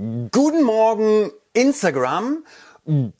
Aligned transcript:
Guten 0.00 0.62
Morgen 0.62 1.32
Instagram, 1.54 2.44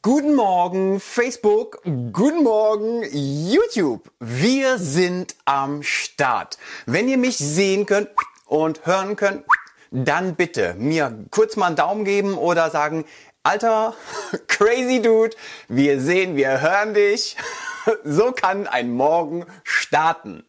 guten 0.00 0.36
Morgen 0.36 1.00
Facebook, 1.00 1.82
guten 1.82 2.44
Morgen 2.44 3.02
YouTube. 3.10 4.08
Wir 4.20 4.78
sind 4.78 5.34
am 5.44 5.82
Start. 5.82 6.56
Wenn 6.86 7.08
ihr 7.08 7.18
mich 7.18 7.36
sehen 7.36 7.84
könnt 7.84 8.10
und 8.46 8.86
hören 8.86 9.16
könnt, 9.16 9.42
dann 9.90 10.36
bitte 10.36 10.74
mir 10.78 11.24
kurz 11.32 11.56
mal 11.56 11.66
einen 11.66 11.74
Daumen 11.74 12.04
geben 12.04 12.38
oder 12.38 12.70
sagen, 12.70 13.04
Alter, 13.42 13.94
crazy 14.46 15.02
Dude, 15.02 15.34
wir 15.66 16.00
sehen, 16.00 16.36
wir 16.36 16.60
hören 16.60 16.94
dich. 16.94 17.36
So 18.04 18.32
kann 18.32 18.66
ein 18.66 18.90
Morgen 18.90 19.46
starten. 19.64 20.44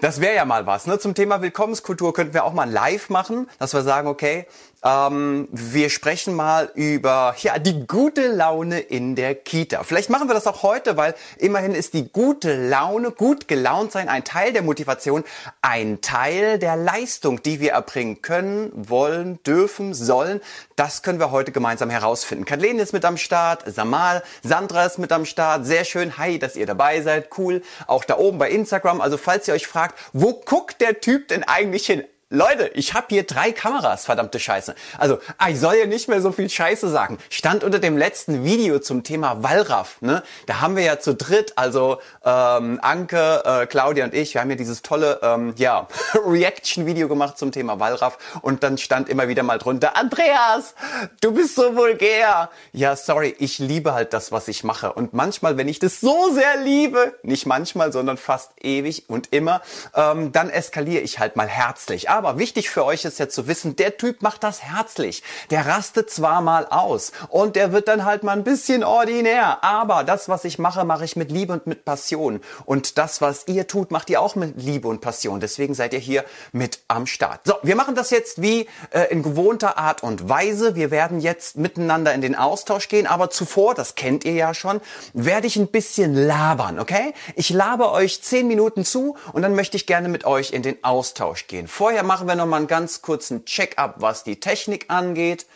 Das 0.00 0.20
wäre 0.20 0.34
ja 0.34 0.44
mal 0.44 0.66
was. 0.66 0.86
Ne? 0.86 0.98
Zum 0.98 1.14
Thema 1.14 1.40
Willkommenskultur 1.40 2.12
könnten 2.12 2.34
wir 2.34 2.44
auch 2.44 2.52
mal 2.52 2.70
live 2.70 3.08
machen, 3.08 3.48
dass 3.58 3.72
wir 3.72 3.82
sagen, 3.82 4.08
okay, 4.08 4.46
ähm, 4.84 5.48
wir 5.50 5.90
sprechen 5.90 6.34
mal 6.34 6.70
über 6.74 7.34
ja, 7.38 7.58
die 7.58 7.86
gute 7.86 8.28
Laune 8.28 8.78
in 8.80 9.16
der 9.16 9.34
Kita. 9.34 9.82
Vielleicht 9.82 10.10
machen 10.10 10.28
wir 10.28 10.34
das 10.34 10.46
auch 10.46 10.62
heute, 10.62 10.96
weil 10.96 11.14
immerhin 11.38 11.74
ist 11.74 11.94
die 11.94 12.10
gute 12.10 12.68
Laune, 12.68 13.10
gut 13.10 13.48
gelaunt 13.48 13.92
sein, 13.92 14.08
ein 14.08 14.24
Teil 14.24 14.52
der 14.52 14.62
Motivation, 14.62 15.24
ein 15.62 16.00
Teil 16.00 16.58
der 16.58 16.76
Leistung, 16.76 17.42
die 17.42 17.60
wir 17.60 17.72
erbringen 17.72 18.22
können, 18.22 18.70
wollen, 18.74 19.42
dürfen, 19.44 19.94
sollen. 19.94 20.40
Das 20.76 21.02
können 21.02 21.18
wir 21.18 21.30
heute 21.30 21.52
gemeinsam 21.52 21.90
herausfinden. 21.90 22.44
Kathleen 22.44 22.78
ist 22.78 22.92
mit 22.92 23.04
am 23.04 23.16
Start, 23.16 23.64
Samal, 23.66 24.22
Sandra 24.42 24.84
ist 24.84 24.98
mit 24.98 25.12
am 25.12 25.24
Start. 25.24 25.66
Sehr 25.66 25.84
schön. 25.84 26.18
Hi, 26.18 26.38
dass 26.38 26.56
ihr 26.56 26.66
dabei 26.66 27.00
seid. 27.02 27.30
Cool. 27.38 27.62
Auch 27.86 28.04
da 28.04 28.18
oben 28.18 28.38
bei 28.38 28.50
Instagram. 28.50 29.00
Also 29.00 29.16
falls 29.16 29.48
ihr 29.48 29.54
euch 29.54 29.66
fragt, 29.66 29.98
wo 30.12 30.34
guckt 30.34 30.80
der 30.80 31.00
Typ 31.00 31.28
denn 31.28 31.42
eigentlich 31.44 31.86
hin? 31.86 32.04
Leute, 32.28 32.72
ich 32.74 32.92
habe 32.92 33.06
hier 33.10 33.22
drei 33.22 33.52
Kameras, 33.52 34.04
verdammte 34.04 34.40
Scheiße. 34.40 34.74
Also, 34.98 35.20
ah, 35.38 35.48
ich 35.48 35.60
soll 35.60 35.76
ja 35.76 35.86
nicht 35.86 36.08
mehr 36.08 36.20
so 36.20 36.32
viel 36.32 36.50
Scheiße 36.50 36.88
sagen. 36.88 37.18
Stand 37.30 37.62
unter 37.62 37.78
dem 37.78 37.96
letzten 37.96 38.42
Video 38.42 38.80
zum 38.80 39.04
Thema 39.04 39.44
Wallraff. 39.44 40.02
Ne? 40.02 40.24
Da 40.46 40.60
haben 40.60 40.74
wir 40.74 40.82
ja 40.82 40.98
zu 40.98 41.14
dritt, 41.14 41.52
also 41.54 42.00
ähm, 42.24 42.80
Anke, 42.82 43.42
äh, 43.44 43.66
Claudia 43.66 44.06
und 44.06 44.12
ich, 44.12 44.34
wir 44.34 44.40
haben 44.40 44.50
ja 44.50 44.56
dieses 44.56 44.82
tolle 44.82 45.20
ähm, 45.22 45.54
ja, 45.56 45.86
Reaction-Video 46.14 47.06
gemacht 47.06 47.38
zum 47.38 47.52
Thema 47.52 47.78
Wallraff. 47.78 48.18
Und 48.42 48.64
dann 48.64 48.76
stand 48.76 49.08
immer 49.08 49.28
wieder 49.28 49.44
mal 49.44 49.58
drunter, 49.58 49.96
Andreas, 49.96 50.74
du 51.20 51.30
bist 51.32 51.54
so 51.54 51.76
vulgär. 51.76 52.50
Ja, 52.72 52.96
sorry, 52.96 53.36
ich 53.38 53.60
liebe 53.60 53.94
halt 53.94 54.12
das, 54.12 54.32
was 54.32 54.48
ich 54.48 54.64
mache. 54.64 54.92
Und 54.92 55.14
manchmal, 55.14 55.58
wenn 55.58 55.68
ich 55.68 55.78
das 55.78 56.00
so 56.00 56.32
sehr 56.32 56.56
liebe, 56.56 57.14
nicht 57.22 57.46
manchmal, 57.46 57.92
sondern 57.92 58.16
fast 58.16 58.50
ewig 58.60 59.08
und 59.08 59.32
immer, 59.32 59.62
ähm, 59.94 60.32
dann 60.32 60.50
eskaliere 60.50 61.02
ich 61.02 61.20
halt 61.20 61.36
mal 61.36 61.46
herzlich 61.46 62.10
aber 62.16 62.38
wichtig 62.38 62.70
für 62.70 62.84
euch 62.84 63.04
ist 63.04 63.18
ja 63.18 63.28
zu 63.28 63.46
wissen, 63.46 63.76
der 63.76 63.96
Typ 63.96 64.22
macht 64.22 64.42
das 64.42 64.62
herzlich. 64.62 65.22
Der 65.50 65.66
rastet 65.66 66.10
zwar 66.10 66.40
mal 66.40 66.66
aus 66.66 67.12
und 67.28 67.56
der 67.56 67.72
wird 67.72 67.88
dann 67.88 68.04
halt 68.04 68.22
mal 68.22 68.32
ein 68.32 68.44
bisschen 68.44 68.84
ordinär, 68.84 69.62
aber 69.62 70.04
das, 70.04 70.28
was 70.28 70.44
ich 70.44 70.58
mache, 70.58 70.84
mache 70.84 71.04
ich 71.04 71.16
mit 71.16 71.30
Liebe 71.30 71.52
und 71.52 71.66
mit 71.66 71.84
Passion. 71.84 72.40
Und 72.64 72.98
das, 72.98 73.20
was 73.20 73.46
ihr 73.48 73.66
tut, 73.66 73.90
macht 73.90 74.10
ihr 74.10 74.20
auch 74.20 74.34
mit 74.34 74.60
Liebe 74.62 74.88
und 74.88 75.00
Passion. 75.00 75.40
Deswegen 75.40 75.74
seid 75.74 75.92
ihr 75.92 75.98
hier 75.98 76.24
mit 76.52 76.80
am 76.88 77.06
Start. 77.06 77.40
So, 77.44 77.54
wir 77.62 77.76
machen 77.76 77.94
das 77.94 78.10
jetzt 78.10 78.42
wie 78.42 78.68
äh, 78.90 79.10
in 79.10 79.22
gewohnter 79.22 79.78
Art 79.78 80.02
und 80.02 80.28
Weise. 80.28 80.74
Wir 80.74 80.90
werden 80.90 81.20
jetzt 81.20 81.56
miteinander 81.56 82.14
in 82.14 82.20
den 82.20 82.34
Austausch 82.34 82.88
gehen, 82.88 83.06
aber 83.06 83.30
zuvor, 83.30 83.74
das 83.74 83.94
kennt 83.94 84.24
ihr 84.24 84.34
ja 84.34 84.54
schon, 84.54 84.80
werde 85.12 85.46
ich 85.46 85.56
ein 85.56 85.68
bisschen 85.68 86.14
labern, 86.14 86.78
okay? 86.78 87.14
Ich 87.34 87.50
laber 87.50 87.92
euch 87.92 88.22
zehn 88.22 88.48
Minuten 88.48 88.84
zu 88.84 89.16
und 89.32 89.42
dann 89.42 89.54
möchte 89.54 89.76
ich 89.76 89.86
gerne 89.86 90.08
mit 90.08 90.24
euch 90.24 90.52
in 90.52 90.62
den 90.62 90.82
Austausch 90.82 91.46
gehen. 91.46 91.68
Vorher 91.68 92.02
machen 92.06 92.28
wir 92.28 92.34
noch 92.36 92.46
mal 92.46 92.56
einen 92.58 92.66
ganz 92.66 93.02
kurzen 93.02 93.44
Check-up, 93.44 93.96
was 93.98 94.24
die 94.24 94.40
Technik 94.40 94.86
angeht. 94.88 95.46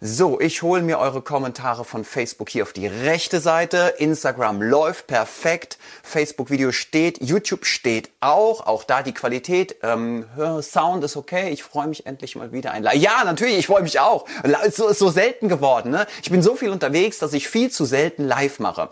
So, 0.00 0.38
ich 0.38 0.62
hole 0.62 0.82
mir 0.82 1.00
eure 1.00 1.22
Kommentare 1.22 1.84
von 1.84 2.04
Facebook 2.04 2.50
hier 2.50 2.62
auf 2.62 2.72
die 2.72 2.86
rechte 2.86 3.40
Seite. 3.40 3.94
Instagram 3.98 4.62
läuft 4.62 5.08
perfekt. 5.08 5.76
Facebook-Video 6.04 6.70
steht. 6.70 7.20
YouTube 7.20 7.66
steht 7.66 8.08
auch. 8.20 8.64
Auch 8.68 8.84
da 8.84 9.02
die 9.02 9.12
Qualität. 9.12 9.74
Ähm, 9.82 10.24
Sound 10.62 11.02
ist 11.02 11.16
okay. 11.16 11.50
Ich 11.50 11.64
freue 11.64 11.88
mich 11.88 12.06
endlich 12.06 12.36
mal 12.36 12.52
wieder 12.52 12.70
ein. 12.70 12.86
Ja, 12.94 13.24
natürlich, 13.24 13.58
ich 13.58 13.66
freue 13.66 13.82
mich 13.82 13.98
auch. 13.98 14.26
Es 14.64 14.78
ist 14.78 15.00
so 15.00 15.10
selten 15.10 15.48
geworden. 15.48 15.90
Ne? 15.90 16.06
Ich 16.22 16.30
bin 16.30 16.42
so 16.44 16.54
viel 16.54 16.70
unterwegs, 16.70 17.18
dass 17.18 17.32
ich 17.32 17.48
viel 17.48 17.68
zu 17.72 17.84
selten 17.84 18.24
live 18.24 18.60
mache. 18.60 18.90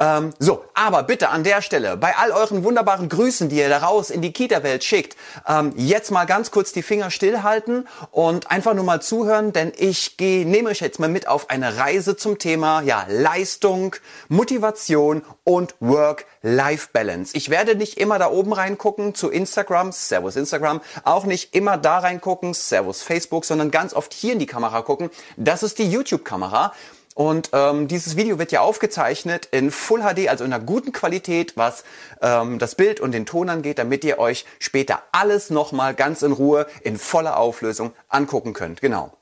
Ähm, 0.00 0.32
so, 0.38 0.64
aber 0.74 1.02
bitte 1.02 1.28
an 1.30 1.42
der 1.42 1.60
Stelle, 1.60 1.96
bei 1.96 2.16
all 2.16 2.30
euren 2.30 2.62
wunderbaren 2.62 3.08
Grüßen, 3.08 3.48
die 3.48 3.56
ihr 3.56 3.68
da 3.68 3.78
raus 3.78 4.10
in 4.10 4.22
die 4.22 4.32
Kita-Welt 4.32 4.84
schickt, 4.84 5.16
ähm, 5.46 5.72
jetzt 5.76 6.12
mal 6.12 6.24
ganz 6.24 6.52
kurz 6.52 6.72
die 6.72 6.82
Finger 6.82 7.10
stillhalten 7.10 7.88
und 8.12 8.48
einfach 8.48 8.74
nur 8.74 8.84
mal 8.84 9.02
zuhören, 9.02 9.52
denn 9.52 9.72
ich 9.76 10.16
gehe, 10.16 10.46
nehme 10.46 10.70
euch 10.70 10.80
jetzt 10.80 11.00
mal 11.00 11.08
mit 11.08 11.26
auf 11.26 11.50
eine 11.50 11.78
Reise 11.78 12.16
zum 12.16 12.38
Thema 12.38 12.82
ja, 12.82 13.06
Leistung, 13.08 13.96
Motivation 14.28 15.22
und 15.42 15.74
Work-Life-Balance. 15.80 17.36
Ich 17.36 17.50
werde 17.50 17.74
nicht 17.74 17.98
immer 17.98 18.20
da 18.20 18.30
oben 18.30 18.52
reingucken 18.52 19.16
zu 19.16 19.30
Instagram, 19.30 19.90
Servus 19.90 20.36
Instagram, 20.36 20.80
auch 21.02 21.24
nicht 21.24 21.56
immer 21.56 21.76
da 21.76 21.98
reingucken, 21.98 22.54
Servus 22.54 23.02
Facebook, 23.02 23.44
sondern 23.44 23.72
ganz 23.72 23.94
oft 23.94 24.14
hier 24.14 24.34
in 24.34 24.38
die 24.38 24.46
Kamera 24.46 24.82
gucken. 24.82 25.10
Das 25.36 25.64
ist 25.64 25.80
die 25.80 25.90
YouTube-Kamera. 25.90 26.72
Und 27.18 27.50
ähm, 27.52 27.88
dieses 27.88 28.16
Video 28.16 28.38
wird 28.38 28.52
ja 28.52 28.60
aufgezeichnet 28.60 29.48
in 29.50 29.72
Full 29.72 30.02
HD, 30.02 30.28
also 30.28 30.44
in 30.44 30.52
einer 30.52 30.64
guten 30.64 30.92
Qualität, 30.92 31.56
was 31.56 31.82
ähm, 32.22 32.60
das 32.60 32.76
Bild 32.76 33.00
und 33.00 33.10
den 33.10 33.26
Ton 33.26 33.48
angeht, 33.48 33.80
damit 33.80 34.04
ihr 34.04 34.20
euch 34.20 34.44
später 34.60 35.02
alles 35.10 35.50
nochmal 35.50 35.94
ganz 35.94 36.22
in 36.22 36.30
Ruhe 36.30 36.68
in 36.82 36.96
voller 36.96 37.36
Auflösung 37.36 37.92
angucken 38.08 38.52
könnt. 38.52 38.80
Genau. 38.80 39.12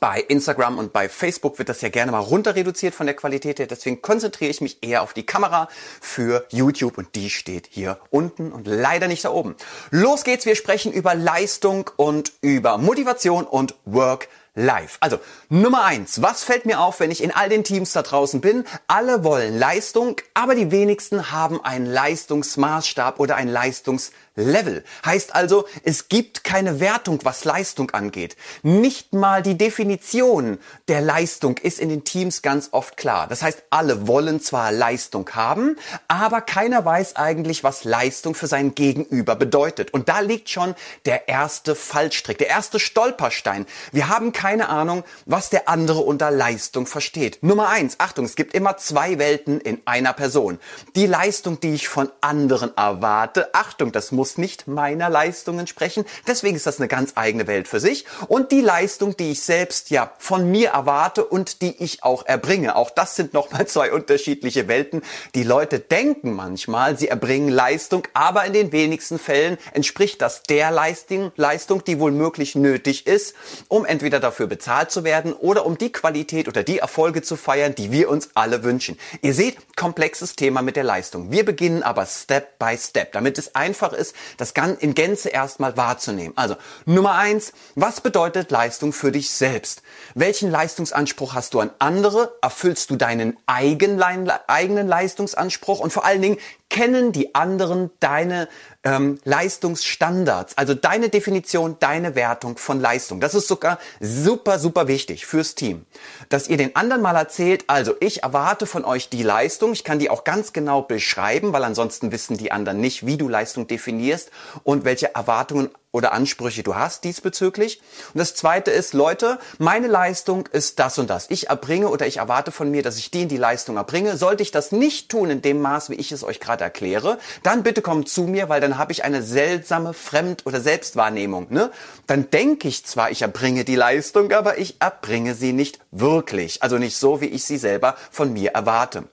Bei 0.00 0.20
Instagram 0.20 0.78
und 0.78 0.92
bei 0.92 1.08
Facebook 1.08 1.58
wird 1.58 1.68
das 1.68 1.80
ja 1.80 1.90
gerne 1.90 2.10
mal 2.10 2.18
runter 2.18 2.56
reduziert 2.56 2.92
von 2.92 3.06
der 3.06 3.14
Qualität 3.14 3.60
her. 3.60 3.68
Deswegen 3.68 4.02
konzentriere 4.02 4.50
ich 4.50 4.60
mich 4.60 4.82
eher 4.82 5.02
auf 5.02 5.12
die 5.12 5.24
Kamera 5.24 5.68
für 6.00 6.44
YouTube 6.48 6.98
und 6.98 7.14
die 7.14 7.30
steht 7.30 7.68
hier 7.70 8.00
unten 8.10 8.50
und 8.50 8.66
leider 8.66 9.06
nicht 9.06 9.24
da 9.24 9.30
oben. 9.30 9.54
Los 9.92 10.24
geht's, 10.24 10.44
wir 10.44 10.56
sprechen 10.56 10.92
über 10.92 11.14
Leistung 11.14 11.88
und 11.94 12.32
über 12.40 12.78
Motivation 12.78 13.44
und 13.44 13.76
Work 13.84 14.28
live. 14.54 14.98
Also 15.00 15.18
Nummer 15.48 15.84
eins, 15.84 16.20
was 16.20 16.44
fällt 16.44 16.66
mir 16.66 16.80
auf, 16.80 17.00
wenn 17.00 17.10
ich 17.10 17.22
in 17.22 17.30
all 17.30 17.48
den 17.48 17.64
Teams 17.64 17.92
da 17.92 18.02
draußen 18.02 18.40
bin? 18.40 18.64
Alle 18.86 19.24
wollen 19.24 19.58
Leistung, 19.58 20.16
aber 20.34 20.54
die 20.54 20.70
wenigsten 20.70 21.32
haben 21.32 21.64
einen 21.64 21.86
Leistungsmaßstab 21.86 23.18
oder 23.18 23.36
ein 23.36 23.48
Leistungslevel. 23.48 24.84
Heißt 25.06 25.34
also, 25.34 25.66
es 25.84 26.08
gibt 26.08 26.44
keine 26.44 26.80
Wertung, 26.80 27.20
was 27.22 27.44
Leistung 27.44 27.92
angeht. 27.92 28.36
Nicht 28.62 29.14
mal 29.14 29.42
die 29.42 29.56
Definition 29.56 30.58
der 30.88 31.00
Leistung 31.00 31.56
ist 31.56 31.78
in 31.78 31.88
den 31.88 32.04
Teams 32.04 32.42
ganz 32.42 32.68
oft 32.72 32.98
klar. 32.98 33.28
Das 33.28 33.42
heißt, 33.42 33.62
alle 33.70 34.06
wollen 34.06 34.42
zwar 34.42 34.70
Leistung 34.70 35.30
haben, 35.30 35.78
aber 36.08 36.42
keiner 36.42 36.84
weiß 36.84 37.16
eigentlich, 37.16 37.64
was 37.64 37.84
Leistung 37.84 38.34
für 38.34 38.46
sein 38.46 38.74
Gegenüber 38.74 39.34
bedeutet. 39.34 39.94
Und 39.94 40.10
da 40.10 40.20
liegt 40.20 40.50
schon 40.50 40.74
der 41.06 41.28
erste 41.28 41.74
Fallstrick, 41.74 42.36
der 42.36 42.48
erste 42.48 42.78
Stolperstein. 42.78 43.66
Wir 43.92 44.08
haben 44.08 44.32
keine 44.42 44.68
Ahnung, 44.70 45.04
was 45.24 45.50
der 45.50 45.68
andere 45.68 46.00
unter 46.00 46.32
Leistung 46.32 46.86
versteht. 46.86 47.38
Nummer 47.42 47.68
eins, 47.68 48.00
Achtung, 48.00 48.24
es 48.24 48.34
gibt 48.34 48.54
immer 48.54 48.76
zwei 48.76 49.20
Welten 49.20 49.60
in 49.60 49.80
einer 49.84 50.12
Person. 50.12 50.58
Die 50.96 51.06
Leistung, 51.06 51.60
die 51.60 51.74
ich 51.74 51.86
von 51.86 52.10
anderen 52.20 52.76
erwarte. 52.76 53.54
Achtung, 53.54 53.92
das 53.92 54.10
muss 54.10 54.38
nicht 54.38 54.66
meiner 54.66 55.08
Leistung 55.08 55.60
entsprechen. 55.60 56.04
Deswegen 56.26 56.56
ist 56.56 56.66
das 56.66 56.80
eine 56.80 56.88
ganz 56.88 57.12
eigene 57.14 57.46
Welt 57.46 57.68
für 57.68 57.78
sich. 57.78 58.04
Und 58.26 58.50
die 58.50 58.62
Leistung, 58.62 59.16
die 59.16 59.30
ich 59.30 59.42
selbst 59.42 59.90
ja 59.90 60.12
von 60.18 60.50
mir 60.50 60.70
erwarte 60.70 61.24
und 61.24 61.62
die 61.62 61.80
ich 61.80 62.02
auch 62.02 62.26
erbringe. 62.26 62.74
Auch 62.74 62.90
das 62.90 63.14
sind 63.14 63.34
nochmal 63.34 63.68
zwei 63.68 63.92
unterschiedliche 63.92 64.66
Welten. 64.66 65.02
Die 65.36 65.44
Leute 65.44 65.78
denken 65.78 66.32
manchmal, 66.32 66.98
sie 66.98 67.06
erbringen 67.06 67.48
Leistung, 67.48 68.08
aber 68.12 68.44
in 68.44 68.54
den 68.54 68.72
wenigsten 68.72 69.20
Fällen 69.20 69.56
entspricht 69.72 70.20
das 70.20 70.42
der 70.42 70.72
Leistung, 70.72 71.84
die 71.84 72.00
wohl 72.00 72.10
möglich 72.10 72.56
nötig 72.56 73.06
ist, 73.06 73.36
um 73.68 73.84
entweder 73.84 74.18
dafür 74.32 74.46
bezahlt 74.46 74.90
zu 74.90 75.04
werden 75.04 75.34
oder 75.34 75.66
um 75.66 75.76
die 75.76 75.92
Qualität 75.92 76.48
oder 76.48 76.62
die 76.62 76.78
Erfolge 76.78 77.20
zu 77.20 77.36
feiern, 77.36 77.74
die 77.74 77.92
wir 77.92 78.08
uns 78.08 78.30
alle 78.32 78.64
wünschen. 78.64 78.98
Ihr 79.20 79.34
seht, 79.34 79.58
komplexes 79.76 80.36
Thema 80.36 80.62
mit 80.62 80.76
der 80.76 80.84
Leistung. 80.84 81.30
Wir 81.30 81.44
beginnen 81.44 81.82
aber 81.82 82.06
Step 82.06 82.58
by 82.58 82.78
Step, 82.78 83.12
damit 83.12 83.36
es 83.36 83.54
einfach 83.54 83.92
ist, 83.92 84.16
das 84.38 84.54
in 84.80 84.94
Gänze 84.94 85.28
erstmal 85.28 85.76
wahrzunehmen. 85.76 86.32
Also 86.34 86.56
Nummer 86.86 87.16
eins, 87.16 87.52
was 87.74 88.00
bedeutet 88.00 88.50
Leistung 88.50 88.94
für 88.94 89.12
dich 89.12 89.30
selbst? 89.30 89.82
Welchen 90.14 90.50
Leistungsanspruch 90.50 91.34
hast 91.34 91.52
du 91.52 91.60
an 91.60 91.70
andere? 91.78 92.32
Erfüllst 92.40 92.88
du 92.88 92.96
deinen 92.96 93.36
eigenen 93.44 94.88
Leistungsanspruch? 94.88 95.80
Und 95.80 95.92
vor 95.92 96.06
allen 96.06 96.22
Dingen, 96.22 96.38
kennen 96.72 97.12
die 97.12 97.34
anderen 97.34 97.90
deine 98.00 98.48
ähm, 98.84 99.18
Leistungsstandards, 99.24 100.58
also 100.58 100.74
deine 100.74 101.08
Definition, 101.08 101.76
deine 101.78 102.14
Wertung 102.14 102.56
von 102.56 102.80
Leistung. 102.80 103.20
Das 103.20 103.34
ist 103.34 103.48
sogar 103.48 103.78
super, 104.00 104.58
super 104.58 104.88
wichtig 104.88 105.26
fürs 105.26 105.54
Team. 105.54 105.86
Dass 106.28 106.48
ihr 106.48 106.56
den 106.56 106.74
anderen 106.76 107.02
mal 107.02 107.16
erzählt, 107.16 107.64
also 107.68 107.94
ich 108.00 108.22
erwarte 108.22 108.66
von 108.66 108.84
euch 108.84 109.08
die 109.08 109.22
Leistung, 109.22 109.72
ich 109.72 109.84
kann 109.84 109.98
die 109.98 110.10
auch 110.10 110.24
ganz 110.24 110.52
genau 110.52 110.82
beschreiben, 110.82 111.52
weil 111.52 111.64
ansonsten 111.64 112.12
wissen 112.12 112.36
die 112.36 112.52
anderen 112.52 112.80
nicht, 112.80 113.06
wie 113.06 113.16
du 113.16 113.28
Leistung 113.28 113.66
definierst 113.66 114.30
und 114.64 114.84
welche 114.84 115.14
Erwartungen 115.14 115.70
oder 115.92 116.12
Ansprüche 116.12 116.62
du 116.62 116.74
hast 116.74 117.04
diesbezüglich. 117.04 117.80
Und 118.14 118.18
das 118.18 118.34
zweite 118.34 118.70
ist, 118.70 118.94
Leute, 118.94 119.38
meine 119.58 119.86
Leistung 119.86 120.48
ist 120.50 120.78
das 120.78 120.98
und 120.98 121.10
das. 121.10 121.26
Ich 121.28 121.50
erbringe 121.50 121.88
oder 121.88 122.06
ich 122.06 122.16
erwarte 122.16 122.50
von 122.50 122.70
mir, 122.70 122.82
dass 122.82 122.96
ich 122.96 123.10
die 123.10 123.22
in 123.22 123.28
die 123.28 123.36
Leistung 123.36 123.76
erbringe. 123.76 124.16
Sollte 124.16 124.42
ich 124.42 124.50
das 124.50 124.72
nicht 124.72 125.10
tun 125.10 125.30
in 125.30 125.42
dem 125.42 125.60
Maß, 125.60 125.90
wie 125.90 125.94
ich 125.94 126.10
es 126.10 126.24
euch 126.24 126.40
gerade 126.40 126.64
erkläre, 126.64 127.18
dann 127.42 127.62
bitte 127.62 127.82
kommt 127.82 128.08
zu 128.08 128.22
mir, 128.22 128.48
weil 128.48 128.60
dann 128.60 128.78
habe 128.78 128.92
ich 128.92 129.04
eine 129.04 129.22
seltsame 129.22 129.92
Fremd- 129.92 130.46
oder 130.46 130.60
Selbstwahrnehmung. 130.60 131.48
Ne? 131.50 131.70
Dann 132.06 132.30
denke 132.30 132.68
ich 132.68 132.86
zwar, 132.86 133.10
ich 133.10 133.22
erbringe 133.22 133.64
die 133.64 133.76
Leistung, 133.76 134.32
aber 134.32 134.58
ich 134.58 134.76
erbringe 134.80 135.34
sie 135.34 135.52
nicht 135.52 135.78
wirklich. 135.90 136.62
Also 136.62 136.78
nicht 136.78 136.96
so, 136.96 137.20
wie 137.20 137.26
ich 137.26 137.44
sie 137.44 137.58
selber 137.58 137.96
von 138.10 138.32
mir 138.32 138.52
erwarte. 138.52 139.04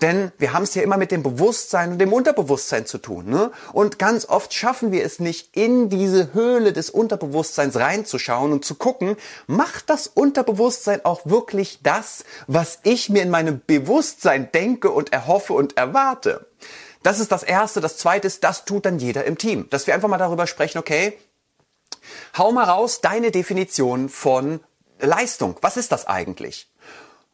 Denn 0.00 0.32
wir 0.38 0.52
haben 0.52 0.62
es 0.62 0.74
ja 0.74 0.82
immer 0.82 0.96
mit 0.96 1.10
dem 1.10 1.22
Bewusstsein 1.22 1.92
und 1.92 1.98
dem 1.98 2.12
Unterbewusstsein 2.12 2.86
zu 2.86 2.98
tun. 2.98 3.28
Ne? 3.28 3.50
Und 3.72 3.98
ganz 3.98 4.26
oft 4.26 4.54
schaffen 4.54 4.92
wir 4.92 5.04
es 5.04 5.18
nicht, 5.18 5.56
in 5.56 5.90
diese 5.90 6.19
Höhle 6.32 6.72
des 6.72 6.90
Unterbewusstseins 6.90 7.76
reinzuschauen 7.76 8.52
und 8.52 8.64
zu 8.64 8.74
gucken, 8.74 9.16
macht 9.46 9.90
das 9.90 10.06
Unterbewusstsein 10.06 11.04
auch 11.04 11.22
wirklich 11.24 11.80
das, 11.82 12.24
was 12.46 12.78
ich 12.82 13.08
mir 13.08 13.22
in 13.22 13.30
meinem 13.30 13.60
Bewusstsein 13.66 14.52
denke 14.52 14.90
und 14.90 15.12
erhoffe 15.12 15.52
und 15.52 15.76
erwarte? 15.76 16.46
Das 17.02 17.18
ist 17.18 17.32
das 17.32 17.42
Erste. 17.42 17.80
Das 17.80 17.96
Zweite 17.96 18.26
ist, 18.26 18.44
das 18.44 18.64
tut 18.64 18.86
dann 18.86 18.98
jeder 18.98 19.24
im 19.24 19.38
Team. 19.38 19.68
Dass 19.70 19.86
wir 19.86 19.94
einfach 19.94 20.08
mal 20.08 20.18
darüber 20.18 20.46
sprechen, 20.46 20.78
okay, 20.78 21.18
hau 22.36 22.52
mal 22.52 22.64
raus 22.64 23.00
deine 23.00 23.30
Definition 23.30 24.08
von 24.08 24.60
Leistung. 25.00 25.56
Was 25.62 25.76
ist 25.76 25.92
das 25.92 26.06
eigentlich? 26.06 26.69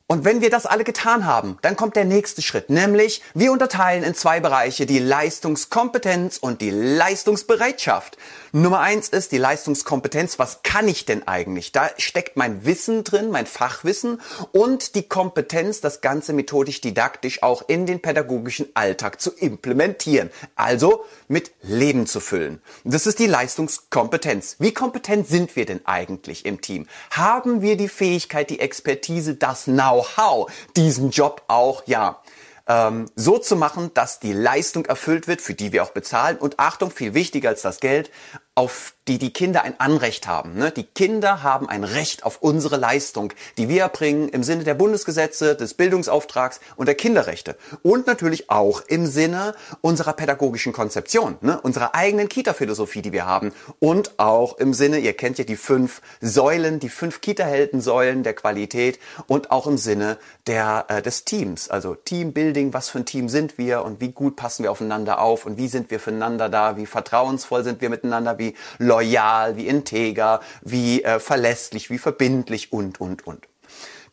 Und 0.08 0.24
wenn 0.24 0.40
wir 0.40 0.50
das 0.50 0.66
alle 0.66 0.84
getan 0.84 1.26
haben, 1.26 1.58
dann 1.62 1.74
kommt 1.74 1.96
der 1.96 2.04
nächste 2.04 2.40
Schritt, 2.40 2.70
nämlich 2.70 3.22
wir 3.34 3.50
unterteilen 3.50 4.04
in 4.04 4.14
zwei 4.14 4.38
Bereiche 4.38 4.86
die 4.86 5.00
Leistungskompetenz 5.00 6.38
und 6.38 6.60
die 6.60 6.70
Leistungsbereitschaft. 6.70 8.16
Nummer 8.52 8.78
eins 8.78 9.08
ist 9.08 9.32
die 9.32 9.38
Leistungskompetenz. 9.38 10.38
Was 10.38 10.62
kann 10.62 10.86
ich 10.86 11.06
denn 11.06 11.26
eigentlich? 11.26 11.72
Da 11.72 11.90
steckt 11.98 12.36
mein 12.36 12.64
Wissen 12.64 13.02
drin, 13.02 13.30
mein 13.30 13.46
Fachwissen 13.46 14.20
und 14.52 14.94
die 14.94 15.08
Kompetenz, 15.08 15.80
das 15.80 16.00
Ganze 16.00 16.32
methodisch 16.32 16.80
didaktisch 16.80 17.42
auch 17.42 17.64
in 17.66 17.84
den 17.84 18.00
pädagogischen 18.00 18.68
Alltag 18.74 19.20
zu 19.20 19.32
implementieren. 19.32 20.30
Also 20.54 21.04
mit 21.26 21.50
Leben 21.62 22.06
zu 22.06 22.20
füllen. 22.20 22.62
Das 22.84 23.08
ist 23.08 23.18
die 23.18 23.26
Leistungskompetenz. 23.26 24.56
Wie 24.60 24.72
kompetent 24.72 25.26
sind 25.26 25.56
wir 25.56 25.66
denn 25.66 25.84
eigentlich 25.84 26.46
im 26.46 26.60
Team? 26.60 26.86
Haben 27.10 27.60
wir 27.60 27.76
die 27.76 27.88
Fähigkeit, 27.88 28.50
die 28.50 28.60
Expertise, 28.60 29.34
das 29.34 29.66
Know-how, 29.96 30.50
diesen 30.76 31.10
Job 31.10 31.42
auch, 31.48 31.82
ja, 31.86 32.20
ähm, 32.68 33.06
so 33.14 33.38
zu 33.38 33.56
machen, 33.56 33.92
dass 33.94 34.18
die 34.20 34.32
Leistung 34.32 34.86
erfüllt 34.86 35.28
wird, 35.28 35.40
für 35.40 35.54
die 35.54 35.72
wir 35.72 35.82
auch 35.82 35.90
bezahlen. 35.90 36.36
Und 36.36 36.58
Achtung, 36.58 36.90
viel 36.90 37.14
wichtiger 37.14 37.50
als 37.50 37.62
das 37.62 37.80
Geld, 37.80 38.10
auf 38.56 38.96
die 39.06 39.18
die 39.18 39.32
Kinder 39.32 39.62
ein 39.62 39.78
Anrecht 39.78 40.26
haben. 40.26 40.54
Ne? 40.54 40.72
Die 40.72 40.82
Kinder 40.82 41.42
haben 41.44 41.68
ein 41.68 41.84
Recht 41.84 42.24
auf 42.24 42.38
unsere 42.42 42.76
Leistung, 42.76 43.32
die 43.56 43.68
wir 43.68 43.82
erbringen 43.82 44.28
im 44.30 44.42
Sinne 44.42 44.64
der 44.64 44.74
Bundesgesetze, 44.74 45.54
des 45.54 45.74
Bildungsauftrags 45.74 46.60
und 46.74 46.86
der 46.86 46.96
Kinderrechte. 46.96 47.56
Und 47.82 48.06
natürlich 48.06 48.50
auch 48.50 48.80
im 48.88 49.06
Sinne 49.06 49.54
unserer 49.80 50.12
pädagogischen 50.12 50.72
Konzeption, 50.72 51.36
ne? 51.40 51.60
unserer 51.60 51.94
eigenen 51.94 52.28
Kita-Philosophie, 52.28 53.02
die 53.02 53.12
wir 53.12 53.26
haben. 53.26 53.52
Und 53.78 54.18
auch 54.18 54.58
im 54.58 54.74
Sinne, 54.74 54.98
ihr 54.98 55.12
kennt 55.12 55.38
ja 55.38 55.44
die 55.44 55.56
fünf 55.56 56.02
Säulen, 56.20 56.80
die 56.80 56.88
fünf 56.88 57.20
Kita-Heldensäulen 57.20 58.24
der 58.24 58.34
Qualität 58.34 58.98
und 59.28 59.52
auch 59.52 59.68
im 59.68 59.78
Sinne 59.78 60.18
der, 60.48 60.86
äh, 60.88 61.02
des 61.02 61.24
Teams. 61.24 61.70
Also 61.70 61.94
Teambuilding, 61.94 62.72
was 62.72 62.88
für 62.88 62.98
ein 62.98 63.06
Team 63.06 63.28
sind 63.28 63.56
wir 63.56 63.84
und 63.84 64.00
wie 64.00 64.10
gut 64.10 64.34
passen 64.34 64.64
wir 64.64 64.72
aufeinander 64.72 65.20
auf 65.20 65.46
und 65.46 65.58
wie 65.58 65.68
sind 65.68 65.90
wir 65.90 66.00
füreinander 66.00 66.48
da, 66.48 66.76
wie 66.76 66.86
vertrauensvoll 66.86 67.62
sind 67.62 67.80
wir 67.80 67.90
miteinander, 67.90 68.38
wie 68.38 68.45
wie 68.46 68.54
loyal, 68.78 69.56
wie 69.56 69.66
integer, 69.66 70.40
wie 70.62 71.02
äh, 71.02 71.18
verlässlich, 71.18 71.90
wie 71.90 71.98
verbindlich 71.98 72.72
und, 72.72 73.00
und, 73.00 73.26
und. 73.26 73.46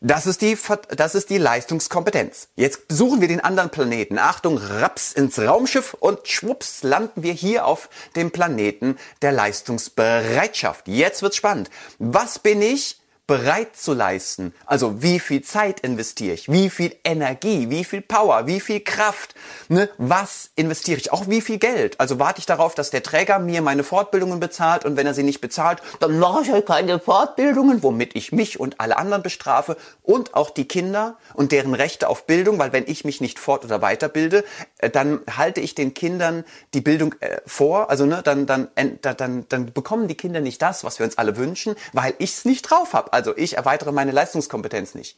Das 0.00 0.26
ist, 0.26 0.42
die, 0.42 0.58
das 0.94 1.14
ist 1.14 1.30
die 1.30 1.38
Leistungskompetenz. 1.38 2.48
Jetzt 2.56 2.88
besuchen 2.88 3.22
wir 3.22 3.28
den 3.28 3.40
anderen 3.40 3.70
Planeten. 3.70 4.18
Achtung, 4.18 4.58
raps 4.58 5.12
ins 5.12 5.38
Raumschiff 5.38 5.94
und 5.94 6.28
schwupps 6.28 6.82
landen 6.82 7.22
wir 7.22 7.32
hier 7.32 7.64
auf 7.64 7.88
dem 8.14 8.30
Planeten 8.30 8.98
der 9.22 9.32
Leistungsbereitschaft. 9.32 10.88
Jetzt 10.88 11.22
wird's 11.22 11.36
spannend. 11.36 11.70
Was 11.98 12.38
bin 12.38 12.60
ich? 12.60 13.00
Bereit 13.26 13.74
zu 13.74 13.94
leisten. 13.94 14.52
Also 14.66 15.02
wie 15.02 15.18
viel 15.18 15.42
Zeit 15.42 15.80
investiere 15.80 16.34
ich, 16.34 16.50
wie 16.50 16.68
viel 16.68 16.94
Energie, 17.04 17.70
wie 17.70 17.84
viel 17.84 18.02
Power, 18.02 18.46
wie 18.46 18.60
viel 18.60 18.80
Kraft, 18.80 19.34
ne? 19.68 19.88
was 19.96 20.50
investiere 20.56 20.98
ich, 20.98 21.10
auch 21.10 21.26
wie 21.26 21.40
viel 21.40 21.58
Geld. 21.58 21.98
Also 22.00 22.18
warte 22.18 22.40
ich 22.40 22.46
darauf, 22.46 22.74
dass 22.74 22.90
der 22.90 23.02
Träger 23.02 23.38
mir 23.38 23.62
meine 23.62 23.82
Fortbildungen 23.82 24.40
bezahlt 24.40 24.84
und 24.84 24.98
wenn 24.98 25.06
er 25.06 25.14
sie 25.14 25.22
nicht 25.22 25.40
bezahlt, 25.40 25.80
dann 26.00 26.18
mache 26.18 26.42
ich 26.42 26.50
halt 26.50 26.66
keine 26.66 26.98
Fortbildungen, 26.98 27.82
womit 27.82 28.14
ich 28.14 28.30
mich 28.30 28.60
und 28.60 28.78
alle 28.78 28.98
anderen 28.98 29.22
bestrafe 29.22 29.78
und 30.02 30.34
auch 30.34 30.50
die 30.50 30.68
Kinder 30.68 31.16
und 31.32 31.50
deren 31.50 31.72
Rechte 31.72 32.10
auf 32.10 32.26
Bildung, 32.26 32.58
weil 32.58 32.74
wenn 32.74 32.84
ich 32.86 33.06
mich 33.06 33.22
nicht 33.22 33.38
fort- 33.38 33.64
oder 33.64 33.80
weiterbilde, 33.80 34.44
äh, 34.78 34.90
dann 34.90 35.20
halte 35.34 35.62
ich 35.62 35.74
den 35.74 35.94
Kindern 35.94 36.44
die 36.74 36.82
Bildung 36.82 37.14
äh, 37.20 37.38
vor, 37.46 37.88
also 37.88 38.04
ne, 38.04 38.20
dann, 38.22 38.44
dann, 38.44 38.68
dann, 38.74 39.16
dann, 39.16 39.46
dann 39.48 39.72
bekommen 39.72 40.08
die 40.08 40.14
Kinder 40.14 40.40
nicht 40.40 40.60
das, 40.60 40.84
was 40.84 40.98
wir 40.98 41.06
uns 41.06 41.16
alle 41.16 41.38
wünschen, 41.38 41.74
weil 41.94 42.12
ich 42.18 42.32
es 42.32 42.44
nicht 42.44 42.62
drauf 42.62 42.92
habe. 42.92 43.13
Also 43.14 43.36
ich 43.36 43.56
erweitere 43.56 43.92
meine 43.92 44.10
Leistungskompetenz 44.10 44.96
nicht. 44.96 45.16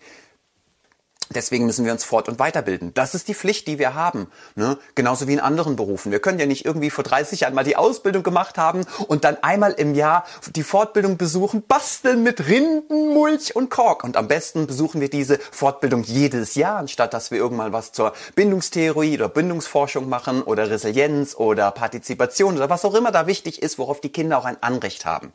Deswegen 1.30 1.66
müssen 1.66 1.84
wir 1.84 1.92
uns 1.92 2.04
fort- 2.04 2.28
und 2.28 2.38
weiterbilden. 2.38 2.94
Das 2.94 3.14
ist 3.14 3.26
die 3.26 3.34
Pflicht, 3.34 3.66
die 3.66 3.80
wir 3.80 3.94
haben. 3.94 4.28
Ne? 4.54 4.78
Genauso 4.94 5.26
wie 5.26 5.32
in 5.32 5.40
anderen 5.40 5.74
Berufen. 5.74 6.12
Wir 6.12 6.20
können 6.20 6.38
ja 6.38 6.46
nicht 6.46 6.64
irgendwie 6.64 6.90
vor 6.90 7.02
30 7.02 7.40
Jahren 7.40 7.54
mal 7.54 7.64
die 7.64 7.74
Ausbildung 7.74 8.22
gemacht 8.22 8.58
haben 8.58 8.84
und 9.08 9.24
dann 9.24 9.42
einmal 9.42 9.72
im 9.72 9.94
Jahr 9.94 10.24
die 10.54 10.62
Fortbildung 10.62 11.16
besuchen, 11.16 11.62
basteln 11.66 12.22
mit 12.22 12.46
Rinden, 12.46 13.08
Mulch 13.12 13.56
und 13.56 13.70
Kork. 13.70 14.04
Und 14.04 14.16
am 14.16 14.28
besten 14.28 14.66
besuchen 14.66 15.00
wir 15.00 15.10
diese 15.10 15.38
Fortbildung 15.38 16.04
jedes 16.04 16.54
Jahr, 16.54 16.76
anstatt 16.76 17.12
dass 17.12 17.30
wir 17.30 17.38
irgendwann 17.38 17.72
was 17.72 17.92
zur 17.92 18.12
Bindungstheorie 18.36 19.16
oder 19.16 19.28
Bindungsforschung 19.28 20.08
machen 20.08 20.42
oder 20.42 20.70
Resilienz 20.70 21.34
oder 21.34 21.72
Partizipation 21.72 22.56
oder 22.56 22.70
was 22.70 22.84
auch 22.84 22.94
immer 22.94 23.10
da 23.10 23.26
wichtig 23.26 23.62
ist, 23.62 23.78
worauf 23.78 24.00
die 24.00 24.12
Kinder 24.12 24.38
auch 24.38 24.44
ein 24.44 24.62
Anrecht 24.62 25.04
haben. 25.06 25.32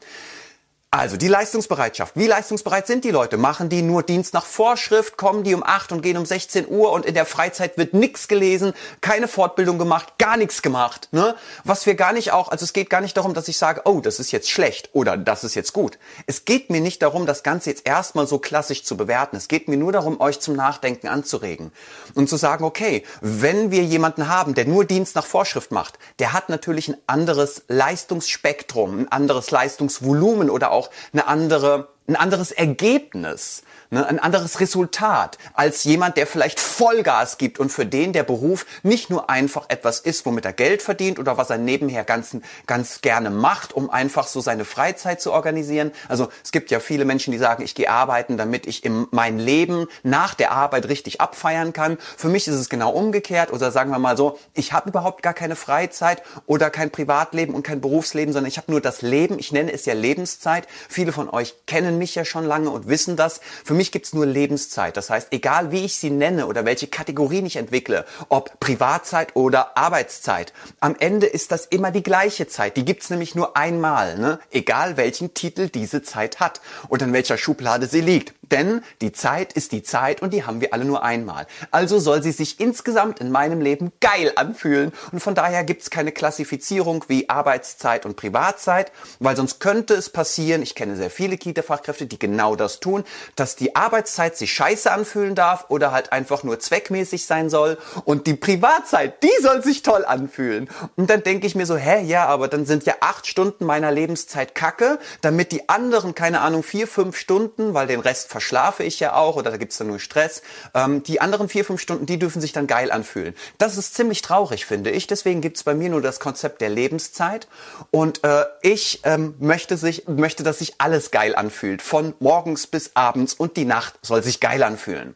Also 0.94 1.16
die 1.16 1.30
Leistungsbereitschaft. 1.30 2.18
Wie 2.18 2.28
leistungsbereit 2.28 2.86
sind 2.86 3.06
die 3.06 3.12
Leute? 3.12 3.38
Machen 3.38 3.70
die 3.70 3.82
nur 3.82 4.04
Dienst 4.04 4.34
nach 4.34 4.44
Vorschrift? 4.44 5.16
Kommen 5.16 5.46
die 5.46 5.56
um 5.56 5.64
8 5.64 5.94
und 5.94 6.02
gehen 6.02 6.18
um 6.18 6.26
16 6.26 6.68
Uhr 6.68 6.92
und 6.92 7.06
in 7.06 7.14
der 7.14 7.26
Freizeit 7.26 7.78
wird 7.78 7.94
nichts 7.94 8.28
gelesen, 8.28 8.74
keine 9.00 9.30
Fortbildung 9.30 9.80
gemacht, 9.80 10.18
gar 10.18 10.36
nichts 10.36 10.62
gemacht? 10.62 11.08
Ne? 11.14 11.34
Was 11.64 11.86
wir 11.86 11.96
gar 11.96 12.12
nicht 12.12 12.34
auch, 12.34 12.50
also 12.50 12.66
es 12.66 12.74
geht 12.74 12.90
gar 12.90 13.00
nicht 13.00 13.16
darum, 13.16 13.34
dass 13.34 13.48
ich 13.48 13.58
sage, 13.58 13.84
oh, 13.86 14.02
das 14.02 14.20
ist 14.20 14.34
jetzt 14.34 14.50
schlecht 14.50 14.90
oder 14.92 15.16
das 15.16 15.46
ist 15.46 15.56
jetzt 15.56 15.72
gut. 15.72 15.98
Es 16.26 16.44
geht 16.44 16.70
mir 16.70 16.82
nicht 16.82 17.02
darum, 17.02 17.26
das 17.26 17.42
Ganze 17.42 17.70
jetzt 17.70 17.88
erstmal 17.88 18.28
so 18.28 18.38
klassisch 18.40 18.84
zu 18.84 18.98
bewerten. 18.98 19.38
Es 19.38 19.48
geht 19.48 19.70
mir 19.70 19.78
nur 19.78 19.94
darum, 19.94 20.20
euch 20.20 20.42
zum 20.42 20.58
Nachdenken 20.58 21.08
anzuregen 21.08 21.72
und 22.16 22.28
zu 22.28 22.36
sagen, 22.36 22.66
okay, 22.66 23.06
wenn 23.22 23.72
wir 23.72 23.86
jemanden 23.86 24.28
haben, 24.28 24.56
der 24.56 24.66
nur 24.66 24.84
Dienst 24.84 25.16
nach 25.16 25.26
Vorschrift 25.26 25.72
macht, 25.72 25.98
der 26.20 26.34
hat 26.34 26.50
natürlich 26.50 26.90
ein 26.90 26.98
anderes 27.08 27.64
Leistungsspektrum, 27.70 29.00
ein 29.00 29.08
anderes 29.10 29.52
Leistungsvolumen 29.52 30.50
oder 30.50 30.72
auch 30.72 30.81
auch 30.82 30.90
eine 31.14 31.28
andere, 31.28 31.90
ein 32.08 32.16
anderes 32.16 32.52
Ergebnis 32.52 33.64
ne, 33.92 34.06
ein 34.08 34.20
anderes 34.20 34.60
Resultat 34.60 35.38
als 35.54 35.84
jemand, 35.84 36.18
der 36.18 36.26
vielleicht 36.26 36.60
Vollgas 36.60 37.38
gibt 37.38 37.60
und 37.60 37.72
für 37.72 37.86
den 37.86 38.14
der 38.14 38.24
Beruf 38.24 38.66
nicht 38.84 39.10
nur 39.10 39.30
einfach 39.30 39.66
etwas 39.70 40.00
ist, 40.00 40.26
womit 40.26 40.46
er 40.46 40.54
Geld 40.54 40.82
verdient 40.82 41.20
oder 41.20 41.38
was 41.38 41.50
er 41.50 41.58
nebenher 41.58 42.04
ganz, 42.04 42.38
ganz 42.66 43.02
gerne 43.02 43.30
macht, 43.30 43.74
um 43.74 43.90
einfach 43.90 44.28
so 44.28 44.42
seine 44.42 44.66
Freizeit 44.66 45.22
zu 45.22 45.32
organisieren. 45.32 45.92
Also 46.08 46.30
es 46.44 46.52
gibt 46.52 46.72
ja 46.72 46.80
viele 46.80 47.06
Menschen, 47.06 47.32
die 47.32 47.38
sagen, 47.38 47.64
ich 47.64 47.76
gehe 47.76 47.90
arbeiten, 47.90 48.38
damit 48.38 48.66
ich 48.66 48.84
in 48.84 49.08
mein 49.12 49.38
Leben 49.38 49.88
nach 50.04 50.34
der 50.34 50.52
Arbeit 50.52 50.88
richtig 50.88 51.22
abfeiern 51.22 51.74
kann. 51.74 51.98
Für 52.18 52.30
mich 52.30 52.48
ist 52.48 52.56
es 52.56 52.70
genau 52.70 52.92
umgekehrt 52.92 53.52
oder 53.52 53.72
sagen 53.72 53.92
wir 53.92 54.00
mal 54.00 54.18
so, 54.18 54.40
ich 54.54 54.74
habe 54.74 54.90
überhaupt 54.90 55.22
gar 55.22 55.34
keine 55.34 55.56
Freizeit 55.56 56.24
oder 56.46 56.70
kein 56.70 56.92
Privatleben 56.92 57.54
und 57.54 57.64
kein 57.64 57.82
Berufsleben, 57.82 58.34
sondern 58.34 58.48
ich 58.48 58.58
habe 58.58 58.72
nur 58.72 58.82
das 58.82 59.02
Leben. 59.02 59.38
Ich 59.38 59.52
nenne 59.52 59.72
es 59.74 59.86
ja 59.86 59.94
Lebenszeit. 59.94 60.68
Viele 60.88 61.12
von 61.12 61.30
euch 61.30 61.56
kennen 61.66 61.98
mich 61.98 62.16
ja 62.16 62.24
schon 62.24 62.46
lange 62.46 62.70
und 62.70 62.88
wissen 62.88 63.16
das. 63.16 63.42
Für 63.64 63.74
mich 63.74 63.81
mich 63.82 63.92
gibt's 63.92 64.14
nur 64.14 64.28
Lebenszeit. 64.28 64.96
Das 64.96 65.10
heißt, 65.10 65.30
egal 65.32 65.72
wie 65.72 65.84
ich 65.84 65.96
sie 65.96 66.12
nenne 66.12 66.46
oder 66.46 66.66
welche 66.66 66.86
Kategorien 66.86 67.48
ich 67.48 67.56
entwickle, 67.56 68.06
ob 68.30 68.60
Privatzeit 68.60 69.36
oder 69.36 69.76
Arbeitszeit, 69.76 70.54
am 70.80 70.96
Ende 71.00 71.26
ist 71.26 71.52
das 71.52 71.66
immer 71.66 71.90
die 71.90 72.04
gleiche 72.04 72.48
Zeit. 72.48 72.78
Die 72.78 72.86
gibt's 72.86 73.10
nämlich 73.10 73.34
nur 73.34 73.58
einmal, 73.58 74.20
ne? 74.20 74.40
egal 74.52 74.98
welchen 74.98 75.34
Titel 75.34 75.68
diese 75.68 76.04
Zeit 76.04 76.40
hat 76.40 76.62
und 76.90 77.02
in 77.02 77.12
welcher 77.12 77.40
Schublade 77.40 77.88
sie 77.88 78.02
liegt. 78.02 78.36
Denn 78.52 78.84
die 79.00 79.12
Zeit 79.12 79.54
ist 79.54 79.72
die 79.72 79.82
Zeit 79.82 80.22
und 80.22 80.34
die 80.34 80.44
haben 80.44 80.62
wir 80.62 80.74
alle 80.74 80.86
nur 80.86 81.04
einmal. 81.04 81.48
Also 81.72 82.00
soll 82.00 82.22
sie 82.22 82.32
sich 82.32 82.60
insgesamt 82.60 83.20
in 83.20 83.32
meinem 83.32 83.62
Leben 83.62 83.92
geil 84.02 84.34
anfühlen. 84.36 84.92
Und 85.12 85.22
von 85.22 85.36
daher 85.36 85.64
gibt 85.64 85.82
es 85.82 85.90
keine 85.90 86.12
Klassifizierung 86.12 87.06
wie 87.08 87.30
Arbeitszeit 87.30 88.06
und 88.06 88.18
Privatzeit, 88.18 88.92
weil 89.20 89.36
sonst 89.36 89.60
könnte 89.60 89.94
es 89.94 90.10
passieren, 90.10 90.62
ich 90.62 90.76
kenne 90.76 90.96
sehr 90.96 91.10
viele 91.10 91.38
Kita-Fachkräfte, 91.38 92.06
die 92.06 92.20
genau 92.20 92.56
das 92.56 92.80
tun, 92.80 93.04
dass 93.36 93.56
die 93.56 93.76
Arbeitszeit 93.76 94.38
sich 94.38 94.54
scheiße 94.54 94.92
anfühlen 94.92 95.36
darf 95.36 95.66
oder 95.70 95.92
halt 95.92 96.12
einfach 96.12 96.44
nur 96.44 96.60
zweckmäßig 96.60 97.26
sein 97.26 97.50
soll 97.50 97.78
und 98.06 98.28
die 98.28 98.34
Privatzeit, 98.34 99.24
die 99.24 99.42
soll 99.42 99.64
sich 99.64 99.82
toll 99.82 100.06
anfühlen. 100.06 100.70
Und 100.96 101.10
dann 101.10 101.24
denke 101.24 101.48
ich 101.48 101.56
mir 101.56 101.66
so, 101.66 101.78
hä, 101.78 102.04
ja, 102.04 102.26
aber 102.26 102.48
dann 102.48 102.66
sind 102.66 102.86
ja 102.86 102.96
acht 103.00 103.28
Stunden 103.28 103.66
meiner 103.66 103.92
Lebenszeit 103.92 104.56
Kacke, 104.56 105.00
damit 105.22 105.52
die 105.52 105.70
anderen, 105.70 106.16
keine 106.16 106.42
Ahnung, 106.42 106.64
vier, 106.64 106.88
fünf 106.88 107.18
Stunden, 107.18 107.74
weil 107.74 107.88
den 107.88 108.00
Rest 108.00 108.30
verschlafe 108.42 108.84
ich 108.84 109.00
ja 109.00 109.14
auch 109.14 109.36
oder 109.36 109.52
da 109.52 109.58
gibt's 109.58 109.78
dann 109.78 109.88
nur 109.88 110.00
Stress, 110.00 110.42
ähm, 110.74 111.04
die 111.04 111.22
anderen 111.22 111.48
vier, 111.48 111.64
fünf 111.64 111.80
Stunden, 111.80 112.08
die 112.08 112.18
dürfen 112.18 112.42
sich 112.42 112.54
dann 112.54 112.66
geil 112.66 112.92
anfühlen. 112.92 113.36
Das 113.60 113.78
ist 113.78 113.94
ziemlich 113.94 114.24
traurig, 114.24 114.66
finde 114.66 114.90
ich. 114.90 115.06
Deswegen 115.06 115.42
gibt's 115.42 115.64
bei 115.64 115.76
mir 115.76 115.90
nur 115.90 116.02
das 116.02 116.20
Konzept 116.20 116.60
der 116.60 116.70
Lebenszeit 116.70 117.48
und 117.92 118.24
äh, 118.24 118.46
ich 118.64 119.02
ähm, 119.04 119.36
möchte, 119.40 119.78
sich, 119.78 120.08
möchte, 120.08 120.42
dass 120.42 120.58
sich 120.58 120.74
alles 120.80 121.12
geil 121.12 121.36
anfühlt. 121.36 121.84
Von 121.84 122.16
morgens 122.20 122.66
bis 122.66 122.92
abends 122.96 123.36
und 123.36 123.58
die 123.58 123.66
Nacht 123.66 123.94
soll 124.02 124.24
sich 124.24 124.40
geil 124.40 124.64
anfühlen. 124.64 125.16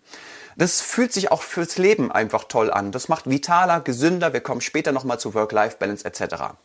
Das 0.56 0.80
fühlt 0.82 1.12
sich 1.12 1.32
auch 1.32 1.42
fürs 1.42 1.80
Leben 1.80 2.12
einfach 2.12 2.44
toll 2.44 2.72
an. 2.72 2.92
Das 2.92 3.10
macht 3.10 3.28
vitaler, 3.28 3.82
gesünder. 3.82 4.34
Wir 4.34 4.42
kommen 4.42 4.62
später 4.62 4.92
nochmal 4.92 5.20
zu 5.20 5.34
Work-Life-Balance 5.34 6.06
etc. 6.06 6.56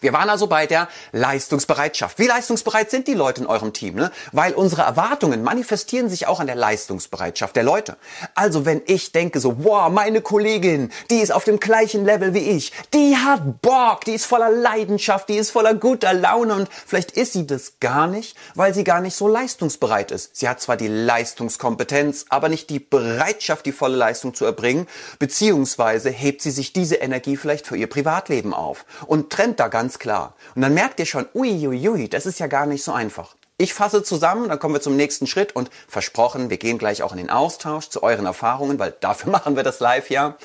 Wir 0.00 0.12
waren 0.12 0.28
also 0.28 0.46
bei 0.46 0.66
der 0.66 0.88
Leistungsbereitschaft. 1.12 2.18
Wie 2.18 2.26
leistungsbereit 2.26 2.90
sind 2.90 3.08
die 3.08 3.14
Leute 3.14 3.40
in 3.40 3.46
eurem 3.46 3.72
Team? 3.72 3.94
Ne? 3.94 4.10
Weil 4.32 4.52
unsere 4.52 4.82
Erwartungen 4.82 5.42
manifestieren 5.42 6.10
sich 6.10 6.26
auch 6.26 6.38
an 6.38 6.46
der 6.46 6.56
Leistungsbereitschaft 6.56 7.56
der 7.56 7.62
Leute. 7.62 7.96
Also 8.34 8.66
wenn 8.66 8.82
ich 8.86 9.12
denke 9.12 9.40
so, 9.40 9.64
wow, 9.64 9.90
meine 9.90 10.20
Kollegin, 10.20 10.90
die 11.10 11.18
ist 11.18 11.32
auf 11.32 11.44
dem 11.44 11.60
gleichen 11.60 12.04
Level 12.04 12.34
wie 12.34 12.50
ich, 12.50 12.72
die 12.92 13.16
hat 13.16 13.62
Bock, 13.62 14.04
die 14.04 14.14
ist 14.14 14.26
voller 14.26 14.50
Leidenschaft, 14.50 15.28
die 15.28 15.36
ist 15.36 15.50
voller 15.50 15.74
guter 15.74 16.12
Laune 16.12 16.54
und 16.54 16.68
vielleicht 16.86 17.12
ist 17.12 17.32
sie 17.32 17.46
das 17.46 17.80
gar 17.80 18.06
nicht, 18.06 18.36
weil 18.54 18.74
sie 18.74 18.84
gar 18.84 19.00
nicht 19.00 19.16
so 19.16 19.28
leistungsbereit 19.28 20.10
ist. 20.10 20.36
Sie 20.36 20.48
hat 20.48 20.60
zwar 20.60 20.76
die 20.76 20.88
Leistungskompetenz, 20.88 22.26
aber 22.28 22.48
nicht 22.48 22.68
die 22.68 22.80
Bereitschaft, 22.80 23.64
die 23.64 23.72
volle 23.72 23.96
Leistung 23.96 24.34
zu 24.34 24.44
erbringen, 24.44 24.86
beziehungsweise 25.18 26.10
hebt 26.10 26.42
sie 26.42 26.50
sich 26.50 26.72
diese 26.72 26.96
Energie 26.96 27.36
vielleicht 27.36 27.66
für 27.66 27.76
ihr 27.76 27.88
Privatleben 27.88 28.52
auf 28.52 28.84
und 29.06 29.30
trennt 29.30 29.60
da 29.60 29.68
ganz 29.68 29.85
ganz 29.86 30.00
klar. 30.00 30.34
Und 30.56 30.62
dann 30.62 30.74
merkt 30.74 30.98
ihr 30.98 31.06
schon, 31.06 31.28
uiuiui, 31.32 32.08
das 32.08 32.26
ist 32.26 32.40
ja 32.40 32.48
gar 32.48 32.66
nicht 32.66 32.82
so 32.82 32.90
einfach. 32.90 33.36
Ich 33.56 33.72
fasse 33.72 34.02
zusammen, 34.02 34.48
dann 34.48 34.58
kommen 34.58 34.74
wir 34.74 34.80
zum 34.80 34.96
nächsten 34.96 35.28
Schritt 35.28 35.54
und 35.54 35.70
versprochen, 35.86 36.50
wir 36.50 36.56
gehen 36.56 36.76
gleich 36.76 37.04
auch 37.04 37.12
in 37.12 37.18
den 37.18 37.30
Austausch 37.30 37.88
zu 37.88 38.02
euren 38.02 38.26
Erfahrungen, 38.26 38.80
weil 38.80 38.94
dafür 38.98 39.30
machen 39.36 39.54
wir 39.54 39.62
das 39.62 39.78
live 39.78 40.10
ja. 40.10 40.36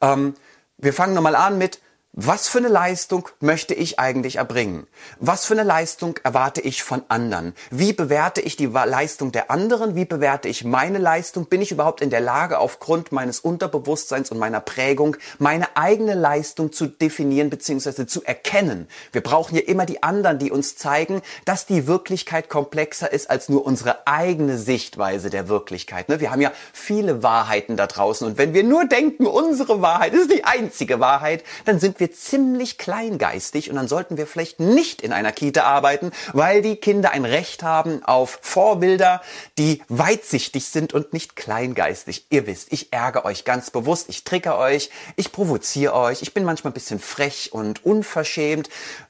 Ähm, 0.00 0.34
wir 0.78 0.94
fangen 0.94 1.12
nochmal 1.12 1.36
an 1.36 1.58
mit, 1.58 1.78
was 2.18 2.48
für 2.48 2.56
eine 2.56 2.68
Leistung 2.68 3.28
möchte 3.40 3.74
ich 3.74 4.00
eigentlich 4.00 4.36
erbringen? 4.36 4.86
Was 5.20 5.44
für 5.44 5.52
eine 5.52 5.64
Leistung 5.64 6.18
erwarte 6.22 6.62
ich 6.62 6.82
von 6.82 7.02
anderen? 7.08 7.52
Wie 7.70 7.92
bewerte 7.92 8.40
ich 8.40 8.56
die 8.56 8.64
Leistung 8.64 9.32
der 9.32 9.50
anderen? 9.50 9.96
Wie 9.96 10.06
bewerte 10.06 10.48
ich 10.48 10.64
meine 10.64 10.96
Leistung? 10.96 11.44
Bin 11.44 11.60
ich 11.60 11.72
überhaupt 11.72 12.00
in 12.00 12.08
der 12.08 12.22
Lage, 12.22 12.58
aufgrund 12.58 13.12
meines 13.12 13.40
Unterbewusstseins 13.40 14.30
und 14.30 14.38
meiner 14.38 14.60
Prägung 14.60 15.18
meine 15.38 15.76
eigene 15.76 16.14
Leistung 16.14 16.72
zu 16.72 16.86
definieren 16.86 17.50
bzw. 17.50 18.06
zu 18.06 18.24
erkennen? 18.24 18.88
Wir 19.12 19.20
brauchen 19.20 19.52
hier 19.54 19.68
immer 19.68 19.84
die 19.84 20.02
anderen, 20.02 20.38
die 20.38 20.50
uns 20.50 20.74
zeigen, 20.74 21.20
dass 21.44 21.66
die 21.66 21.86
Wirklichkeit 21.86 22.48
komplexer 22.48 23.12
ist 23.12 23.28
als 23.28 23.50
nur 23.50 23.66
unsere 23.66 24.06
eigene 24.06 24.56
Sichtweise 24.56 25.28
der 25.28 25.50
Wirklichkeit. 25.50 26.08
Ne? 26.08 26.18
Wir 26.20 26.30
haben 26.30 26.40
ja 26.40 26.52
viele 26.72 27.22
Wahrheiten 27.22 27.76
da 27.76 27.86
draußen 27.86 28.26
und 28.26 28.38
wenn 28.38 28.54
wir 28.54 28.64
nur 28.64 28.86
denken, 28.86 29.26
unsere 29.26 29.82
Wahrheit 29.82 30.14
ist 30.14 30.32
die 30.32 30.44
einzige 30.44 30.98
Wahrheit, 30.98 31.44
dann 31.66 31.78
sind 31.78 32.00
wir 32.00 32.05
wir 32.06 32.12
ziemlich 32.12 32.78
kleingeistig 32.78 33.68
und 33.68 33.76
dann 33.76 33.88
sollten 33.88 34.16
wir 34.16 34.26
vielleicht 34.26 34.60
nicht 34.60 35.02
in 35.02 35.12
einer 35.12 35.32
Kita 35.32 35.64
arbeiten, 35.64 36.12
weil 36.32 36.62
die 36.62 36.76
Kinder 36.76 37.10
ein 37.10 37.24
Recht 37.24 37.62
haben 37.62 38.04
auf 38.04 38.38
Vorbilder, 38.42 39.22
die 39.58 39.82
weitsichtig 39.88 40.66
sind 40.66 40.94
und 40.94 41.12
nicht 41.12 41.34
kleingeistig. 41.34 42.26
Ihr 42.30 42.46
wisst, 42.46 42.72
ich 42.72 42.92
ärgere 42.92 43.24
euch 43.24 43.44
ganz 43.44 43.70
bewusst, 43.70 44.08
ich 44.08 44.22
trigger 44.22 44.56
euch, 44.58 44.90
ich 45.16 45.32
provoziere 45.32 45.94
euch, 45.94 46.22
ich 46.22 46.32
bin 46.32 46.44
manchmal 46.44 46.70
ein 46.70 46.74
bisschen 46.74 47.00
frech 47.00 47.50
und 47.52 47.84
unverschämt 47.84 48.68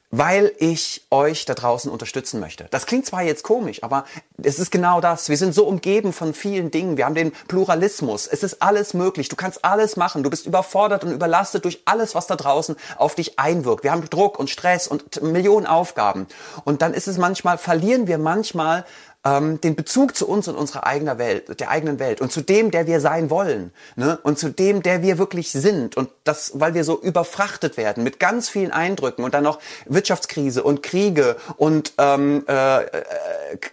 weil 0.09 0.53
ich 0.57 1.05
euch 1.11 1.45
da 1.45 1.53
draußen 1.53 1.91
unterstützen 1.91 2.39
möchte. 2.39 2.67
Das 2.71 2.85
klingt 2.85 3.05
zwar 3.05 3.23
jetzt 3.23 3.43
komisch, 3.43 3.83
aber 3.83 4.05
es 4.41 4.57
ist 4.57 4.71
genau 4.71 5.01
das. 5.01 5.27
Wir 5.27 5.35
sind 5.35 5.53
so 5.53 5.65
umgeben 5.65 6.13
von 6.13 6.33
vielen 6.33 6.71
Dingen. 6.71 6.95
Wir 6.95 7.05
haben 7.05 7.15
den 7.15 7.33
Pluralismus. 7.47 8.25
Es 8.27 8.41
ist 8.41 8.61
alles 8.61 8.93
möglich. 8.93 9.27
Du 9.27 9.35
kannst 9.35 9.65
alles 9.65 9.97
machen. 9.97 10.23
Du 10.23 10.29
bist 10.29 10.45
überfordert 10.45 11.03
und 11.03 11.11
überlastet 11.11 11.65
durch 11.65 11.81
alles, 11.85 12.15
was 12.15 12.27
da 12.27 12.37
draußen 12.37 12.77
auf 12.97 13.15
dich 13.15 13.37
einwirkt. 13.37 13.83
Wir 13.83 13.91
haben 13.91 14.09
Druck 14.09 14.39
und 14.39 14.49
Stress 14.49 14.87
und 14.87 15.21
Millionen 15.21 15.65
Aufgaben. 15.65 16.27
Und 16.63 16.81
dann 16.81 16.93
ist 16.93 17.07
es 17.07 17.17
manchmal, 17.17 17.57
verlieren 17.57 18.07
wir 18.07 18.17
manchmal 18.17 18.85
ähm, 19.27 19.59
den 19.61 19.75
Bezug 19.75 20.15
zu 20.15 20.27
uns 20.27 20.47
und 20.47 20.55
unserer 20.55 20.85
eigenen 20.85 21.17
Welt, 21.17 21.59
der 21.59 21.69
eigenen 21.69 21.99
Welt 21.99 22.21
und 22.21 22.31
zu 22.31 22.41
dem, 22.41 22.71
der 22.71 22.87
wir 22.87 23.01
sein 23.01 23.29
wollen, 23.29 23.71
ne? 23.95 24.19
und 24.23 24.39
zu 24.39 24.49
dem, 24.49 24.81
der 24.81 25.01
wir 25.01 25.17
wirklich 25.17 25.51
sind. 25.51 25.97
Und 25.97 26.09
das, 26.23 26.51
weil 26.55 26.73
wir 26.73 26.83
so 26.83 26.99
überfrachtet 26.99 27.77
werden 27.77 28.03
mit 28.03 28.19
ganz 28.19 28.49
vielen 28.49 28.71
Eindrücken 28.71 29.23
und 29.23 29.33
dann 29.33 29.43
noch 29.43 29.59
Wirtschaftskrise 29.85 30.63
und 30.63 30.83
Kriege 30.83 31.35
und 31.57 31.93
ähm, 31.97 32.45
äh, 32.47 32.83
äh, 32.83 32.87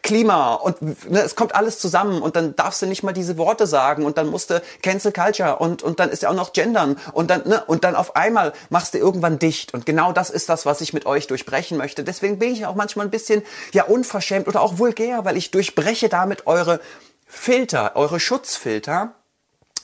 Klima 0.02 0.54
und 0.54 1.10
ne, 1.10 1.20
es 1.20 1.36
kommt 1.36 1.54
alles 1.54 1.78
zusammen 1.78 2.22
und 2.22 2.36
dann 2.36 2.56
darfst 2.56 2.82
du 2.82 2.86
nicht 2.86 3.02
mal 3.02 3.12
diese 3.12 3.36
Worte 3.38 3.66
sagen 3.66 4.04
und 4.04 4.18
dann 4.18 4.28
musst 4.28 4.50
du 4.50 4.62
Cancel 4.82 5.12
Culture 5.12 5.56
und 5.56 5.82
und 5.82 6.00
dann 6.00 6.10
ist 6.10 6.22
ja 6.22 6.30
auch 6.30 6.34
noch 6.34 6.52
Gendern 6.52 6.96
und 7.12 7.30
dann 7.30 7.46
ne, 7.46 7.62
und 7.66 7.84
dann 7.84 7.94
auf 7.94 8.16
einmal 8.16 8.52
machst 8.70 8.94
du 8.94 8.98
irgendwann 8.98 9.38
dicht 9.38 9.74
und 9.74 9.86
genau 9.86 10.12
das 10.12 10.30
ist 10.30 10.48
das, 10.48 10.66
was 10.66 10.80
ich 10.80 10.92
mit 10.92 11.06
euch 11.06 11.26
durchbrechen 11.26 11.76
möchte. 11.76 12.04
Deswegen 12.04 12.38
bin 12.38 12.52
ich 12.52 12.66
auch 12.66 12.74
manchmal 12.74 13.06
ein 13.06 13.10
bisschen 13.10 13.42
ja 13.72 13.84
unverschämt 13.84 14.48
oder 14.48 14.60
auch 14.60 14.78
vulgär, 14.78 15.24
weil 15.24 15.36
ich 15.36 15.43
durchbreche 15.50 16.08
damit 16.08 16.46
eure 16.46 16.80
Filter, 17.26 17.96
eure 17.96 18.20
Schutzfilter 18.20 19.14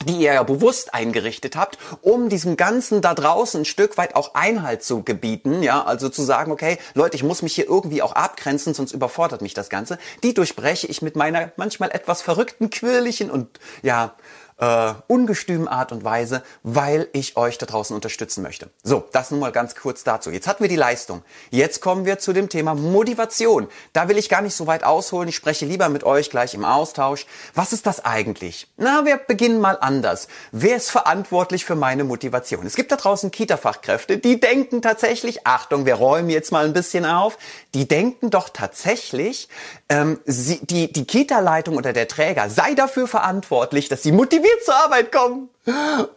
die 0.07 0.17
ihr 0.17 0.33
ja 0.33 0.43
bewusst 0.43 0.95
eingerichtet 0.95 1.57
habt, 1.57 1.79
um 2.00 2.29
diesem 2.29 2.57
Ganzen 2.57 3.02
da 3.02 3.14
draußen 3.14 3.62
ein 3.62 3.64
Stück 3.64 3.99
weit 3.99 4.17
auch 4.17 4.35
Einhalt 4.35 4.83
zu 4.83 5.02
gebieten, 5.02 5.62
ja, 5.62 5.85
also 5.85 6.09
zu 6.09 6.23
sagen, 6.23 6.52
okay, 6.52 6.79
Leute, 6.95 7.17
ich 7.17 7.23
muss 7.23 7.43
mich 7.43 7.55
hier 7.55 7.67
irgendwie 7.67 8.00
auch 8.00 8.12
abgrenzen, 8.12 8.73
sonst 8.73 8.93
überfordert 8.93 9.43
mich 9.43 9.52
das 9.52 9.69
Ganze. 9.69 9.99
Die 10.23 10.33
durchbreche 10.33 10.87
ich 10.87 11.02
mit 11.02 11.17
meiner 11.17 11.52
manchmal 11.57 11.90
etwas 11.90 12.23
verrückten, 12.23 12.71
quirligen 12.71 13.31
und 13.31 13.61
ja, 13.83 14.14
äh, 14.61 14.93
ungestümen 15.09 15.69
Art 15.69 15.90
und 15.90 16.05
Weise, 16.05 16.43
weil 16.62 17.09
ich 17.12 17.37
euch 17.37 17.59
da 17.59 17.67
draußen 17.67 17.95
unterstützen 17.95 18.43
möchte. 18.43 18.71
So, 18.83 19.09
das 19.12 19.31
nun 19.31 19.40
mal 19.40 19.52
ganz 19.52 19.75
kurz 19.75 20.05
dazu. 20.05 20.31
Jetzt 20.31 20.47
hatten 20.47 20.62
wir 20.62 20.69
die 20.69 20.76
Leistung. 20.76 21.23
Jetzt 21.50 21.81
kommen 21.81 22.05
wir 22.05 22.19
zu 22.19 22.33
dem 22.33 22.49
Thema 22.49 22.75
Motivation. 22.75 23.69
Da 23.93 24.09
will 24.09 24.19
ich 24.19 24.29
gar 24.29 24.43
nicht 24.43 24.55
so 24.55 24.67
weit 24.67 24.85
ausholen. 24.85 25.29
Ich 25.29 25.37
spreche 25.37 25.64
lieber 25.64 25.88
mit 25.88 26.05
euch 26.05 26.31
gleich 26.31 26.55
im 26.55 26.64
Austausch. 26.64 27.26
Was 27.55 27.73
ist 27.73 27.87
das 27.87 28.05
eigentlich? 28.05 28.69
Na, 28.76 29.07
wir 29.07 29.17
beginnen 29.17 29.61
mal 29.61 29.79
anders. 29.81 30.29
Wer 30.52 30.76
ist 30.76 30.90
verantwortlich 30.90 31.64
für 31.64 31.75
meine 31.75 32.05
Motivation? 32.05 32.67
Es 32.67 32.76
gibt 32.76 32.93
da 32.93 32.97
draußen 32.97 33.31
Kita-Fachkräfte, 33.31 34.19
die 34.19 34.40
denken 34.40 34.83
tatsächlich, 34.83 35.47
Achtung, 35.47 35.87
wir 35.87 35.95
räumen 35.95 36.29
jetzt 36.29 36.52
mal 36.52 36.67
ein 36.67 36.75
bisschen 36.75 37.07
auf, 37.07 37.38
die 37.75 37.88
denken 37.88 38.31
doch 38.31 38.50
tatsächlich, 38.50 39.49
ähm, 39.88 40.21
sie, 40.26 40.61
die, 40.62 40.93
die 40.93 41.07
Kita-Leitung 41.07 41.76
oder 41.76 41.93
der 41.93 42.09
Träger 42.09 42.50
sei 42.50 42.75
dafür 42.75 43.09
verantwortlich, 43.09 43.88
dass 43.88 44.02
sie 44.02 44.12
motiviert 44.12 44.50
zur 44.64 44.75
Arbeit 44.75 45.12
kommen. 45.12 45.50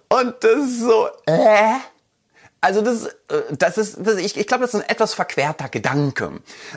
Und 0.09 0.35
das 0.41 0.55
ist 0.55 0.79
so, 0.81 1.07
äh? 1.25 1.75
Also 2.63 2.82
das, 2.82 3.08
äh, 3.08 3.41
das 3.51 3.77
ist, 3.77 3.98
das, 4.00 4.15
ich, 4.15 4.38
ich 4.38 4.48
glaube, 4.48 4.62
das 4.62 4.74
ist 4.74 4.79
ein 4.79 4.89
etwas 4.89 5.13
verquerter 5.13 5.67
Gedanke. 5.67 6.32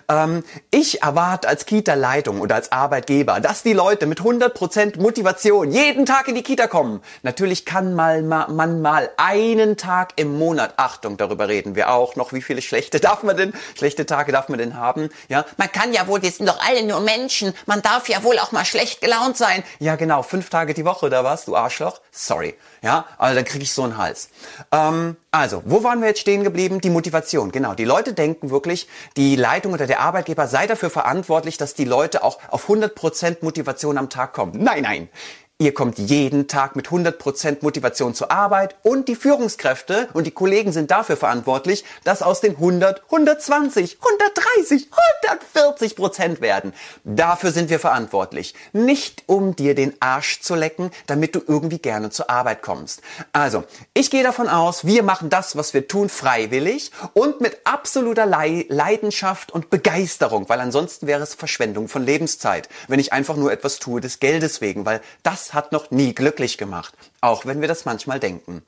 Ähm, 0.09 0.43
ich 0.73 1.01
erwarte 1.03 1.47
als 1.47 1.65
Kita-Leitung 1.65 2.41
oder 2.41 2.57
als 2.57 2.73
Arbeitgeber, 2.73 3.39
dass 3.39 3.63
die 3.63 3.73
Leute 3.73 4.07
mit 4.07 4.21
100% 4.21 5.01
Motivation 5.01 5.71
jeden 5.71 6.05
Tag 6.05 6.27
in 6.27 6.35
die 6.35 6.43
Kita 6.43 6.67
kommen. 6.67 7.03
Natürlich 7.23 7.65
kann 7.65 7.95
mal, 7.95 8.23
man 8.23 8.83
mal 8.83 9.11
einen 9.17 9.77
Tag 9.77 10.15
im 10.17 10.37
Monat, 10.37 10.75
Achtung, 10.77 11.19
darüber 11.19 11.47
reden 11.47 11.77
wir 11.77 11.93
auch 11.93 12.17
noch, 12.17 12.33
wie 12.33 12.43
viele 12.43 12.63
schlechte 12.63 12.99
darf 12.99 13.23
man 13.23 13.37
denn, 13.37 13.55
schlechte 13.77 14.07
Tage 14.07 14.33
darf 14.33 14.49
man 14.49 14.59
denn 14.59 14.77
haben? 14.77 15.09
Ja, 15.29 15.45
man 15.57 15.71
kann 15.71 15.93
ja 15.93 16.09
wohl, 16.09 16.21
wir 16.21 16.33
sind 16.33 16.49
doch 16.49 16.59
alle 16.67 16.83
nur 16.83 16.99
Menschen, 16.99 17.55
man 17.67 17.81
darf 17.81 18.09
ja 18.09 18.25
wohl 18.25 18.41
auch 18.41 18.51
mal 18.51 18.65
schlecht 18.65 19.01
gelaunt 19.03 19.37
sein. 19.37 19.63
Ja, 19.79 19.95
genau, 19.95 20.25
fünf 20.25 20.51
Tage 20.51 20.75
die 20.75 20.85
Woche 20.85 21.07
oder 21.07 21.23
was, 21.23 21.45
du 21.45 21.55
Arschloch? 21.55 22.01
Sorry. 22.11 22.57
Ja, 22.83 23.07
also 23.19 23.35
dann 23.35 23.45
kriege 23.45 23.65
ich 23.65 23.73
so 23.73 23.83
einen 23.83 23.97
Hals. 23.97 24.31
Ähm, 24.73 25.17
also, 25.31 25.63
wo 25.65 25.83
waren 25.83 26.01
wir 26.01 26.09
jetzt 26.09 26.21
stehen 26.21 26.45
geblieben? 26.45 26.81
Die 26.81 26.91
Motivation. 26.91 27.53
Genau, 27.53 27.75
die 27.75 27.85
Leute 27.85 28.13
denken 28.13 28.51
wirklich, 28.51 28.89
die 29.17 29.37
Leitung 29.37 29.73
oder 29.73 29.87
der 29.87 30.01
Arbeitgeber 30.01 30.47
sei 30.47 30.67
dafür 30.67 30.91
verantwortlich, 30.91 31.57
dass 31.57 31.75
die 31.75 31.85
Leute 31.85 32.23
auch 32.23 32.39
auf 32.49 32.69
100% 32.69 33.39
Motivation 33.43 33.99
am 33.99 34.11
Tag 34.11 34.33
kommen. 34.33 34.63
Nein, 34.63 34.83
nein. 34.83 35.09
Ihr 35.59 35.73
kommt 35.73 35.99
jeden 35.99 36.49
Tag 36.49 36.77
mit 36.77 36.89
100% 36.89 37.63
Motivation 37.63 38.13
zur 38.13 38.31
Arbeit 38.31 38.77
und 38.83 39.09
die 39.09 39.17
Führungskräfte 39.17 40.07
und 40.13 40.27
die 40.27 40.31
Kollegen 40.31 40.71
sind 40.71 40.91
dafür 40.91 41.17
verantwortlich, 41.17 41.83
dass 42.05 42.21
aus 42.21 42.43
den 42.43 42.57
100 42.57 43.05
120, 43.05 43.97
130, 43.99 44.91
140 45.23 45.97
Prozent 45.97 46.41
werden. 46.43 46.75
Dafür 47.05 47.53
sind 47.53 47.71
wir 47.71 47.81
verantwortlich. 47.81 48.55
Nicht 48.75 49.23
um 49.25 49.57
dir 49.57 49.75
den 49.75 49.95
Arsch 49.99 50.43
zu 50.43 50.55
lecken, 50.55 50.91
damit 51.07 51.35
du 51.35 51.41
irgendwie 51.47 51.79
gerne 51.79 52.11
zur 52.11 52.29
Arbeit 52.29 52.61
kommst. 52.61 53.01
Also, 53.33 53.65
ich 53.95 54.11
gehe 54.11 54.23
davon 54.23 54.51
aus, 54.51 54.85
wir 54.85 55.03
machen 55.03 55.31
das, 55.31 55.57
was 55.57 55.73
wir 55.73 55.89
tun, 55.89 56.11
freiwillig 56.11 56.91
und 57.15 57.41
mit 57.41 57.61
absoluter 57.65 58.27
Leidenschaft 58.27 59.53
und 59.53 59.71
Begeisterung, 59.71 60.51
weil 60.51 60.61
ansonsten 60.61 61.07
wäre 61.07 61.23
es 61.23 61.35
Verschwendung 61.35 61.89
von 61.89 62.05
Lebenszeit, 62.05 62.69
wenn 62.89 63.01
ich 63.01 63.15
einfach 63.15 63.37
nur 63.37 63.53
etwas 63.53 63.79
tue 63.79 64.03
des 64.03 64.21
Geldes 64.21 64.61
wegen, 64.61 64.85
weil 64.85 65.01
das 65.23 65.46
hat 65.55 65.73
noch 65.73 65.91
nie 65.91 66.15
glücklich 66.15 66.59
gemacht, 66.59 66.95
auch 67.21 67.47
wenn 67.47 67.61
wir 67.61 67.69
das 67.69 67.85
manchmal 67.85 68.21
denken. 68.21 68.63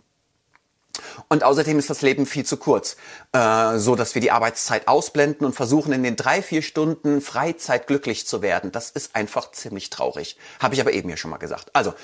Und 1.29 1.45
außerdem 1.45 1.79
ist 1.79 1.91
das 1.91 2.03
Leben 2.03 2.27
viel 2.27 2.45
zu 2.45 2.57
kurz, 2.57 2.97
äh, 3.33 3.79
so 3.79 3.95
dass 3.95 4.15
wir 4.15 4.23
die 4.23 4.31
Arbeitszeit 4.31 4.89
ausblenden 4.89 5.47
und 5.47 5.55
versuchen 5.55 5.93
in 5.93 6.03
den 6.03 6.17
drei, 6.17 6.43
vier 6.43 6.63
Stunden 6.63 7.21
Freizeit 7.21 7.87
glücklich 7.87 8.27
zu 8.27 8.43
werden. 8.43 8.73
Das 8.73 8.91
ist 8.91 9.15
einfach 9.15 9.53
ziemlich 9.53 9.91
traurig. 9.91 10.37
Habe 10.61 10.75
ich 10.75 10.81
aber 10.81 10.93
eben 10.93 11.09
ja 11.09 11.17
schon 11.17 11.31
mal 11.31 11.39
gesagt. 11.39 11.71
Also 11.73 11.95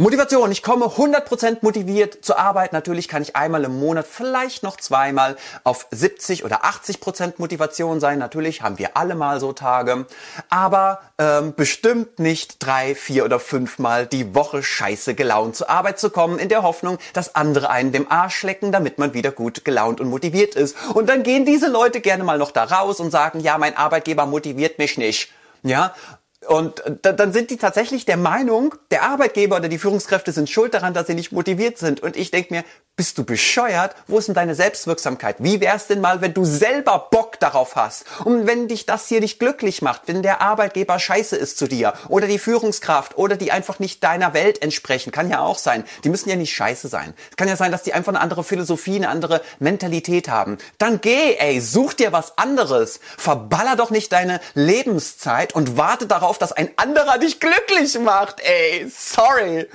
Motivation. 0.00 0.52
Ich 0.52 0.62
komme 0.62 0.84
100% 0.84 1.56
motiviert 1.62 2.24
zur 2.24 2.38
Arbeit. 2.38 2.72
Natürlich 2.72 3.08
kann 3.08 3.20
ich 3.20 3.34
einmal 3.34 3.64
im 3.64 3.80
Monat, 3.80 4.06
vielleicht 4.06 4.62
noch 4.62 4.76
zweimal 4.76 5.36
auf 5.64 5.88
70 5.90 6.44
oder 6.44 6.64
80% 6.64 7.34
Motivation 7.38 7.98
sein. 7.98 8.20
Natürlich 8.20 8.62
haben 8.62 8.78
wir 8.78 8.96
alle 8.96 9.16
mal 9.16 9.40
so 9.40 9.52
Tage. 9.52 10.06
Aber 10.50 11.00
ähm, 11.18 11.52
bestimmt 11.56 12.20
nicht 12.20 12.64
drei, 12.64 12.94
vier 12.94 13.24
oder 13.24 13.40
fünfmal 13.40 14.06
die 14.06 14.36
Woche 14.36 14.62
scheiße 14.62 15.16
gelaunt 15.16 15.56
zur 15.56 15.68
Arbeit 15.68 15.98
zu 15.98 16.10
kommen, 16.10 16.38
in 16.38 16.48
der 16.48 16.62
Hoffnung, 16.62 16.98
dass 17.12 17.34
andere 17.34 17.68
einen 17.68 17.90
dem 17.90 18.08
Arsch 18.08 18.44
lecken, 18.44 18.70
damit 18.70 18.98
man 18.98 19.14
wieder 19.14 19.32
gut 19.32 19.64
gelaunt 19.64 20.00
und 20.00 20.10
motiviert 20.10 20.54
ist. 20.54 20.76
Und 20.94 21.08
dann 21.08 21.24
gehen 21.24 21.44
diese 21.44 21.66
Leute 21.66 22.00
gerne 22.00 22.22
mal 22.22 22.38
noch 22.38 22.52
da 22.52 22.62
raus 22.62 23.00
und 23.00 23.10
sagen, 23.10 23.40
ja, 23.40 23.58
mein 23.58 23.76
Arbeitgeber 23.76 24.26
motiviert 24.26 24.78
mich 24.78 24.96
nicht. 24.96 25.32
Ja, 25.64 25.92
und 26.46 26.82
dann 27.02 27.32
sind 27.32 27.50
die 27.50 27.56
tatsächlich 27.56 28.04
der 28.04 28.16
Meinung, 28.16 28.74
der 28.92 29.02
Arbeitgeber 29.02 29.56
oder 29.56 29.68
die 29.68 29.78
Führungskräfte 29.78 30.30
sind 30.30 30.48
schuld 30.48 30.72
daran, 30.72 30.94
dass 30.94 31.08
sie 31.08 31.14
nicht 31.14 31.32
motiviert 31.32 31.78
sind. 31.78 32.00
Und 32.00 32.16
ich 32.16 32.30
denke 32.30 32.54
mir, 32.54 32.64
bist 32.94 33.16
du 33.16 33.24
bescheuert? 33.24 33.94
Wo 34.08 34.18
ist 34.18 34.26
denn 34.26 34.34
deine 34.34 34.56
Selbstwirksamkeit? 34.56 35.36
Wie 35.38 35.60
wär's 35.60 35.86
denn 35.86 36.00
mal, 36.00 36.20
wenn 36.20 36.34
du 36.34 36.44
selber 36.44 37.08
Bock 37.10 37.38
darauf 37.38 37.76
hast? 37.76 38.04
Und 38.24 38.46
wenn 38.46 38.66
dich 38.66 38.86
das 38.86 39.06
hier 39.06 39.20
nicht 39.20 39.38
glücklich 39.38 39.82
macht, 39.82 40.02
wenn 40.06 40.22
der 40.22 40.40
Arbeitgeber 40.42 40.98
scheiße 40.98 41.36
ist 41.36 41.58
zu 41.58 41.68
dir 41.68 41.92
oder 42.08 42.26
die 42.26 42.40
Führungskraft 42.40 43.16
oder 43.16 43.36
die 43.36 43.52
einfach 43.52 43.78
nicht 43.78 44.02
deiner 44.02 44.34
Welt 44.34 44.62
entsprechen, 44.62 45.12
kann 45.12 45.30
ja 45.30 45.40
auch 45.40 45.58
sein. 45.58 45.84
Die 46.02 46.08
müssen 46.08 46.28
ja 46.28 46.36
nicht 46.36 46.54
scheiße 46.54 46.88
sein. 46.88 47.14
Es 47.30 47.36
kann 47.36 47.48
ja 47.48 47.56
sein, 47.56 47.72
dass 47.72 47.84
die 47.84 47.94
einfach 47.94 48.12
eine 48.12 48.20
andere 48.20 48.42
Philosophie, 48.42 48.96
eine 48.96 49.10
andere 49.10 49.42
Mentalität 49.60 50.28
haben. 50.28 50.58
Dann 50.78 51.00
geh, 51.00 51.34
ey, 51.38 51.60
such 51.60 51.94
dir 51.94 52.12
was 52.12 52.36
anderes. 52.36 52.98
Verballer 53.16 53.76
doch 53.76 53.90
nicht 53.90 54.12
deine 54.12 54.40
Lebenszeit 54.54 55.54
und 55.54 55.76
warte 55.76 56.06
darauf, 56.06 56.27
dass 56.36 56.52
ein 56.52 56.70
anderer 56.76 57.16
dich 57.16 57.40
glücklich 57.40 57.98
macht, 57.98 58.40
ey. 58.40 58.86
Sorry. 58.90 59.66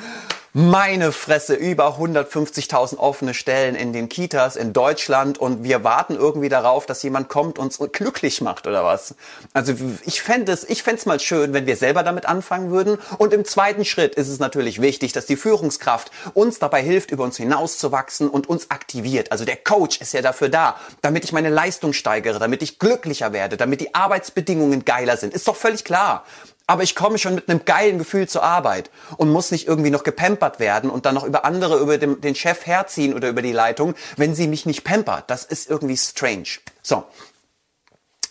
Meine 0.56 1.12
Fresse, 1.14 1.56
über 1.56 1.98
150.000 1.98 2.98
offene 2.98 3.34
Stellen 3.34 3.74
in 3.74 3.92
den 3.92 4.08
Kitas 4.08 4.56
in 4.56 4.72
Deutschland 4.72 5.40
und 5.40 5.64
wir 5.64 5.84
warten 5.84 6.16
irgendwie 6.16 6.48
darauf, 6.48 6.86
dass 6.86 7.02
jemand 7.02 7.28
kommt 7.28 7.58
und 7.58 7.80
uns 7.80 7.92
glücklich 7.92 8.40
macht 8.40 8.68
oder 8.68 8.84
was. 8.84 9.16
Also 9.54 9.74
ich 10.06 10.22
fände 10.22 10.52
es, 10.52 10.64
ich 10.70 10.84
fände 10.84 11.00
es 11.00 11.08
mal 11.08 11.20
schön, 11.20 11.54
wenn 11.54 11.66
wir 11.66 11.76
selber 11.76 12.04
damit 12.04 12.28
anfangen 12.28 12.70
würden. 12.70 13.00
Und 13.18 13.34
im 13.34 13.46
zweiten 13.46 13.84
Schritt 13.84 14.14
ist 14.14 14.28
es 14.28 14.38
natürlich 14.38 14.80
wichtig, 14.80 15.12
dass 15.12 15.26
die 15.26 15.38
Führungskraft 15.38 16.12
uns 16.36 16.60
dabei 16.60 16.84
hilft, 16.84 17.10
über 17.10 17.24
uns 17.24 17.38
hinauszuwachsen 17.38 18.30
und 18.30 18.48
uns 18.48 18.70
aktiviert. 18.70 19.32
Also 19.32 19.46
der 19.46 19.58
Coach 19.58 20.02
ist 20.02 20.14
ja 20.14 20.22
dafür 20.22 20.50
da, 20.50 20.76
damit 21.02 21.24
ich 21.24 21.32
meine 21.32 21.50
Leistung 21.50 21.94
steigere, 21.94 22.38
damit 22.38 22.62
ich 22.62 22.78
glücklicher 22.78 23.34
werde, 23.34 23.58
damit 23.58 23.82
die 23.82 23.96
Arbeitsbedingungen 23.96 24.86
geiler 24.86 25.18
sind. 25.18 25.34
Ist 25.34 25.48
doch 25.48 25.56
völlig 25.56 25.84
klar 25.84 26.26
aber 26.66 26.84
ich 26.84 26.96
komme 26.96 27.18
schon 27.18 27.36
mit 27.36 27.50
einem 27.50 27.66
geilen 27.66 27.98
Gefühl 27.98 28.28
zur 28.28 28.44
Arbeit 28.44 28.90
und 29.18 29.32
muss 29.32 29.52
nicht 29.52 29.68
irgendwie 29.68 29.90
noch 29.90 30.04
gepampert 30.04 30.60
werden 30.60 30.90
und 30.90 31.06
dann 31.06 31.16
noch 31.16 31.26
über 31.26 31.46
andere, 31.46 31.78
über 31.80 31.98
den, 31.98 32.22
den 32.22 32.36
Chef 32.36 32.66
herziehen 32.66 33.14
oder 33.14 33.30
über 33.30 33.42
die 33.42 33.52
Leitung, 33.52 33.96
wenn 34.16 34.34
sie 34.34 34.48
mich 34.48 34.66
nicht 34.66 34.84
pampert. 34.84 35.30
Das 35.30 35.44
ist 35.44 35.70
irgendwie 35.70 35.98
strange. 35.98 36.48
So. 36.82 37.04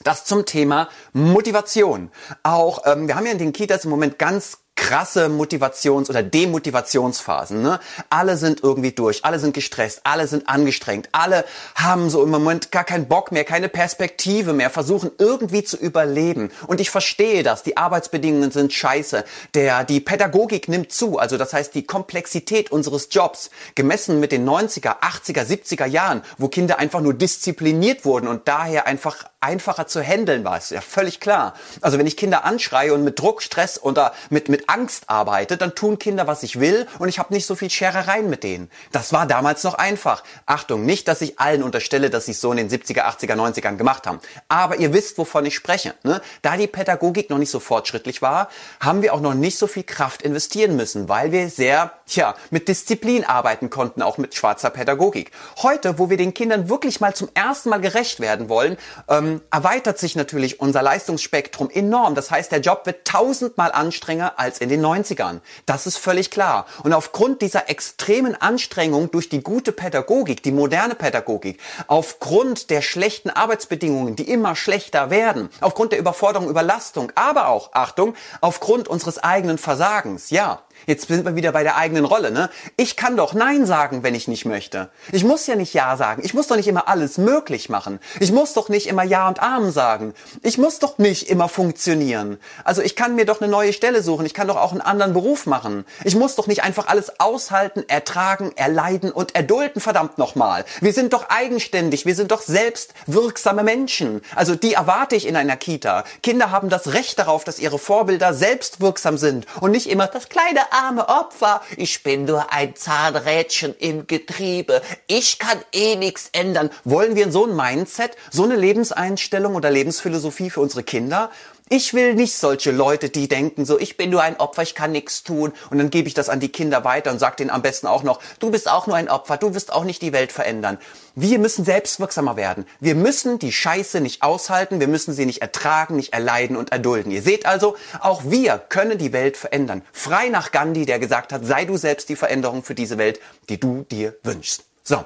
Das 0.03 0.25
zum 0.25 0.47
Thema 0.47 0.89
Motivation. 1.13 2.11
Auch 2.43 2.83
ähm, 2.87 3.07
wir 3.07 3.15
haben 3.15 3.27
ja 3.27 3.33
in 3.33 3.39
den 3.39 3.53
Kitas 3.53 3.85
im 3.85 3.91
Moment 3.91 4.19
ganz 4.19 4.59
krasse 4.77 5.29
Motivations- 5.29 6.09
oder 6.09 6.23
Demotivationsphasen. 6.23 7.63
Ne? 7.63 7.79
Alle 8.11 8.37
sind 8.37 8.63
irgendwie 8.63 8.93
durch, 8.93 9.25
alle 9.25 9.39
sind 9.39 9.55
gestresst, 9.55 10.01
alle 10.05 10.27
sind 10.27 10.49
angestrengt, 10.49 11.09
alle 11.13 11.45
haben 11.75 12.11
so 12.11 12.23
im 12.23 12.31
Moment 12.31 12.71
gar 12.71 12.85
keinen 12.85 13.07
Bock 13.07 13.33
mehr, 13.33 13.45
keine 13.45 13.69
Perspektive 13.69 14.53
mehr, 14.53 14.71
versuchen 14.71 15.11
irgendwie 15.19 15.63
zu 15.63 15.77
überleben. 15.77 16.51
Und 16.67 16.81
ich 16.81 16.91
verstehe 16.91 17.43
das, 17.43 17.63
die 17.63 17.77
Arbeitsbedingungen 17.77 18.51
sind 18.51 18.73
scheiße, 18.73 19.25
der, 19.55 19.85
die 19.85 20.01
Pädagogik 20.01 20.69
nimmt 20.69 20.93
zu, 20.93 21.19
also 21.19 21.37
das 21.37 21.53
heißt 21.53 21.75
die 21.75 21.85
Komplexität 21.85 22.73
unseres 22.73 23.09
Jobs, 23.11 23.51
gemessen 23.75 24.21
mit 24.21 24.33
den 24.33 24.49
90er, 24.49 25.01
80er, 25.01 25.45
70er 25.45 25.87
Jahren, 25.87 26.23
wo 26.39 26.49
Kinder 26.49 26.79
einfach 26.79 27.01
nur 27.01 27.15
diszipliniert 27.15 28.05
wurden 28.05 28.27
und 28.27 28.49
daher 28.49 28.87
einfach 28.87 29.25
einfacher 29.43 29.87
zu 29.87 30.03
handeln 30.03 30.45
war. 30.45 30.59
Ist 30.59 30.71
ja 30.71 30.81
völlig 30.81 31.21
klar. 31.21 31.55
Also 31.81 31.99
wenn 31.99 32.07
ich 32.07 32.17
Kinder 32.17 32.45
anschreie 32.45 32.95
und 32.95 33.05
mit 33.05 33.19
Druck, 33.19 33.43
Stress 33.43 33.83
oder 33.83 34.13
mit, 34.31 34.49
mit 34.49 34.69
Angst 34.69 35.05
arbeite, 35.09 35.57
dann 35.57 35.75
tun 35.75 35.99
Kinder, 35.99 36.27
was 36.27 36.43
ich 36.43 36.61
will 36.61 36.87
und 36.99 37.09
ich 37.09 37.19
habe 37.19 37.33
nicht 37.35 37.47
so 37.47 37.55
viel 37.55 37.71
Scherereien 37.71 38.31
mit 38.31 38.45
denen. 38.45 38.71
Das 38.93 39.13
war 39.13 39.27
damals 39.27 39.65
noch 39.65 39.75
einfach. 39.75 40.23
Achtung, 40.47 40.85
nicht, 40.85 41.09
dass 41.09 41.21
ich 41.21 41.41
allen 41.41 41.63
unterstelle, 41.63 42.11
dass 42.11 42.27
sie 42.27 42.33
es 42.33 42.41
so 42.41 42.53
in 42.53 42.57
den 42.57 42.71
70er, 42.71 43.03
80er, 43.03 43.35
90ern 43.35 43.77
gemacht 43.77 44.07
haben. 44.07 44.21
Aber 44.49 44.77
ihr 44.77 44.93
wisst, 44.93 45.19
wovon 45.19 45.47
ich 45.47 45.55
spreche. 45.55 45.95
Ne? 46.03 46.21
Da 46.43 46.57
die 46.57 46.67
Pädagogik 46.67 47.31
noch 47.31 47.39
nicht 47.39 47.51
so 47.51 47.61
fortschrittlich 47.61 48.23
war, 48.23 48.49
haben 48.81 49.03
wir 49.03 49.15
auch 49.15 49.21
noch 49.21 49.35
nicht 49.35 49.59
so 49.59 49.67
viel 49.67 49.85
Kraft 49.85 50.23
investieren 50.23 50.77
müssen, 50.77 51.09
weil 51.09 51.33
wir 51.33 51.49
sehr, 51.49 51.93
tja, 52.07 52.35
mit 52.51 52.69
Disziplin 52.69 53.25
arbeiten 53.25 53.71
konnten, 53.71 54.03
auch 54.03 54.19
mit 54.19 54.35
schwarzer 54.35 54.71
Pädagogik. 54.71 55.31
Heute, 55.63 55.99
wo 55.99 56.11
wir 56.11 56.17
den 56.17 56.35
Kindern 56.35 56.69
wirklich 56.69 57.01
mal 57.01 57.15
zum 57.15 57.29
ersten 57.35 57.71
Mal 57.71 57.81
gerecht 57.81 58.21
werden 58.21 58.49
wollen, 58.49 58.77
ähm, 59.09 59.32
erweitert 59.51 59.99
sich 59.99 60.17
natürlich 60.17 60.61
unser 60.61 60.83
Leistungsspektrum 60.83 61.71
enorm. 61.71 62.15
Das 62.15 62.31
heißt, 62.31 62.53
der 62.53 62.61
Job 62.61 62.83
wird 62.85 63.07
tausendmal 63.07 63.73
anstrenger 63.73 64.39
als 64.39 64.59
in 64.59 64.69
den 64.69 64.85
90ern. 64.85 65.41
Das 65.67 65.87
ist 65.87 65.97
völlig 65.97 66.31
klar. 66.31 66.67
Und 66.83 66.93
aufgrund 66.93 67.43
dieser 67.43 67.71
extremen 67.71 68.35
Anstrengung 68.35 69.11
durch 69.11 69.29
die 69.29 69.43
gute 69.43 69.73
Pädagogik, 69.73 70.43
die 70.43 70.53
moderne 70.53 70.95
Pädagogik, 70.95 71.59
aufgrund 71.87 72.71
der 72.71 72.83
schlechten 72.83 73.31
Arbeitsbedingungen, 73.31 74.17
die 74.17 74.31
immer 74.31 74.57
schlechter 74.57 75.11
werden, 75.11 75.49
aufgrund 75.61 75.93
der 75.93 75.99
Überforderung, 75.99 76.49
Überlastung, 76.49 77.13
aber 77.15 77.49
auch, 77.49 77.71
Achtung, 77.73 78.15
aufgrund 78.41 78.89
unseres 78.89 79.19
eigenen 79.19 79.59
Versagens, 79.59 80.31
ja, 80.31 80.63
Jetzt 80.87 81.09
sind 81.09 81.25
wir 81.25 81.37
wieder 81.37 81.53
bei 81.53 81.63
der 81.63 81.77
eigenen 81.77 82.05
Rolle, 82.05 82.31
ne? 82.33 82.51
Ich 82.77 82.97
kann 82.97 83.17
doch 83.17 83.35
Nein 83.35 83.67
sagen, 83.67 84.03
wenn 84.03 84.15
ich 84.15 84.27
nicht 84.27 84.45
möchte. 84.45 84.91
Ich 85.13 85.23
muss 85.23 85.47
ja 85.47 85.55
nicht 85.55 85.75
Ja 85.75 85.97
sagen. 85.97 86.23
Ich 86.25 86.35
muss 86.35 86.49
doch 86.49 86.57
nicht 86.57 86.67
immer 86.67 86.89
alles 86.89 87.19
möglich 87.19 87.69
machen. 87.69 88.01
Ich 88.19 88.33
muss 88.33 88.53
doch 88.53 88.69
nicht 88.69 88.89
immer 88.89 89.05
Ja 89.05 89.22
und 89.29 89.41
Amen 89.41 89.73
sagen. 89.73 90.15
Ich 90.43 90.59
muss 90.59 90.79
doch 90.79 90.99
nicht 90.99 91.29
immer 91.29 91.49
funktionieren. 91.49 92.39
Also 92.65 92.83
ich 92.83 92.97
kann 92.97 93.15
mir 93.15 93.25
doch 93.25 93.41
eine 93.41 93.51
neue 93.51 93.73
Stelle 93.73 94.03
suchen. 94.03 94.27
Ich 94.27 94.35
kann 94.35 94.49
doch 94.49 94.57
auch 94.57 94.73
einen 94.73 94.81
anderen 94.81 95.13
Beruf 95.13 95.47
machen. 95.47 95.85
Ich 96.05 96.15
muss 96.15 96.37
doch 96.37 96.47
nicht 96.47 96.63
einfach 96.63 96.87
alles 96.89 97.21
aushalten, 97.21 97.85
ertragen, 97.89 98.53
erleiden 98.57 99.13
und 99.13 99.35
erdulden, 99.35 99.81
verdammt 99.81 100.19
nochmal. 100.19 100.65
Wir 100.81 100.93
sind 100.93 101.13
doch 101.13 101.29
eigenständig. 101.29 102.07
Wir 102.07 102.15
sind 102.15 102.31
doch 102.31 102.43
selbst 102.43 102.95
wirksame 103.07 103.63
Menschen. 103.63 104.23
Also 104.35 104.55
die 104.55 104.75
erwarte 104.75 105.17
ich 105.17 105.27
in 105.27 105.37
einer 105.37 105.57
Kita. 105.57 106.05
Kinder 106.23 106.51
haben 106.51 106.69
das 106.69 106.93
Recht 106.93 107.19
darauf, 107.19 107.45
dass 107.45 107.59
ihre 107.59 107.79
Vorbilder 107.79 108.35
selbst 108.35 108.81
wirksam 108.81 109.19
sind 109.19 109.47
und 109.61 109.71
nicht 109.71 109.89
immer 109.89 110.07
das 110.07 110.29
kleine 110.29 110.73
arme 110.73 111.09
Opfer. 111.09 111.63
Ich 111.77 112.03
bin 112.03 112.25
nur 112.25 112.53
ein 112.53 112.75
Zahnrädchen 112.75 113.75
im 113.79 114.07
Getriebe. 114.07 114.83
Ich 115.07 115.39
kann 115.39 115.59
eh 115.73 115.97
nichts 115.97 116.31
ändern. 116.33 116.71
Wollen 116.85 117.15
wir 117.17 117.31
so 117.31 117.47
ein 117.47 117.55
Mindset, 117.55 118.17
so 118.31 118.45
eine 118.45 118.57
Lebenseinstellung 118.57 119.12
oder 119.55 119.71
Lebensphilosophie 119.71 120.51
für 120.51 120.61
unsere 120.61 120.83
Kinder? 120.83 121.31
Ich 121.69 121.95
will 121.95 122.15
nicht 122.15 122.35
solche 122.35 122.71
Leute, 122.71 123.09
die 123.09 123.29
denken 123.29 123.65
so, 123.65 123.79
ich 123.79 123.97
bin 123.97 124.11
nur 124.11 124.21
ein 124.21 124.39
Opfer, 124.39 124.63
ich 124.63 124.75
kann 124.75 124.93
nichts 124.93 125.23
tun 125.23 125.55
und 125.71 125.79
dann 125.79 125.89
gebe 125.89 126.07
ich 126.07 126.13
das 126.13 126.29
an 126.29 126.39
die 126.39 126.51
Kinder 126.51 126.85
weiter 126.85 127.11
und 127.11 127.19
sage 127.19 127.37
denen 127.37 127.49
am 127.49 127.63
besten 127.63 127.87
auch 127.87 128.03
noch, 128.03 128.21
du 128.41 128.51
bist 128.51 128.71
auch 128.71 128.87
nur 128.87 128.97
ein 128.97 129.09
Opfer, 129.09 129.39
du 129.39 129.55
wirst 129.55 129.73
auch 129.73 129.85
nicht 129.85 130.03
die 130.03 130.13
Welt 130.13 130.33
verändern. 130.33 130.77
Wir 131.15 131.39
müssen 131.39 131.65
selbstwirksamer 131.65 132.37
werden. 132.37 132.67
Wir 132.81 132.95
müssen 132.95 133.39
die 133.39 133.53
Scheiße 133.53 134.01
nicht 134.01 134.23
aushalten, 134.23 134.81
wir 134.81 134.89
müssen 134.89 135.15
sie 135.15 135.25
nicht 135.25 135.41
ertragen, 135.41 135.97
nicht 135.97 136.13
erleiden 136.13 136.57
und 136.57 136.73
erdulden. 136.73 137.11
Ihr 137.11 137.23
seht 137.23 137.47
also, 137.47 137.77
auch 138.01 138.23
wir 138.25 138.59
können 138.59 138.99
die 138.99 139.15
Welt 139.15 139.39
verändern. 139.39 139.83
Frei 139.93 140.29
nach 140.29 140.53
Gandhi, 140.53 140.85
der 140.85 140.99
gesagt 140.99 141.33
hat, 141.33 141.47
sei 141.47 141.65
du 141.65 141.79
selbst 141.79 142.11
die 142.11 142.17
Veränderung 142.17 142.65
für 142.65 142.75
diese 142.75 142.99
Welt, 142.99 143.19
die 143.49 143.59
du 143.59 143.87
dir 143.91 144.15
wünschst. 144.25 144.65
So. 144.83 145.05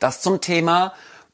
Das 0.00 0.20
zum 0.22 0.40
Thema 0.40 0.92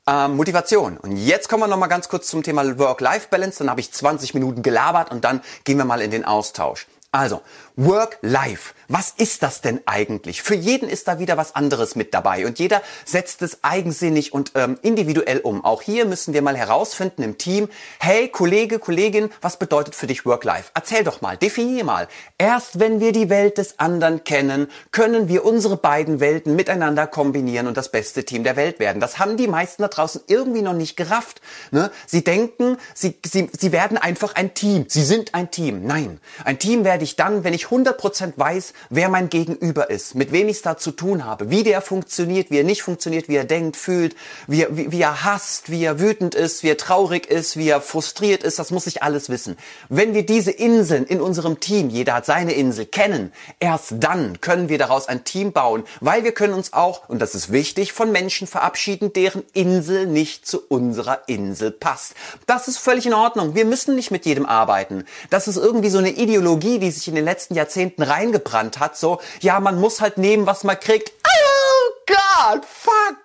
ähm, 0.09 0.37
Motivation. 0.37 0.97
Und 0.97 1.17
jetzt 1.17 1.49
kommen 1.49 1.63
wir 1.63 1.67
noch 1.67 1.77
mal 1.77 1.87
ganz 1.87 2.09
kurz 2.09 2.29
zum 2.29 2.43
Thema 2.43 2.79
Work-Life-Balance. 2.79 3.59
Dann 3.59 3.71
habe 3.71 3.81
ich 3.81 3.93
20 3.93 4.33
Minuten 4.33 4.63
gelabert 4.63 5.11
und 5.11 5.25
dann 5.25 5.43
gehen 5.65 5.77
wir 5.77 5.85
mal 5.85 6.01
in 6.01 6.11
den 6.11 6.25
Austausch. 6.25 6.87
Also, 7.13 7.43
Work-Life. 7.79 8.75
Was 8.89 9.15
ist 9.17 9.45
das 9.45 9.61
denn 9.61 9.81
eigentlich? 9.87 10.43
Für 10.43 10.57
jeden 10.57 10.89
ist 10.89 11.07
da 11.07 11.21
wieder 11.21 11.37
was 11.37 11.55
anderes 11.55 11.95
mit 11.95 12.13
dabei 12.13 12.45
und 12.45 12.59
jeder 12.59 12.83
setzt 13.05 13.41
es 13.43 13.63
eigensinnig 13.63 14.33
und 14.33 14.51
ähm, 14.57 14.81
individuell 14.83 15.39
um. 15.39 15.65
Auch 15.65 15.81
hier 15.81 16.05
müssen 16.05 16.35
wir 16.35 16.43
mal 16.43 16.57
herausfinden 16.57 17.23
im 17.23 17.39
Team, 17.39 17.69
hey 18.01 18.29
Kollege, 18.29 18.81
Kollegin, 18.81 19.31
was 19.41 19.61
bedeutet 19.61 19.95
für 19.95 20.09
dich 20.09 20.27
Work-Life? 20.27 20.73
Erzähl 20.75 21.05
doch 21.05 21.21
mal, 21.21 21.37
definier 21.37 21.85
mal. 21.85 22.09
Erst 22.37 22.81
wenn 22.81 22.99
wir 22.99 23.13
die 23.13 23.31
Welt 23.31 23.59
des 23.59 23.79
anderen 23.79 24.25
kennen, 24.25 24.67
können 24.91 25.29
wir 25.29 25.45
unsere 25.45 25.77
beiden 25.77 26.19
Welten 26.19 26.57
miteinander 26.57 27.07
kombinieren 27.07 27.69
und 27.69 27.77
das 27.77 27.93
beste 27.93 28.25
Team 28.25 28.43
der 28.43 28.57
Welt 28.57 28.81
werden. 28.81 28.99
Das 28.99 29.21
haben 29.21 29.37
die 29.37 29.47
meisten 29.47 29.83
da 29.83 29.89
draußen 29.89 30.23
irgendwie 30.27 30.63
noch 30.63 30.73
nicht 30.73 30.97
gerafft. 30.97 31.41
Ne? 31.71 31.93
Sie 32.07 32.25
denken, 32.25 32.77
sie, 32.95 33.17
sie, 33.25 33.49
sie 33.57 33.71
werden 33.71 33.99
einfach 33.99 34.35
ein 34.35 34.55
Team. 34.55 34.87
Sie 34.89 35.05
sind 35.05 35.35
ein 35.35 35.53
Team. 35.53 35.87
Nein, 35.87 36.21
ein 36.45 36.59
Team 36.59 36.83
werde 36.85 37.05
ich 37.05 37.15
dann, 37.15 37.45
wenn 37.45 37.55
ich 37.55 37.68
100% 37.71 38.35
weiß, 38.37 38.73
wer 38.91 39.09
mein 39.09 39.29
Gegenüber 39.29 39.91
ist, 39.91 40.15
mit 40.15 40.33
wem 40.33 40.49
ich 40.49 40.59
es 40.59 40.63
da 40.63 40.77
zu 40.77 40.91
tun 40.91 41.25
habe, 41.25 41.51
wie 41.51 41.63
der 41.63 41.81
funktioniert, 41.83 42.51
wie 42.51 42.59
er 42.59 42.65
nicht 42.65 42.83
funktioniert, 42.83 43.29
wie 43.29 43.37
er 43.37 43.45
denkt, 43.45 43.77
fühlt, 43.77 44.17
wie 44.47 44.63
er, 44.63 44.77
wie, 44.77 44.93
wie 44.93 45.01
er 45.01 45.25
hasst, 45.25 45.71
wie 45.71 45.85
er 45.85 46.01
wütend 46.01 46.35
ist, 46.35 46.63
wie 46.63 46.71
er 46.71 46.77
traurig 46.77 47.27
ist, 47.27 47.57
wie 47.57 47.69
er 47.69 47.81
frustriert 47.81 48.43
ist, 48.43 48.59
das 48.59 48.71
muss 48.71 48.87
ich 48.87 49.03
alles 49.03 49.29
wissen. 49.29 49.57
Wenn 49.89 50.15
wir 50.15 50.25
diese 50.25 50.51
Inseln 50.51 51.05
in 51.05 51.21
unserem 51.21 51.61
Team, 51.61 51.91
jeder 51.91 52.15
hat 52.15 52.27
seine 52.27 52.53
Insel, 52.53 52.87
kennen, 52.87 53.33
erst 53.61 53.95
dann 53.99 54.41
können 54.41 54.69
wir 54.69 54.79
daraus 54.79 55.09
ein 55.09 55.25
Team 55.25 55.53
bauen, 55.53 55.85
weil 56.01 56.25
wir 56.25 56.33
können 56.33 56.55
uns 56.55 56.73
auch, 56.73 57.09
und 57.09 57.21
das 57.21 57.35
ist 57.35 57.53
wichtig, 57.53 57.93
von 57.93 58.13
Menschen 58.13 58.47
verabschieden, 58.47 59.13
deren 59.13 59.43
Insel 59.53 60.07
nicht 60.07 60.47
zu 60.47 60.61
unserer 60.69 61.23
Insel 61.27 61.71
passt. 61.71 62.15
Das 62.47 62.69
ist 62.69 62.79
völlig 62.79 63.07
in 63.07 63.15
Ordnung. 63.15 63.55
Wir 63.55 63.65
müssen 63.65 63.95
nicht 63.95 64.11
mit 64.11 64.25
jedem 64.27 64.47
arbeiten. 64.47 65.05
Das 65.31 65.49
ist 65.49 65.57
irgendwie 65.57 65.91
so 65.91 65.99
eine 65.99 66.11
Ideologie, 66.11 66.79
die 66.79 66.91
sich 66.91 67.09
in 67.09 67.15
den 67.15 67.25
letzten 67.25 67.55
Jahrzehnten 67.59 68.03
reingebrannt 68.03 68.79
hat, 68.79 68.97
so, 68.97 69.21
ja, 69.41 69.61
man 69.61 69.79
muss 69.81 70.01
halt 70.01 70.17
nehmen, 70.17 70.47
was 70.47 70.65
man 70.65 70.81
kriegt. 70.81 71.13
Oh 71.25 71.93
Gott, 72.07 72.65
fuck! 72.65 73.17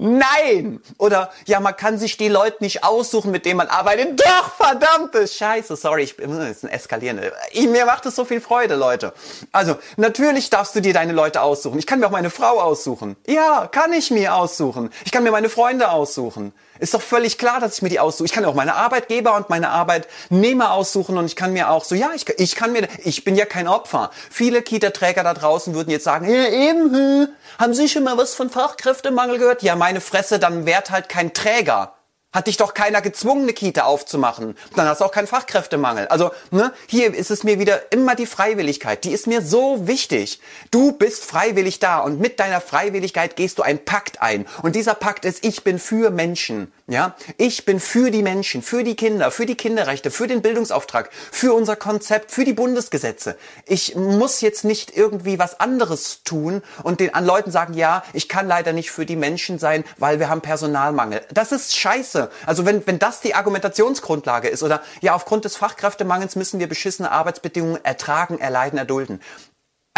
Nein! 0.00 0.80
Oder 0.96 1.32
ja, 1.46 1.58
man 1.58 1.76
kann 1.76 1.98
sich 1.98 2.16
die 2.16 2.28
Leute 2.28 2.58
nicht 2.60 2.84
aussuchen, 2.84 3.32
mit 3.32 3.44
denen 3.44 3.56
man 3.56 3.66
arbeitet. 3.66 4.20
Doch, 4.20 4.54
verdammte 4.54 5.26
Scheiße. 5.26 5.74
Sorry, 5.74 6.04
ich 6.04 6.16
bin 6.16 6.40
ist 6.40 6.62
ein 6.62 6.70
eskalierende. 6.70 7.32
Mir 7.54 7.84
macht 7.84 8.06
es 8.06 8.14
so 8.14 8.24
viel 8.24 8.40
Freude, 8.40 8.76
Leute. 8.76 9.12
Also, 9.50 9.76
natürlich 9.96 10.50
darfst 10.50 10.76
du 10.76 10.80
dir 10.80 10.92
deine 10.92 11.12
Leute 11.12 11.42
aussuchen. 11.42 11.80
Ich 11.80 11.86
kann 11.86 11.98
mir 11.98 12.06
auch 12.06 12.12
meine 12.12 12.30
Frau 12.30 12.60
aussuchen. 12.60 13.16
Ja, 13.26 13.66
kann 13.66 13.92
ich 13.92 14.12
mir 14.12 14.36
aussuchen. 14.36 14.90
Ich 15.04 15.10
kann 15.10 15.24
mir 15.24 15.32
meine 15.32 15.48
Freunde 15.48 15.90
aussuchen. 15.90 16.52
Ist 16.78 16.94
doch 16.94 17.02
völlig 17.02 17.38
klar, 17.38 17.60
dass 17.60 17.76
ich 17.76 17.82
mir 17.82 17.88
die 17.88 18.00
aussuche. 18.00 18.26
Ich 18.26 18.32
kann 18.32 18.44
auch 18.44 18.54
meine 18.54 18.74
Arbeitgeber 18.74 19.34
und 19.36 19.50
meine 19.50 19.70
Arbeitnehmer 19.70 20.72
aussuchen 20.72 21.18
und 21.18 21.26
ich 21.26 21.36
kann 21.36 21.52
mir 21.52 21.70
auch 21.70 21.84
so, 21.84 21.94
ja, 21.94 22.10
ich, 22.14 22.28
ich 22.38 22.54
kann 22.54 22.72
mir, 22.72 22.88
ich 23.04 23.24
bin 23.24 23.36
ja 23.36 23.46
kein 23.46 23.68
Opfer. 23.68 24.10
Viele 24.30 24.62
Kita-Träger 24.62 25.24
da 25.24 25.34
draußen 25.34 25.74
würden 25.74 25.90
jetzt 25.90 26.04
sagen, 26.04 26.28
ja 26.32 26.48
eben, 26.48 26.92
hm, 26.92 27.28
haben 27.58 27.74
Sie 27.74 27.88
schon 27.88 28.04
mal 28.04 28.16
was 28.16 28.34
von 28.34 28.50
Fachkräftemangel 28.50 29.38
gehört? 29.38 29.62
Ja, 29.62 29.76
meine 29.76 30.00
Fresse, 30.00 30.38
dann 30.38 30.66
wärt 30.66 30.90
halt 30.90 31.08
kein 31.08 31.34
Träger. 31.34 31.97
Hat 32.30 32.46
dich 32.46 32.58
doch 32.58 32.74
keiner 32.74 33.00
gezwungen, 33.00 33.44
eine 33.44 33.54
Kita 33.54 33.84
aufzumachen. 33.84 34.54
Dann 34.76 34.86
hast 34.86 35.00
du 35.00 35.06
auch 35.06 35.12
keinen 35.12 35.26
Fachkräftemangel. 35.26 36.08
Also, 36.08 36.30
ne, 36.50 36.74
hier 36.86 37.14
ist 37.14 37.30
es 37.30 37.42
mir 37.42 37.58
wieder 37.58 37.90
immer 37.90 38.14
die 38.14 38.26
Freiwilligkeit. 38.26 39.04
Die 39.04 39.12
ist 39.12 39.26
mir 39.26 39.40
so 39.40 39.86
wichtig. 39.86 40.38
Du 40.70 40.92
bist 40.92 41.24
freiwillig 41.24 41.78
da 41.78 42.00
und 42.00 42.20
mit 42.20 42.38
deiner 42.38 42.60
Freiwilligkeit 42.60 43.34
gehst 43.34 43.58
du 43.58 43.62
einen 43.62 43.82
Pakt 43.82 44.20
ein. 44.20 44.46
Und 44.62 44.76
dieser 44.76 44.94
Pakt 44.94 45.24
ist, 45.24 45.42
ich 45.42 45.64
bin 45.64 45.78
für 45.78 46.10
Menschen. 46.10 46.70
Ja, 46.90 47.16
ich 47.36 47.66
bin 47.66 47.80
für 47.80 48.10
die 48.10 48.22
Menschen, 48.22 48.62
für 48.62 48.82
die 48.82 48.96
Kinder, 48.96 49.30
für 49.30 49.44
die 49.44 49.56
Kinderrechte, 49.56 50.10
für 50.10 50.26
den 50.26 50.40
Bildungsauftrag, 50.40 51.10
für 51.12 51.52
unser 51.52 51.76
Konzept, 51.76 52.30
für 52.30 52.46
die 52.46 52.54
Bundesgesetze. 52.54 53.36
Ich 53.66 53.94
muss 53.94 54.40
jetzt 54.40 54.64
nicht 54.64 54.96
irgendwie 54.96 55.38
was 55.38 55.60
anderes 55.60 56.22
tun 56.24 56.62
und 56.82 57.00
den 57.00 57.12
an 57.12 57.26
Leuten 57.26 57.50
sagen, 57.50 57.74
ja, 57.74 58.04
ich 58.14 58.26
kann 58.26 58.48
leider 58.48 58.72
nicht 58.72 58.90
für 58.90 59.04
die 59.04 59.16
Menschen 59.16 59.58
sein, 59.58 59.84
weil 59.98 60.18
wir 60.18 60.30
haben 60.30 60.40
Personalmangel. 60.40 61.20
Das 61.30 61.52
ist 61.52 61.76
scheiße. 61.76 62.30
Also 62.46 62.64
wenn, 62.64 62.86
wenn 62.86 62.98
das 62.98 63.20
die 63.20 63.34
Argumentationsgrundlage 63.34 64.48
ist 64.48 64.62
oder 64.62 64.80
ja, 65.02 65.14
aufgrund 65.14 65.44
des 65.44 65.58
Fachkräftemangels 65.58 66.36
müssen 66.36 66.58
wir 66.58 66.70
beschissene 66.70 67.10
Arbeitsbedingungen 67.10 67.84
ertragen, 67.84 68.38
erleiden, 68.38 68.78
erdulden. 68.78 69.20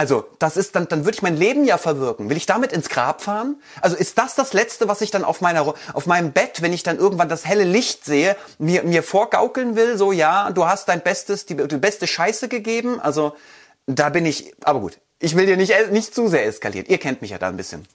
Also, 0.00 0.24
das 0.38 0.56
ist 0.56 0.76
dann, 0.76 0.88
dann 0.88 1.04
würde 1.04 1.16
ich 1.16 1.20
mein 1.20 1.36
Leben 1.36 1.66
ja 1.66 1.76
verwirken. 1.76 2.30
Will 2.30 2.38
ich 2.38 2.46
damit 2.46 2.72
ins 2.72 2.88
Grab 2.88 3.20
fahren? 3.20 3.60
Also 3.82 3.96
ist 3.96 4.16
das 4.16 4.34
das 4.34 4.54
Letzte, 4.54 4.88
was 4.88 5.02
ich 5.02 5.10
dann 5.10 5.24
auf 5.24 5.42
meiner, 5.42 5.74
auf 5.92 6.06
meinem 6.06 6.32
Bett, 6.32 6.62
wenn 6.62 6.72
ich 6.72 6.82
dann 6.82 6.96
irgendwann 6.96 7.28
das 7.28 7.44
helle 7.44 7.64
Licht 7.64 8.06
sehe, 8.06 8.34
mir, 8.58 8.82
mir 8.82 9.02
vorgaukeln 9.02 9.76
will? 9.76 9.98
So, 9.98 10.10
ja, 10.10 10.52
du 10.52 10.66
hast 10.66 10.88
dein 10.88 11.02
Bestes, 11.02 11.44
die, 11.44 11.54
die 11.54 11.76
beste 11.76 12.06
Scheiße 12.06 12.48
gegeben. 12.48 12.98
Also, 12.98 13.36
da 13.84 14.08
bin 14.08 14.24
ich, 14.24 14.54
aber 14.62 14.80
gut. 14.80 14.98
Ich 15.18 15.36
will 15.36 15.44
dir 15.44 15.58
nicht, 15.58 15.74
nicht 15.90 16.14
zu 16.14 16.28
sehr 16.28 16.46
eskalieren. 16.46 16.86
Ihr 16.88 16.96
kennt 16.96 17.20
mich 17.20 17.32
ja 17.32 17.38
da 17.38 17.48
ein 17.48 17.58
bisschen. 17.58 17.86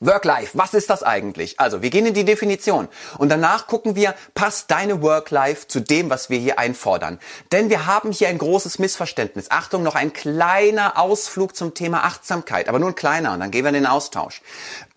Work-Life, 0.00 0.58
was 0.58 0.74
ist 0.74 0.90
das 0.90 1.02
eigentlich? 1.02 1.58
Also, 1.58 1.80
wir 1.80 1.90
gehen 1.90 2.06
in 2.06 2.14
die 2.14 2.24
Definition 2.24 2.88
und 3.16 3.30
danach 3.30 3.66
gucken 3.66 3.96
wir, 3.96 4.14
passt 4.34 4.70
deine 4.70 5.00
Work-Life 5.00 5.68
zu 5.68 5.80
dem, 5.80 6.10
was 6.10 6.28
wir 6.28 6.38
hier 6.38 6.58
einfordern? 6.58 7.18
Denn 7.50 7.70
wir 7.70 7.86
haben 7.86 8.12
hier 8.12 8.28
ein 8.28 8.38
großes 8.38 8.78
Missverständnis. 8.78 9.50
Achtung, 9.50 9.82
noch 9.82 9.94
ein 9.94 10.12
kleiner 10.12 10.98
Ausflug 10.98 11.56
zum 11.56 11.74
Thema 11.74 12.04
Achtsamkeit, 12.04 12.68
aber 12.68 12.78
nur 12.78 12.90
ein 12.90 12.94
kleiner 12.94 13.32
und 13.32 13.40
dann 13.40 13.50
gehen 13.50 13.64
wir 13.64 13.68
in 13.68 13.74
den 13.74 13.86
Austausch 13.86 14.42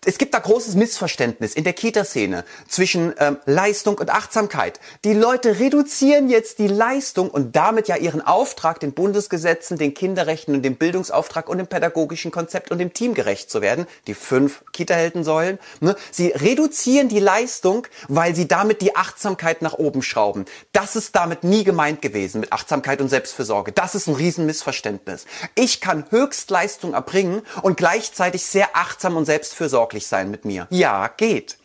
es 0.06 0.16
gibt 0.16 0.32
da 0.32 0.38
großes 0.38 0.76
Missverständnis 0.76 1.54
in 1.54 1.64
der 1.64 1.74
Kita-Szene 1.74 2.44
zwischen 2.66 3.12
ähm, 3.18 3.36
Leistung 3.44 3.98
und 3.98 4.08
Achtsamkeit. 4.08 4.80
Die 5.04 5.12
Leute 5.12 5.58
reduzieren 5.58 6.30
jetzt 6.30 6.58
die 6.58 6.68
Leistung 6.68 7.28
und 7.28 7.54
damit 7.54 7.86
ja 7.86 7.96
ihren 7.96 8.22
Auftrag, 8.22 8.80
den 8.80 8.94
Bundesgesetzen, 8.94 9.76
den 9.76 9.92
Kinderrechten 9.92 10.54
und 10.54 10.62
dem 10.62 10.76
Bildungsauftrag 10.76 11.50
und 11.50 11.58
dem 11.58 11.66
pädagogischen 11.66 12.30
Konzept 12.30 12.70
und 12.70 12.78
dem 12.78 12.94
Team 12.94 13.12
gerecht 13.12 13.50
zu 13.50 13.60
werden. 13.60 13.86
Die 14.06 14.14
fünf 14.14 14.64
Kita-Heldensäulen. 14.72 15.58
Ne? 15.80 15.94
Sie 16.10 16.28
reduzieren 16.28 17.10
die 17.10 17.20
Leistung, 17.20 17.86
weil 18.08 18.34
sie 18.34 18.48
damit 18.48 18.80
die 18.80 18.96
Achtsamkeit 18.96 19.60
nach 19.60 19.74
oben 19.74 20.00
schrauben. 20.00 20.46
Das 20.72 20.96
ist 20.96 21.14
damit 21.14 21.44
nie 21.44 21.62
gemeint 21.62 22.00
gewesen 22.00 22.40
mit 22.40 22.54
Achtsamkeit 22.54 23.02
und 23.02 23.10
Selbstfürsorge. 23.10 23.72
Das 23.72 23.94
ist 23.94 24.06
ein 24.06 24.14
Riesenmissverständnis. 24.14 25.26
Ich 25.54 25.82
kann 25.82 26.06
Höchstleistung 26.08 26.94
erbringen 26.94 27.42
und 27.60 27.76
gleichzeitig 27.76 28.46
sehr 28.46 28.70
achtsam 28.72 29.18
und 29.18 29.26
selbstfürsorglich 29.26 29.89
fürsorglich 29.90 30.06
sein 30.06 30.30
mit 30.30 30.44
mir. 30.44 30.66
Ja, 30.70 31.08
geht. 31.08 31.58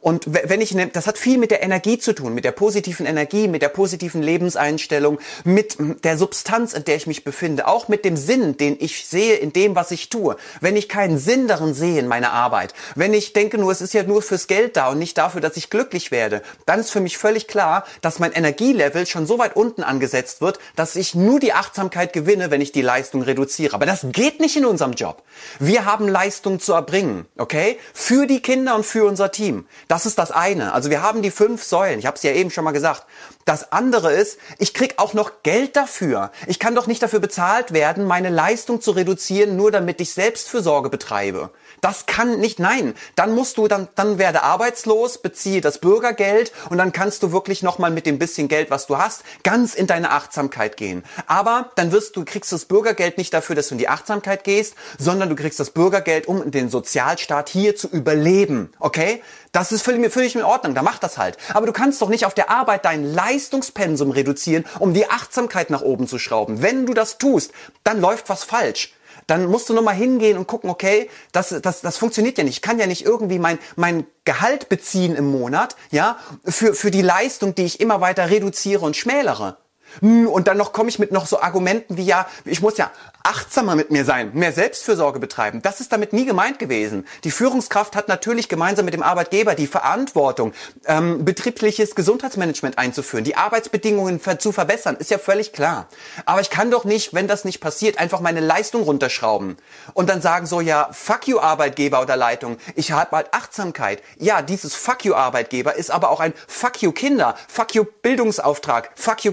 Und 0.00 0.24
wenn 0.26 0.60
ich, 0.60 0.74
ne, 0.74 0.88
das 0.88 1.06
hat 1.06 1.18
viel 1.18 1.38
mit 1.38 1.50
der 1.50 1.62
Energie 1.62 1.98
zu 1.98 2.14
tun, 2.14 2.34
mit 2.34 2.44
der 2.44 2.52
positiven 2.52 3.06
Energie, 3.06 3.48
mit 3.48 3.62
der 3.62 3.68
positiven 3.68 4.22
Lebenseinstellung, 4.22 5.18
mit 5.44 5.76
der 6.04 6.18
Substanz, 6.18 6.72
in 6.72 6.84
der 6.84 6.96
ich 6.96 7.06
mich 7.06 7.24
befinde, 7.24 7.66
auch 7.66 7.88
mit 7.88 8.04
dem 8.04 8.16
Sinn, 8.16 8.56
den 8.56 8.76
ich 8.78 9.06
sehe 9.06 9.36
in 9.36 9.52
dem, 9.52 9.74
was 9.74 9.90
ich 9.90 10.08
tue. 10.08 10.36
Wenn 10.60 10.76
ich 10.76 10.88
keinen 10.88 11.18
Sinn 11.18 11.48
darin 11.48 11.74
sehe 11.74 11.98
in 11.98 12.06
meiner 12.06 12.32
Arbeit, 12.32 12.74
wenn 12.94 13.14
ich 13.14 13.32
denke 13.32 13.58
nur, 13.58 13.72
es 13.72 13.80
ist 13.80 13.94
ja 13.94 14.02
nur 14.02 14.22
fürs 14.22 14.46
Geld 14.46 14.76
da 14.76 14.88
und 14.88 14.98
nicht 14.98 15.18
dafür, 15.18 15.40
dass 15.40 15.56
ich 15.56 15.70
glücklich 15.70 16.10
werde, 16.10 16.42
dann 16.66 16.80
ist 16.80 16.90
für 16.90 17.00
mich 17.00 17.18
völlig 17.18 17.46
klar, 17.46 17.84
dass 18.00 18.18
mein 18.18 18.32
Energielevel 18.32 19.06
schon 19.06 19.26
so 19.26 19.38
weit 19.38 19.56
unten 19.56 19.82
angesetzt 19.82 20.40
wird, 20.40 20.58
dass 20.76 20.96
ich 20.96 21.14
nur 21.14 21.40
die 21.40 21.52
Achtsamkeit 21.52 22.12
gewinne, 22.12 22.50
wenn 22.50 22.60
ich 22.60 22.72
die 22.72 22.82
Leistung 22.82 23.22
reduziere. 23.22 23.74
Aber 23.74 23.86
das 23.86 24.06
geht 24.12 24.40
nicht 24.40 24.56
in 24.56 24.64
unserem 24.64 24.92
Job. 24.92 25.22
Wir 25.58 25.84
haben 25.84 26.08
Leistung 26.08 26.60
zu 26.60 26.72
erbringen, 26.72 27.26
okay? 27.38 27.78
Für 27.92 28.26
die 28.26 28.40
Kinder 28.40 28.74
und 28.74 28.84
für 28.84 29.04
unser 29.04 29.30
Team. 29.30 29.66
Das 29.88 30.06
ist 30.06 30.18
das 30.18 30.30
eine. 30.30 30.72
Also 30.72 30.90
wir 30.90 31.02
haben 31.02 31.22
die 31.22 31.30
fünf 31.30 31.62
Säulen. 31.62 31.98
Ich 31.98 32.06
habe 32.06 32.16
es 32.16 32.22
ja 32.22 32.32
eben 32.32 32.50
schon 32.50 32.64
mal 32.64 32.72
gesagt. 32.72 33.04
Das 33.44 33.72
andere 33.72 34.12
ist, 34.12 34.38
ich 34.58 34.74
krieg 34.74 34.94
auch 34.96 35.14
noch 35.14 35.42
Geld 35.42 35.76
dafür. 35.76 36.30
Ich 36.46 36.58
kann 36.58 36.74
doch 36.74 36.86
nicht 36.86 37.02
dafür 37.02 37.20
bezahlt 37.20 37.72
werden, 37.72 38.04
meine 38.04 38.30
Leistung 38.30 38.80
zu 38.80 38.92
reduzieren, 38.92 39.56
nur 39.56 39.70
damit 39.70 40.00
ich 40.00 40.14
Selbstfürsorge 40.14 40.88
betreibe. 40.88 41.50
Das 41.84 42.06
kann 42.06 42.40
nicht, 42.40 42.60
nein. 42.60 42.94
Dann 43.14 43.34
musst 43.34 43.58
du, 43.58 43.68
dann, 43.68 43.88
dann 43.94 44.16
werde 44.16 44.42
arbeitslos, 44.42 45.18
beziehe 45.18 45.60
das 45.60 45.76
Bürgergeld 45.76 46.50
und 46.70 46.78
dann 46.78 46.92
kannst 46.92 47.22
du 47.22 47.30
wirklich 47.30 47.62
nochmal 47.62 47.90
mit 47.90 48.06
dem 48.06 48.18
bisschen 48.18 48.48
Geld, 48.48 48.70
was 48.70 48.86
du 48.86 48.96
hast, 48.96 49.22
ganz 49.42 49.74
in 49.74 49.86
deine 49.86 50.10
Achtsamkeit 50.12 50.78
gehen. 50.78 51.04
Aber 51.26 51.72
dann 51.76 51.92
wirst 51.92 52.16
du, 52.16 52.24
kriegst 52.24 52.52
das 52.52 52.64
Bürgergeld 52.64 53.18
nicht 53.18 53.34
dafür, 53.34 53.54
dass 53.54 53.68
du 53.68 53.74
in 53.74 53.78
die 53.78 53.90
Achtsamkeit 53.90 54.44
gehst, 54.44 54.76
sondern 54.98 55.28
du 55.28 55.36
kriegst 55.36 55.60
das 55.60 55.72
Bürgergeld, 55.72 56.26
um 56.26 56.50
den 56.50 56.70
Sozialstaat 56.70 57.50
hier 57.50 57.76
zu 57.76 57.88
überleben. 57.88 58.72
Okay? 58.78 59.22
Das 59.52 59.70
ist 59.70 59.82
völlig, 59.82 60.10
völlig 60.10 60.34
in 60.34 60.42
Ordnung, 60.42 60.74
da 60.74 60.80
mach 60.80 60.98
das 60.98 61.18
halt. 61.18 61.36
Aber 61.52 61.66
du 61.66 61.72
kannst 61.74 62.00
doch 62.00 62.08
nicht 62.08 62.24
auf 62.24 62.32
der 62.32 62.48
Arbeit 62.48 62.86
dein 62.86 63.04
Leistungspensum 63.04 64.10
reduzieren, 64.10 64.64
um 64.78 64.94
die 64.94 65.10
Achtsamkeit 65.10 65.68
nach 65.68 65.82
oben 65.82 66.08
zu 66.08 66.18
schrauben. 66.18 66.62
Wenn 66.62 66.86
du 66.86 66.94
das 66.94 67.18
tust, 67.18 67.52
dann 67.82 68.00
läuft 68.00 68.30
was 68.30 68.42
falsch 68.42 68.94
dann 69.26 69.46
musst 69.46 69.68
du 69.68 69.74
nochmal 69.74 69.94
hingehen 69.94 70.38
und 70.38 70.46
gucken, 70.46 70.70
okay, 70.70 71.08
das, 71.32 71.54
das, 71.62 71.80
das 71.80 71.96
funktioniert 71.96 72.38
ja 72.38 72.44
nicht. 72.44 72.56
Ich 72.56 72.62
kann 72.62 72.78
ja 72.78 72.86
nicht 72.86 73.04
irgendwie 73.04 73.38
mein, 73.38 73.58
mein 73.76 74.06
Gehalt 74.24 74.68
beziehen 74.68 75.14
im 75.16 75.30
Monat, 75.30 75.76
ja, 75.90 76.18
für, 76.44 76.74
für 76.74 76.90
die 76.90 77.02
Leistung, 77.02 77.54
die 77.54 77.64
ich 77.64 77.80
immer 77.80 78.00
weiter 78.00 78.30
reduziere 78.30 78.84
und 78.84 78.96
schmälere. 78.96 79.58
Hm, 80.00 80.26
und 80.26 80.48
dann 80.48 80.56
noch 80.56 80.72
komme 80.72 80.88
ich 80.88 80.98
mit 80.98 81.12
noch 81.12 81.26
so 81.26 81.40
Argumenten 81.40 81.96
wie 81.96 82.04
ja, 82.04 82.26
ich 82.44 82.60
muss 82.60 82.76
ja 82.76 82.90
achtsamer 83.26 83.74
mit 83.74 83.90
mir 83.90 84.04
sein, 84.04 84.32
mehr 84.34 84.52
Selbstfürsorge 84.52 85.18
betreiben. 85.18 85.62
Das 85.62 85.80
ist 85.80 85.90
damit 85.92 86.12
nie 86.12 86.26
gemeint 86.26 86.58
gewesen. 86.58 87.06
Die 87.24 87.30
Führungskraft 87.30 87.96
hat 87.96 88.06
natürlich 88.06 88.50
gemeinsam 88.50 88.84
mit 88.84 88.92
dem 88.92 89.02
Arbeitgeber 89.02 89.54
die 89.54 89.66
Verantwortung, 89.66 90.52
ähm, 90.84 91.24
betriebliches 91.24 91.94
Gesundheitsmanagement 91.94 92.76
einzuführen, 92.76 93.24
die 93.24 93.34
Arbeitsbedingungen 93.34 94.20
zu 94.38 94.52
verbessern, 94.52 94.96
ist 94.98 95.10
ja 95.10 95.16
völlig 95.16 95.54
klar. 95.54 95.88
Aber 96.26 96.42
ich 96.42 96.50
kann 96.50 96.70
doch 96.70 96.84
nicht, 96.84 97.14
wenn 97.14 97.26
das 97.26 97.46
nicht 97.46 97.60
passiert, 97.60 97.98
einfach 97.98 98.20
meine 98.20 98.40
Leistung 98.40 98.82
runterschrauben 98.82 99.56
und 99.94 100.10
dann 100.10 100.20
sagen 100.20 100.44
so, 100.44 100.60
ja, 100.60 100.90
fuck 100.92 101.26
you 101.26 101.40
Arbeitgeber 101.40 102.02
oder 102.02 102.16
Leitung, 102.16 102.58
ich 102.74 102.92
habe 102.92 103.16
halt 103.16 103.32
Achtsamkeit. 103.32 104.02
Ja, 104.18 104.42
dieses 104.42 104.74
fuck 104.74 105.02
you 105.02 105.14
Arbeitgeber 105.14 105.76
ist 105.76 105.90
aber 105.90 106.10
auch 106.10 106.20
ein 106.20 106.34
fuck 106.46 106.82
you 106.82 106.92
Kinder, 106.92 107.36
fuck 107.48 107.74
you 107.74 107.84
Bildungsauftrag, 108.02 108.90
fuck 108.96 109.24
you 109.24 109.32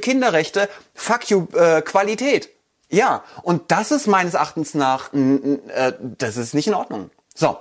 Kinderrechte, 0.51 0.69
fuck 0.93 1.29
you 1.29 1.47
äh, 1.53 1.81
Qualität. 1.81 2.49
Ja, 2.89 3.23
und 3.43 3.71
das 3.71 3.91
ist 3.91 4.07
meines 4.07 4.33
Erachtens 4.33 4.73
nach, 4.73 5.13
äh, 5.13 5.93
das 5.99 6.37
ist 6.37 6.53
nicht 6.53 6.67
in 6.67 6.73
Ordnung. 6.73 7.09
So, 7.33 7.57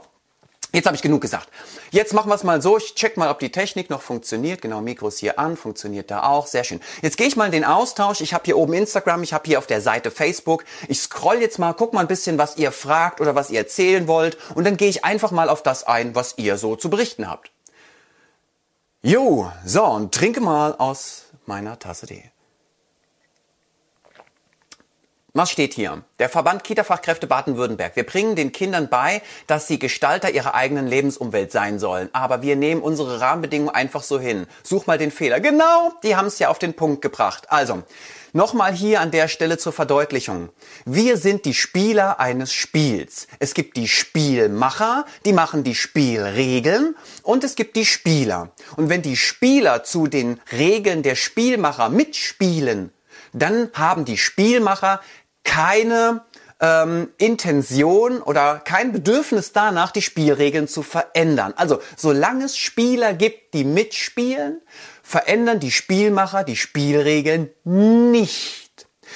Jetzt 0.73 0.87
habe 0.87 0.95
ich 0.95 1.03
genug 1.03 1.21
gesagt. 1.21 1.49
Jetzt 1.91 2.15
machen 2.15 2.31
wir 2.31 2.37
es 2.37 2.45
mal 2.45 2.63
so. 2.63 2.79
Ich 2.79 2.95
check 2.95 3.17
mal, 3.17 3.29
ob 3.29 3.41
die 3.41 3.51
Technik 3.51 3.91
noch 3.91 4.03
funktioniert. 4.03 4.63
Genau, 4.63 4.81
Mikro 4.81 5.09
ist 5.09 5.19
hier 5.19 5.37
an, 5.37 5.57
funktioniert 5.57 6.13
da 6.13 6.23
auch. 6.23 6.47
Sehr 6.47 6.63
schön. 6.63 6.81
Jetzt 7.03 7.17
gehe 7.17 7.27
ich 7.27 7.35
mal 7.35 7.47
in 7.47 7.51
den 7.51 7.65
Austausch. 7.65 8.21
Ich 8.21 8.35
habe 8.35 8.45
hier 8.45 8.57
oben 8.57 8.75
Instagram, 8.75 9.25
ich 9.25 9.33
habe 9.33 9.49
hier 9.49 9.59
auf 9.59 9.67
der 9.67 9.81
Seite 9.81 10.13
Facebook. 10.13 10.65
Ich 10.87 11.01
scroll 11.01 11.39
jetzt 11.41 11.59
mal, 11.59 11.73
guck 11.73 11.93
mal 11.93 12.03
ein 12.03 12.07
bisschen, 12.07 12.39
was 12.39 12.57
ihr 12.57 12.71
fragt 12.71 13.21
oder 13.21 13.35
was 13.35 13.51
ihr 13.51 13.59
erzählen 13.59 14.07
wollt. 14.07 14.39
Und 14.55 14.63
dann 14.63 14.77
gehe 14.77 14.89
ich 14.89 15.05
einfach 15.05 15.33
mal 15.33 15.49
auf 15.49 15.65
das 15.65 15.83
ein, 15.83 16.15
was 16.15 16.35
ihr 16.37 16.57
so 16.57 16.77
zu 16.77 16.89
berichten 16.89 17.29
habt. 17.29 17.51
Jo, 19.03 19.51
so, 19.67 19.85
und 19.87 20.15
trinke 20.15 20.41
mal 20.41 20.77
aus 20.79 21.25
meiner 21.47 21.81
Tasse 21.81 22.07
Tee. 22.07 22.31
Was 25.33 25.53
steht 25.53 25.75
hier? 25.75 26.03
Der 26.19 26.29
Verband 26.29 26.65
Kita-Fachkräfte 26.65 27.29
Baden-Württemberg. 27.29 27.95
Wir 27.95 28.05
bringen 28.05 28.35
den 28.35 28.51
Kindern 28.51 28.89
bei, 28.89 29.23
dass 29.47 29.69
sie 29.69 29.79
Gestalter 29.79 30.33
ihrer 30.33 30.57
eigenen 30.57 30.89
Lebensumwelt 30.89 31.53
sein 31.53 31.79
sollen. 31.79 32.09
Aber 32.13 32.43
wir 32.43 32.57
nehmen 32.57 32.83
unsere 32.83 33.21
Rahmenbedingungen 33.21 33.73
einfach 33.73 34.03
so 34.03 34.19
hin. 34.19 34.49
Such 34.65 34.89
mal 34.89 34.99
den 34.99 35.13
Fehler. 35.13 35.39
Genau, 35.39 35.93
die 36.03 36.17
haben 36.17 36.27
es 36.27 36.41
ja 36.41 36.49
auf 36.49 36.59
den 36.59 36.75
Punkt 36.75 37.01
gebracht. 37.01 37.45
Also, 37.49 37.85
nochmal 38.33 38.73
hier 38.73 39.01
an 39.01 39.13
der 39.13 39.29
Stelle 39.29 39.57
zur 39.57 39.73
Verdeutlichung. 39.73 40.49
Wir 40.85 41.17
sind 41.17 41.45
die 41.45 41.55
Spieler 41.55 42.19
eines 42.19 42.53
Spiels. 42.53 43.29
Es 43.39 43.55
gibt 43.55 43.77
die 43.77 43.87
Spielmacher, 43.87 45.05
die 45.25 45.33
machen 45.33 45.63
die 45.63 45.77
Spielregeln 45.77 46.97
und 47.23 47.45
es 47.45 47.55
gibt 47.55 47.77
die 47.77 47.87
Spieler. 47.87 48.51
Und 48.75 48.89
wenn 48.89 49.03
die 49.03 49.17
Spieler 49.17 49.85
zu 49.85 50.09
den 50.09 50.41
Regeln 50.51 51.05
der 51.05 51.15
Spielmacher 51.15 51.89
mitspielen, 51.89 52.93
dann 53.33 53.71
haben 53.75 54.05
die 54.05 54.17
Spielmacher 54.17 55.01
keine 55.45 56.25
ähm, 56.61 57.09
Intention 57.19 58.21
oder 58.23 58.59
kein 58.59 58.93
Bedürfnis 58.93 59.53
danach, 59.53 59.91
die 59.91 60.03
Spielregeln 60.03 60.69
zu 60.69 60.83
verändern. 60.83 61.55
Also 61.57 61.81
solange 61.97 62.45
es 62.45 62.57
Spieler 62.57 63.15
gibt, 63.15 63.55
die 63.55 63.65
mitspielen, 63.65 64.61
verändern 65.03 65.61
die 65.61 65.71
Spielmacher 65.71 66.45
die 66.45 66.57
Spielregeln 66.57 67.51
nicht. 67.65 68.70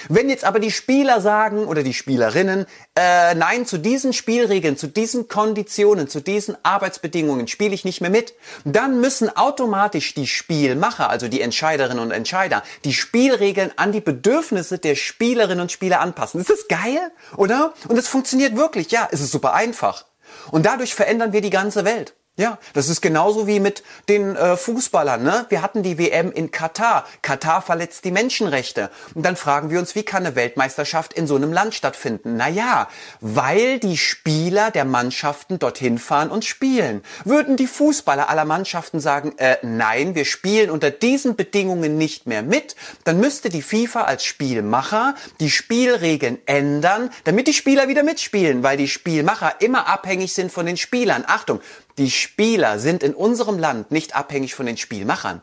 Wenn 0.08 0.28
jetzt 0.28 0.44
aber 0.44 0.60
die 0.60 0.70
Spieler 0.70 1.20
sagen 1.20 1.66
oder 1.66 1.82
die 1.82 1.94
Spielerinnen, 1.94 2.66
äh, 2.96 3.34
nein, 3.34 3.66
zu 3.66 3.78
diesen 3.78 4.12
Spielregeln, 4.12 4.76
zu 4.76 4.86
diesen 4.86 5.28
Konditionen, 5.28 6.08
zu 6.08 6.20
diesen 6.20 6.56
Arbeitsbedingungen 6.62 7.48
spiele 7.48 7.74
ich 7.74 7.84
nicht 7.84 8.00
mehr 8.00 8.10
mit, 8.10 8.34
dann 8.64 9.00
müssen 9.00 9.34
automatisch 9.36 10.14
die 10.14 10.26
Spielmacher, 10.26 11.10
also 11.10 11.28
die 11.28 11.40
Entscheiderinnen 11.40 12.02
und 12.02 12.10
Entscheider, 12.10 12.62
die 12.84 12.94
Spielregeln 12.94 13.72
an 13.76 13.92
die 13.92 14.00
Bedürfnisse 14.00 14.78
der 14.78 14.94
Spielerinnen 14.94 15.60
und 15.60 15.72
Spieler 15.72 16.00
anpassen. 16.00 16.40
Ist 16.40 16.50
das 16.50 16.68
geil, 16.68 17.12
oder? 17.36 17.74
Und 17.88 17.98
es 17.98 18.08
funktioniert 18.08 18.56
wirklich, 18.56 18.90
ja, 18.90 19.08
es 19.10 19.20
ist 19.20 19.32
super 19.32 19.54
einfach. 19.54 20.04
Und 20.50 20.66
dadurch 20.66 20.94
verändern 20.94 21.32
wir 21.32 21.40
die 21.40 21.50
ganze 21.50 21.84
Welt. 21.84 22.14
Ja, 22.36 22.58
das 22.72 22.88
ist 22.88 23.00
genauso 23.00 23.46
wie 23.46 23.60
mit 23.60 23.84
den 24.08 24.34
äh, 24.34 24.56
Fußballern. 24.56 25.22
Ne? 25.22 25.46
Wir 25.50 25.62
hatten 25.62 25.84
die 25.84 25.98
WM 25.98 26.32
in 26.32 26.50
Katar. 26.50 27.06
Katar 27.22 27.62
verletzt 27.62 28.04
die 28.04 28.10
Menschenrechte. 28.10 28.90
Und 29.14 29.24
dann 29.24 29.36
fragen 29.36 29.70
wir 29.70 29.78
uns, 29.78 29.94
wie 29.94 30.02
kann 30.02 30.26
eine 30.26 30.34
Weltmeisterschaft 30.34 31.12
in 31.12 31.28
so 31.28 31.36
einem 31.36 31.52
Land 31.52 31.74
stattfinden? 31.74 32.36
Naja, 32.36 32.88
weil 33.20 33.78
die 33.78 33.96
Spieler 33.96 34.72
der 34.72 34.84
Mannschaften 34.84 35.60
dorthin 35.60 36.00
fahren 36.00 36.28
und 36.28 36.44
spielen. 36.44 37.04
Würden 37.24 37.56
die 37.56 37.68
Fußballer 37.68 38.28
aller 38.28 38.44
Mannschaften 38.44 38.98
sagen, 38.98 39.38
äh, 39.38 39.58
nein, 39.62 40.16
wir 40.16 40.24
spielen 40.24 40.70
unter 40.70 40.90
diesen 40.90 41.36
Bedingungen 41.36 41.98
nicht 41.98 42.26
mehr 42.26 42.42
mit, 42.42 42.74
dann 43.04 43.20
müsste 43.20 43.48
die 43.48 43.62
FIFA 43.62 44.06
als 44.06 44.24
Spielmacher 44.24 45.14
die 45.38 45.50
Spielregeln 45.50 46.38
ändern, 46.46 47.10
damit 47.22 47.46
die 47.46 47.54
Spieler 47.54 47.86
wieder 47.86 48.02
mitspielen, 48.02 48.64
weil 48.64 48.76
die 48.76 48.88
Spielmacher 48.88 49.60
immer 49.60 49.86
abhängig 49.86 50.34
sind 50.34 50.50
von 50.50 50.66
den 50.66 50.76
Spielern. 50.76 51.22
Achtung, 51.28 51.60
die 51.98 52.10
Spieler 52.10 52.78
sind 52.78 53.02
in 53.02 53.14
unserem 53.14 53.58
Land 53.58 53.90
nicht 53.90 54.16
abhängig 54.16 54.54
von 54.54 54.66
den 54.66 54.76
Spielmachern, 54.76 55.42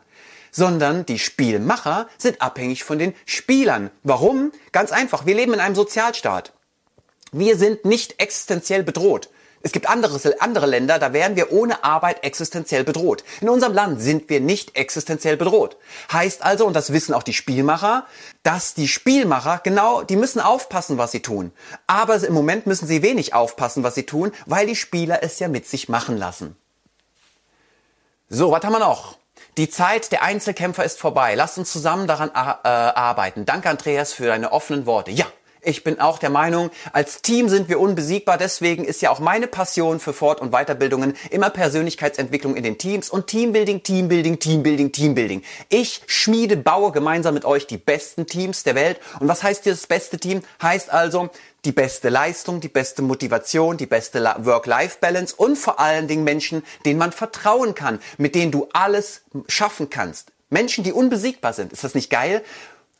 sondern 0.50 1.06
die 1.06 1.18
Spielmacher 1.18 2.08
sind 2.18 2.42
abhängig 2.42 2.84
von 2.84 2.98
den 2.98 3.14
Spielern. 3.24 3.90
Warum? 4.02 4.52
Ganz 4.70 4.92
einfach, 4.92 5.26
wir 5.26 5.34
leben 5.34 5.54
in 5.54 5.60
einem 5.60 5.74
Sozialstaat. 5.74 6.52
Wir 7.32 7.56
sind 7.56 7.86
nicht 7.86 8.20
existenziell 8.20 8.82
bedroht. 8.82 9.30
Es 9.62 9.72
gibt 9.72 9.88
andere, 9.88 10.18
andere 10.40 10.66
Länder, 10.66 10.98
da 10.98 11.12
wären 11.12 11.36
wir 11.36 11.52
ohne 11.52 11.84
Arbeit 11.84 12.24
existenziell 12.24 12.82
bedroht. 12.82 13.24
In 13.40 13.48
unserem 13.48 13.72
Land 13.72 14.02
sind 14.02 14.28
wir 14.28 14.40
nicht 14.40 14.76
existenziell 14.76 15.36
bedroht. 15.36 15.76
Heißt 16.12 16.42
also, 16.42 16.66
und 16.66 16.74
das 16.74 16.92
wissen 16.92 17.14
auch 17.14 17.22
die 17.22 17.32
Spielmacher, 17.32 18.06
dass 18.42 18.74
die 18.74 18.88
Spielmacher 18.88 19.60
genau, 19.62 20.02
die 20.02 20.16
müssen 20.16 20.40
aufpassen, 20.40 20.98
was 20.98 21.12
sie 21.12 21.20
tun. 21.20 21.52
Aber 21.86 22.22
im 22.22 22.34
Moment 22.34 22.66
müssen 22.66 22.86
sie 22.86 23.02
wenig 23.02 23.34
aufpassen, 23.34 23.82
was 23.84 23.94
sie 23.94 24.04
tun, 24.04 24.32
weil 24.46 24.66
die 24.66 24.76
Spieler 24.76 25.22
es 25.22 25.38
ja 25.38 25.48
mit 25.48 25.66
sich 25.66 25.88
machen 25.88 26.16
lassen. 26.16 26.56
So, 28.28 28.50
was 28.50 28.64
haben 28.64 28.72
wir 28.72 28.78
noch? 28.78 29.18
Die 29.58 29.68
Zeit 29.68 30.10
der 30.12 30.22
Einzelkämpfer 30.22 30.84
ist 30.84 30.98
vorbei. 30.98 31.34
Lasst 31.34 31.58
uns 31.58 31.70
zusammen 31.70 32.06
daran 32.06 32.30
äh, 32.30 32.68
arbeiten. 32.68 33.44
Danke, 33.44 33.68
Andreas, 33.68 34.14
für 34.14 34.26
deine 34.26 34.52
offenen 34.52 34.86
Worte. 34.86 35.10
Ja, 35.10 35.26
ich 35.64 35.84
bin 35.84 36.00
auch 36.00 36.18
der 36.18 36.30
Meinung, 36.30 36.70
als 36.92 37.22
Team 37.22 37.48
sind 37.48 37.68
wir 37.68 37.78
unbesiegbar. 37.78 38.36
Deswegen 38.36 38.84
ist 38.84 39.00
ja 39.00 39.10
auch 39.10 39.20
meine 39.20 39.46
Passion 39.46 40.00
für 40.00 40.12
Fort- 40.12 40.40
und 40.40 40.50
Weiterbildungen 40.50 41.14
immer 41.30 41.50
Persönlichkeitsentwicklung 41.50 42.56
in 42.56 42.64
den 42.64 42.78
Teams 42.78 43.08
und 43.08 43.28
Teambuilding, 43.28 43.82
Teambuilding, 43.82 44.40
Teambuilding, 44.40 44.90
Teambuilding. 44.90 45.42
Ich 45.68 46.02
schmiede, 46.06 46.56
baue 46.56 46.90
gemeinsam 46.90 47.34
mit 47.34 47.44
euch 47.44 47.68
die 47.68 47.78
besten 47.78 48.26
Teams 48.26 48.64
der 48.64 48.74
Welt. 48.74 49.00
Und 49.20 49.28
was 49.28 49.44
heißt 49.44 49.64
dieses 49.64 49.86
beste 49.86 50.18
Team? 50.18 50.42
Heißt 50.60 50.90
also, 50.90 51.30
die 51.64 51.72
beste 51.72 52.08
Leistung, 52.08 52.60
die 52.60 52.68
beste 52.68 53.02
Motivation, 53.02 53.76
die 53.76 53.86
beste 53.86 54.20
Work-Life-Balance 54.38 55.36
und 55.36 55.56
vor 55.56 55.78
allen 55.78 56.08
Dingen 56.08 56.24
Menschen, 56.24 56.64
denen 56.84 56.98
man 56.98 57.12
vertrauen 57.12 57.76
kann, 57.76 58.00
mit 58.18 58.34
denen 58.34 58.50
du 58.50 58.68
alles 58.72 59.22
schaffen 59.46 59.88
kannst. 59.88 60.32
Menschen, 60.50 60.84
die 60.84 60.92
unbesiegbar 60.92 61.52
sind. 61.52 61.72
Ist 61.72 61.82
das 61.82 61.94
nicht 61.94 62.10
geil? 62.10 62.42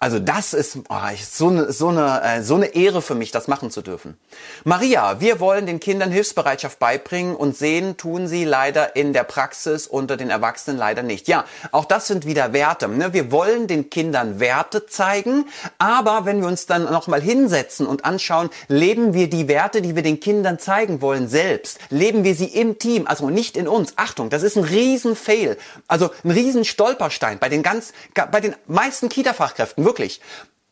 Also 0.02 0.18
das 0.18 0.52
ist 0.52 0.78
oh, 0.88 0.96
so, 1.30 1.48
eine, 1.48 1.72
so, 1.72 1.90
eine, 1.90 2.22
äh, 2.24 2.42
so 2.42 2.56
eine 2.56 2.74
Ehre 2.74 3.02
für 3.02 3.14
mich, 3.14 3.30
das 3.30 3.46
machen 3.46 3.70
zu 3.70 3.82
dürfen. 3.82 4.16
Maria, 4.64 5.20
wir 5.20 5.38
wollen 5.38 5.64
den 5.64 5.78
Kindern 5.78 6.10
Hilfsbereitschaft 6.10 6.80
beibringen 6.80 7.36
und 7.36 7.56
sehen, 7.56 7.96
tun 7.96 8.26
sie 8.26 8.44
leider 8.44 8.96
in 8.96 9.12
der 9.12 9.22
Praxis 9.22 9.86
unter 9.86 10.16
den 10.16 10.28
Erwachsenen 10.28 10.76
leider 10.76 11.04
nicht. 11.04 11.28
Ja, 11.28 11.44
auch 11.70 11.84
das 11.84 12.08
sind 12.08 12.26
wieder 12.26 12.52
Werte. 12.52 12.88
Ne? 12.88 13.12
Wir 13.12 13.30
wollen 13.30 13.68
den 13.68 13.90
Kindern 13.90 14.40
Werte 14.40 14.86
zeigen, 14.86 15.44
aber 15.78 16.24
wenn 16.24 16.40
wir 16.40 16.48
uns 16.48 16.66
dann 16.66 16.82
nochmal 16.82 17.20
hinsetzen 17.20 17.86
und 17.86 18.04
anschauen, 18.04 18.50
leben 18.66 19.14
wir 19.14 19.30
die 19.30 19.46
Werte, 19.46 19.82
die 19.82 19.94
wir 19.94 20.02
den 20.02 20.18
Kindern 20.18 20.58
zeigen 20.58 21.00
wollen, 21.00 21.28
selbst? 21.28 21.78
Leben 21.90 22.24
wir 22.24 22.34
sie 22.34 22.46
im 22.46 22.80
Team, 22.80 23.06
also 23.06 23.30
nicht 23.30 23.56
in 23.56 23.68
uns? 23.68 23.92
Achtung, 23.94 24.30
das 24.30 24.42
ist 24.42 24.56
ein 24.56 24.64
Riesen-Fail, 24.64 25.58
also 25.86 26.10
ein 26.24 26.32
Riesen-Stolperstein 26.32 27.38
bei 27.38 27.48
den 27.48 27.62
ganz, 27.62 27.92
bei 28.32 28.40
den 28.40 28.56
meisten 28.66 29.08
Kita-Fachkräften 29.08 29.91
wirklich. 29.92 30.22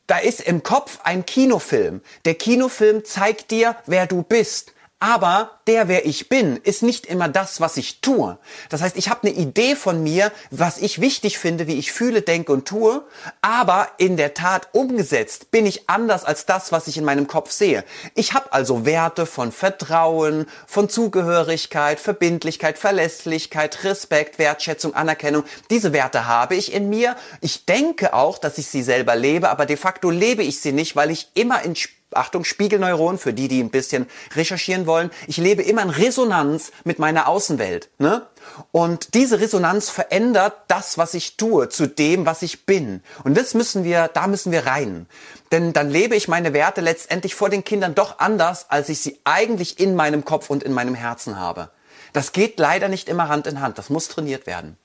Da 0.06 0.18
ist 0.18 0.40
im 0.40 0.62
Kopf 0.62 1.00
ein 1.04 1.26
Kinofilm. 1.26 2.00
Der 2.24 2.34
Kinofilm 2.34 3.04
zeigt 3.04 3.50
dir, 3.50 3.76
wer 3.86 4.06
du 4.06 4.22
bist. 4.22 4.72
Aber 5.02 5.58
der, 5.66 5.88
wer 5.88 6.04
ich 6.04 6.28
bin, 6.28 6.58
ist 6.58 6.82
nicht 6.82 7.06
immer 7.06 7.26
das, 7.26 7.58
was 7.58 7.78
ich 7.78 8.02
tue. 8.02 8.38
Das 8.68 8.82
heißt, 8.82 8.98
ich 8.98 9.08
habe 9.08 9.26
eine 9.26 9.34
Idee 9.34 9.74
von 9.74 10.02
mir, 10.02 10.30
was 10.50 10.76
ich 10.76 11.00
wichtig 11.00 11.38
finde, 11.38 11.66
wie 11.66 11.78
ich 11.78 11.90
fühle, 11.90 12.20
denke 12.20 12.52
und 12.52 12.68
tue, 12.68 13.02
aber 13.40 13.88
in 13.96 14.18
der 14.18 14.34
Tat 14.34 14.68
umgesetzt 14.72 15.50
bin 15.50 15.64
ich 15.64 15.88
anders 15.88 16.26
als 16.26 16.44
das, 16.44 16.70
was 16.70 16.86
ich 16.86 16.98
in 16.98 17.04
meinem 17.06 17.28
Kopf 17.28 17.50
sehe. 17.50 17.82
Ich 18.14 18.34
habe 18.34 18.52
also 18.52 18.84
Werte 18.84 19.24
von 19.24 19.52
Vertrauen, 19.52 20.46
von 20.66 20.90
Zugehörigkeit, 20.90 21.98
Verbindlichkeit, 21.98 22.76
Verlässlichkeit, 22.76 23.84
Respekt, 23.84 24.38
Wertschätzung, 24.38 24.94
Anerkennung. 24.94 25.44
Diese 25.70 25.94
Werte 25.94 26.26
habe 26.26 26.56
ich 26.56 26.74
in 26.74 26.90
mir. 26.90 27.16
Ich 27.40 27.64
denke 27.64 28.12
auch, 28.12 28.36
dass 28.36 28.58
ich 28.58 28.66
sie 28.66 28.82
selber 28.82 29.16
lebe, 29.16 29.48
aber 29.48 29.64
de 29.64 29.78
facto 29.78 30.10
lebe 30.10 30.42
ich 30.42 30.60
sie 30.60 30.72
nicht, 30.72 30.94
weil 30.94 31.10
ich 31.10 31.28
immer 31.32 31.62
in 31.62 31.74
Achtung, 32.12 32.44
Spiegelneuron, 32.44 33.18
für 33.18 33.32
die, 33.32 33.48
die 33.48 33.62
ein 33.62 33.70
bisschen 33.70 34.06
recherchieren 34.34 34.86
wollen. 34.86 35.10
Ich 35.26 35.36
lebe 35.36 35.62
immer 35.62 35.82
in 35.82 35.90
Resonanz 35.90 36.72
mit 36.84 36.98
meiner 36.98 37.28
Außenwelt. 37.28 37.88
Ne? 37.98 38.26
Und 38.72 39.14
diese 39.14 39.40
Resonanz 39.40 39.90
verändert 39.90 40.54
das, 40.68 40.98
was 40.98 41.14
ich 41.14 41.36
tue, 41.36 41.68
zu 41.68 41.86
dem, 41.86 42.26
was 42.26 42.42
ich 42.42 42.66
bin. 42.66 43.02
Und 43.24 43.36
das 43.36 43.54
müssen 43.54 43.84
wir, 43.84 44.08
da 44.08 44.26
müssen 44.26 44.52
wir 44.52 44.66
rein. 44.66 45.06
Denn 45.52 45.72
dann 45.72 45.90
lebe 45.90 46.16
ich 46.16 46.28
meine 46.28 46.52
Werte 46.52 46.80
letztendlich 46.80 47.34
vor 47.34 47.48
den 47.48 47.64
Kindern 47.64 47.94
doch 47.94 48.18
anders, 48.18 48.66
als 48.68 48.88
ich 48.88 49.00
sie 49.00 49.20
eigentlich 49.24 49.78
in 49.78 49.94
meinem 49.94 50.24
Kopf 50.24 50.50
und 50.50 50.62
in 50.62 50.72
meinem 50.72 50.94
Herzen 50.94 51.38
habe. 51.38 51.70
Das 52.12 52.32
geht 52.32 52.58
leider 52.58 52.88
nicht 52.88 53.08
immer 53.08 53.28
Hand 53.28 53.46
in 53.46 53.60
Hand. 53.60 53.78
Das 53.78 53.90
muss 53.90 54.08
trainiert 54.08 54.46
werden. 54.46 54.76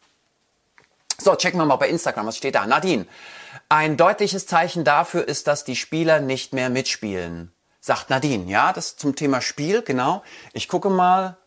So, 1.17 1.35
checken 1.35 1.59
wir 1.59 1.65
mal 1.65 1.77
bei 1.77 1.89
Instagram. 1.89 2.27
Was 2.27 2.37
steht 2.37 2.55
da? 2.55 2.65
Nadine. 2.67 3.05
Ein 3.69 3.97
deutliches 3.97 4.45
Zeichen 4.45 4.83
dafür 4.83 5.27
ist, 5.27 5.47
dass 5.47 5.63
die 5.63 5.75
Spieler 5.75 6.19
nicht 6.19 6.53
mehr 6.53 6.69
mitspielen. 6.69 7.51
Sagt 7.79 8.09
Nadine. 8.09 8.49
Ja, 8.49 8.73
das 8.73 8.95
zum 8.95 9.15
Thema 9.15 9.41
Spiel, 9.41 9.81
genau. 9.81 10.23
Ich 10.53 10.67
gucke 10.67 10.89
mal, 10.89 11.37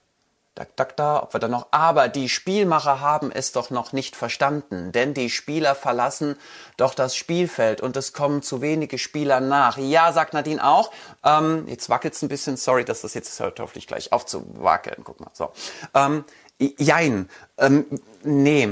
da, 0.59 0.66
da, 0.74 0.85
da, 0.85 1.22
ob 1.22 1.33
wir 1.33 1.38
da 1.38 1.46
noch, 1.46 1.68
aber 1.70 2.09
die 2.09 2.28
Spielmacher 2.28 3.00
haben 3.00 3.31
es 3.31 3.52
doch 3.52 3.70
noch 3.70 3.92
nicht 3.92 4.16
verstanden, 4.16 4.90
denn 4.90 5.14
die 5.14 5.31
Spieler 5.31 5.76
verlassen 5.76 6.37
doch 6.76 6.94
das 6.94 7.14
Spielfeld 7.14 7.81
und 7.81 7.96
es 7.96 8.12
kommen 8.12 8.42
zu 8.42 8.61
wenige 8.61 8.98
Spieler 8.98 9.38
nach. 9.38 9.78
Ja, 9.78 10.12
sagt 10.12 10.35
Nadine 10.35 10.64
auch. 10.64 10.90
Ähm, 11.24 11.68
jetzt 11.68 11.88
wackelt's 11.88 12.22
ein 12.22 12.28
bisschen, 12.28 12.57
sorry, 12.57 12.85
dass 12.85 13.02
das 13.02 13.14
jetzt 13.14 13.38
hört 13.38 13.61
hoffentlich 13.61 13.87
gleich 13.87 14.12
aufzuwackeln. 14.12 15.02
Guck 15.04 15.20
mal, 15.20 15.31
so. 15.33 15.52
Ähm, 15.94 16.24
jein, 16.59 17.28
ähm, 17.59 17.85
nee 18.23 18.68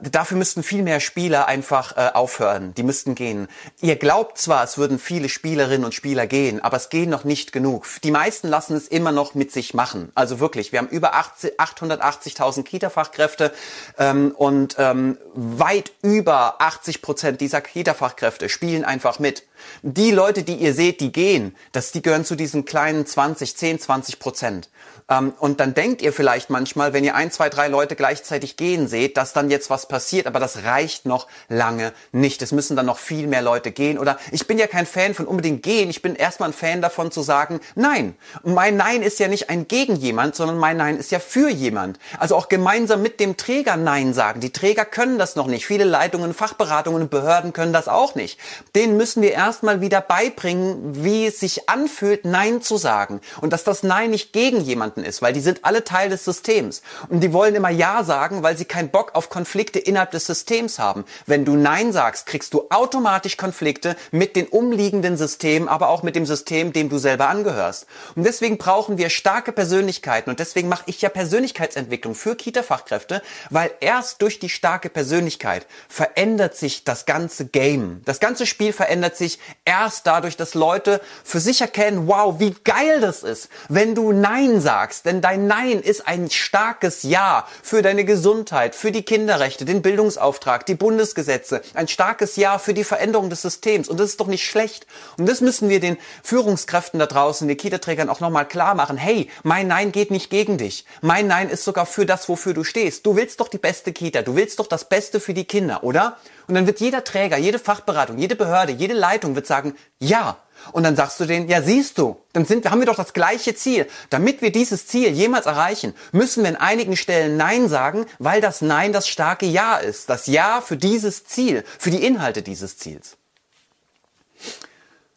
dafür 0.00 0.38
müssten 0.38 0.62
viel 0.62 0.82
mehr 0.82 1.00
Spieler 1.00 1.46
einfach 1.46 1.96
äh, 1.96 2.10
aufhören. 2.14 2.74
Die 2.74 2.82
müssten 2.82 3.14
gehen. 3.14 3.48
Ihr 3.80 3.96
glaubt 3.96 4.38
zwar, 4.38 4.64
es 4.64 4.78
würden 4.78 4.98
viele 4.98 5.28
Spielerinnen 5.28 5.84
und 5.84 5.94
Spieler 5.94 6.26
gehen, 6.26 6.62
aber 6.62 6.78
es 6.78 6.88
gehen 6.88 7.10
noch 7.10 7.24
nicht 7.24 7.52
genug. 7.52 7.86
Die 8.02 8.10
meisten 8.10 8.48
lassen 8.48 8.76
es 8.76 8.88
immer 8.88 9.12
noch 9.12 9.34
mit 9.34 9.52
sich 9.52 9.74
machen. 9.74 10.10
Also 10.14 10.40
wirklich, 10.40 10.72
wir 10.72 10.78
haben 10.78 10.88
über 10.88 11.14
880.000 11.14 12.62
Kita-Fachkräfte 12.62 13.52
ähm, 13.98 14.32
und 14.36 14.76
ähm, 14.78 15.18
weit 15.34 15.92
über 16.02 16.60
80 16.60 17.02
Prozent 17.02 17.40
dieser 17.40 17.60
Kita-Fachkräfte 17.60 18.48
spielen 18.48 18.84
einfach 18.84 19.18
mit. 19.18 19.44
Die 19.82 20.10
Leute, 20.10 20.42
die 20.42 20.56
ihr 20.56 20.74
seht, 20.74 21.00
die 21.00 21.12
gehen, 21.12 21.54
das, 21.72 21.92
die 21.92 22.02
gehören 22.02 22.24
zu 22.24 22.36
diesen 22.36 22.64
kleinen 22.64 23.06
20, 23.06 23.56
10, 23.56 23.80
20 23.80 24.18
Prozent. 24.18 24.68
Ähm, 25.08 25.34
und 25.38 25.60
dann 25.60 25.74
denkt 25.74 26.02
ihr 26.02 26.12
vielleicht 26.12 26.50
manchmal, 26.50 26.92
wenn 26.92 27.04
ihr 27.04 27.14
ein, 27.14 27.30
zwei, 27.30 27.48
drei 27.48 27.68
Leute 27.68 27.96
gleichzeitig 28.24 28.56
gehen 28.56 28.88
seht, 28.88 29.18
dass 29.18 29.34
dann 29.34 29.50
jetzt 29.50 29.68
was 29.68 29.86
passiert, 29.86 30.26
aber 30.26 30.40
das 30.40 30.64
reicht 30.64 31.04
noch 31.04 31.26
lange 31.50 31.92
nicht. 32.10 32.40
Es 32.40 32.52
müssen 32.52 32.74
dann 32.74 32.86
noch 32.86 32.96
viel 32.96 33.26
mehr 33.26 33.42
Leute 33.42 33.70
gehen. 33.70 33.98
Oder 33.98 34.18
ich 34.32 34.46
bin 34.46 34.56
ja 34.56 34.66
kein 34.66 34.86
Fan 34.86 35.12
von 35.12 35.26
unbedingt 35.26 35.62
gehen. 35.62 35.90
Ich 35.90 36.00
bin 36.00 36.16
erstmal 36.16 36.48
ein 36.48 36.54
Fan 36.54 36.80
davon 36.80 37.10
zu 37.10 37.20
sagen, 37.20 37.60
nein. 37.74 38.16
mein 38.42 38.78
Nein 38.78 39.02
ist 39.02 39.18
ja 39.18 39.28
nicht 39.28 39.50
ein 39.50 39.68
gegen 39.68 39.96
jemand, 39.96 40.36
sondern 40.36 40.56
mein 40.58 40.78
Nein 40.78 40.96
ist 40.96 41.12
ja 41.12 41.18
für 41.18 41.50
jemand. 41.50 41.98
Also 42.18 42.34
auch 42.34 42.48
gemeinsam 42.48 43.02
mit 43.02 43.20
dem 43.20 43.36
Träger 43.36 43.76
Nein 43.76 44.14
sagen. 44.14 44.40
Die 44.40 44.52
Träger 44.52 44.86
können 44.86 45.18
das 45.18 45.36
noch 45.36 45.46
nicht. 45.46 45.66
Viele 45.66 45.84
Leitungen, 45.84 46.32
Fachberatungen 46.32 47.02
und 47.02 47.10
Behörden 47.10 47.52
können 47.52 47.74
das 47.74 47.88
auch 47.88 48.14
nicht. 48.14 48.38
Denen 48.74 48.96
müssen 48.96 49.20
wir 49.22 49.32
erstmal 49.32 49.82
wieder 49.82 50.00
beibringen, 50.00 51.04
wie 51.04 51.26
es 51.26 51.40
sich 51.40 51.68
anfühlt, 51.68 52.24
Nein 52.24 52.62
zu 52.62 52.78
sagen. 52.78 53.20
Und 53.42 53.52
dass 53.52 53.64
das 53.64 53.82
Nein 53.82 54.10
nicht 54.10 54.32
gegen 54.32 54.62
jemanden 54.62 55.04
ist, 55.04 55.20
weil 55.20 55.34
die 55.34 55.40
sind 55.40 55.64
alle 55.64 55.84
Teil 55.84 56.08
des 56.08 56.24
Systems. 56.24 56.80
Und 57.10 57.20
die 57.20 57.34
wollen 57.34 57.54
immer 57.54 57.68
Ja 57.68 58.02
sagen, 58.02 58.13
weil 58.42 58.56
sie 58.56 58.64
keinen 58.64 58.90
Bock 58.90 59.14
auf 59.14 59.28
Konflikte 59.28 59.78
innerhalb 59.78 60.10
des 60.10 60.26
Systems 60.26 60.78
haben. 60.78 61.04
Wenn 61.26 61.44
du 61.44 61.56
Nein 61.56 61.92
sagst, 61.92 62.26
kriegst 62.26 62.54
du 62.54 62.66
automatisch 62.70 63.36
Konflikte 63.36 63.96
mit 64.10 64.36
den 64.36 64.46
umliegenden 64.46 65.16
Systemen, 65.16 65.68
aber 65.68 65.88
auch 65.88 66.02
mit 66.02 66.16
dem 66.16 66.26
System, 66.26 66.72
dem 66.72 66.88
du 66.88 66.98
selber 66.98 67.28
angehörst. 67.28 67.86
Und 68.14 68.24
deswegen 68.24 68.58
brauchen 68.58 68.98
wir 68.98 69.10
starke 69.10 69.52
Persönlichkeiten. 69.52 70.30
Und 70.30 70.40
deswegen 70.40 70.68
mache 70.68 70.84
ich 70.86 71.00
ja 71.02 71.08
Persönlichkeitsentwicklung 71.08 72.14
für 72.14 72.36
Kita-Fachkräfte, 72.36 73.22
weil 73.50 73.70
erst 73.80 74.22
durch 74.22 74.38
die 74.38 74.48
starke 74.48 74.88
Persönlichkeit 74.88 75.66
verändert 75.88 76.56
sich 76.56 76.84
das 76.84 77.06
ganze 77.06 77.46
Game. 77.46 78.02
Das 78.04 78.20
ganze 78.20 78.46
Spiel 78.46 78.72
verändert 78.72 79.16
sich 79.16 79.38
erst 79.64 80.06
dadurch, 80.06 80.36
dass 80.36 80.54
Leute 80.54 81.00
für 81.24 81.40
sich 81.40 81.60
erkennen, 81.60 82.06
wow, 82.06 82.38
wie 82.38 82.54
geil 82.64 83.00
das 83.00 83.22
ist, 83.22 83.48
wenn 83.68 83.94
du 83.94 84.12
Nein 84.12 84.60
sagst, 84.60 85.06
denn 85.06 85.20
dein 85.20 85.46
Nein 85.46 85.80
ist 85.80 86.06
ein 86.06 86.30
starkes 86.30 87.02
Ja 87.02 87.46
für 87.62 87.82
deine 87.82 88.03
Gesundheit, 88.04 88.74
für 88.74 88.92
die 88.92 89.02
Kinderrechte, 89.02 89.64
den 89.64 89.82
Bildungsauftrag, 89.82 90.66
die 90.66 90.74
Bundesgesetze, 90.74 91.62
ein 91.74 91.88
starkes 91.88 92.36
Ja 92.36 92.58
für 92.58 92.74
die 92.74 92.84
Veränderung 92.84 93.30
des 93.30 93.42
Systems. 93.42 93.88
Und 93.88 93.98
das 93.98 94.10
ist 94.10 94.20
doch 94.20 94.26
nicht 94.26 94.46
schlecht. 94.46 94.86
Und 95.18 95.28
das 95.28 95.40
müssen 95.40 95.68
wir 95.68 95.80
den 95.80 95.96
Führungskräften 96.22 96.98
da 97.00 97.06
draußen, 97.06 97.48
den 97.48 97.56
Kita-Trägern 97.56 98.08
auch 98.08 98.20
nochmal 98.20 98.46
klar 98.46 98.74
machen. 98.74 98.96
Hey, 98.96 99.30
mein 99.42 99.68
Nein 99.68 99.92
geht 99.92 100.10
nicht 100.10 100.30
gegen 100.30 100.58
dich. 100.58 100.84
Mein 101.00 101.26
Nein 101.26 101.48
ist 101.48 101.64
sogar 101.64 101.86
für 101.86 102.06
das, 102.06 102.28
wofür 102.28 102.54
du 102.54 102.64
stehst. 102.64 103.06
Du 103.06 103.16
willst 103.16 103.40
doch 103.40 103.48
die 103.48 103.58
beste 103.58 103.92
Kita. 103.92 104.22
Du 104.22 104.36
willst 104.36 104.58
doch 104.58 104.66
das 104.66 104.88
Beste 104.88 105.20
für 105.20 105.34
die 105.34 105.44
Kinder, 105.44 105.84
oder? 105.84 106.16
Und 106.46 106.54
dann 106.54 106.66
wird 106.66 106.80
jeder 106.80 107.04
Träger, 107.04 107.38
jede 107.38 107.58
Fachberatung, 107.58 108.18
jede 108.18 108.36
Behörde, 108.36 108.72
jede 108.72 108.94
Leitung 108.94 109.34
wird 109.34 109.46
sagen, 109.46 109.74
ja, 109.98 110.36
und 110.72 110.82
dann 110.82 110.96
sagst 110.96 111.20
du 111.20 111.24
denen, 111.24 111.48
ja 111.48 111.62
siehst 111.62 111.98
du, 111.98 112.16
dann 112.32 112.44
sind, 112.44 112.70
haben 112.70 112.80
wir 112.80 112.86
doch 112.86 112.96
das 112.96 113.12
gleiche 113.12 113.54
Ziel. 113.54 113.86
Damit 114.10 114.42
wir 114.42 114.52
dieses 114.52 114.86
Ziel 114.86 115.10
jemals 115.10 115.46
erreichen, 115.46 115.94
müssen 116.12 116.42
wir 116.42 116.50
in 116.50 116.56
einigen 116.56 116.96
Stellen 116.96 117.36
Nein 117.36 117.68
sagen, 117.68 118.06
weil 118.18 118.40
das 118.40 118.60
Nein 118.62 118.92
das 118.92 119.08
starke 119.08 119.46
Ja 119.46 119.76
ist. 119.76 120.10
Das 120.10 120.26
Ja 120.26 120.60
für 120.60 120.76
dieses 120.76 121.24
Ziel, 121.24 121.64
für 121.78 121.90
die 121.90 122.04
Inhalte 122.04 122.42
dieses 122.42 122.78
Ziels. 122.78 123.16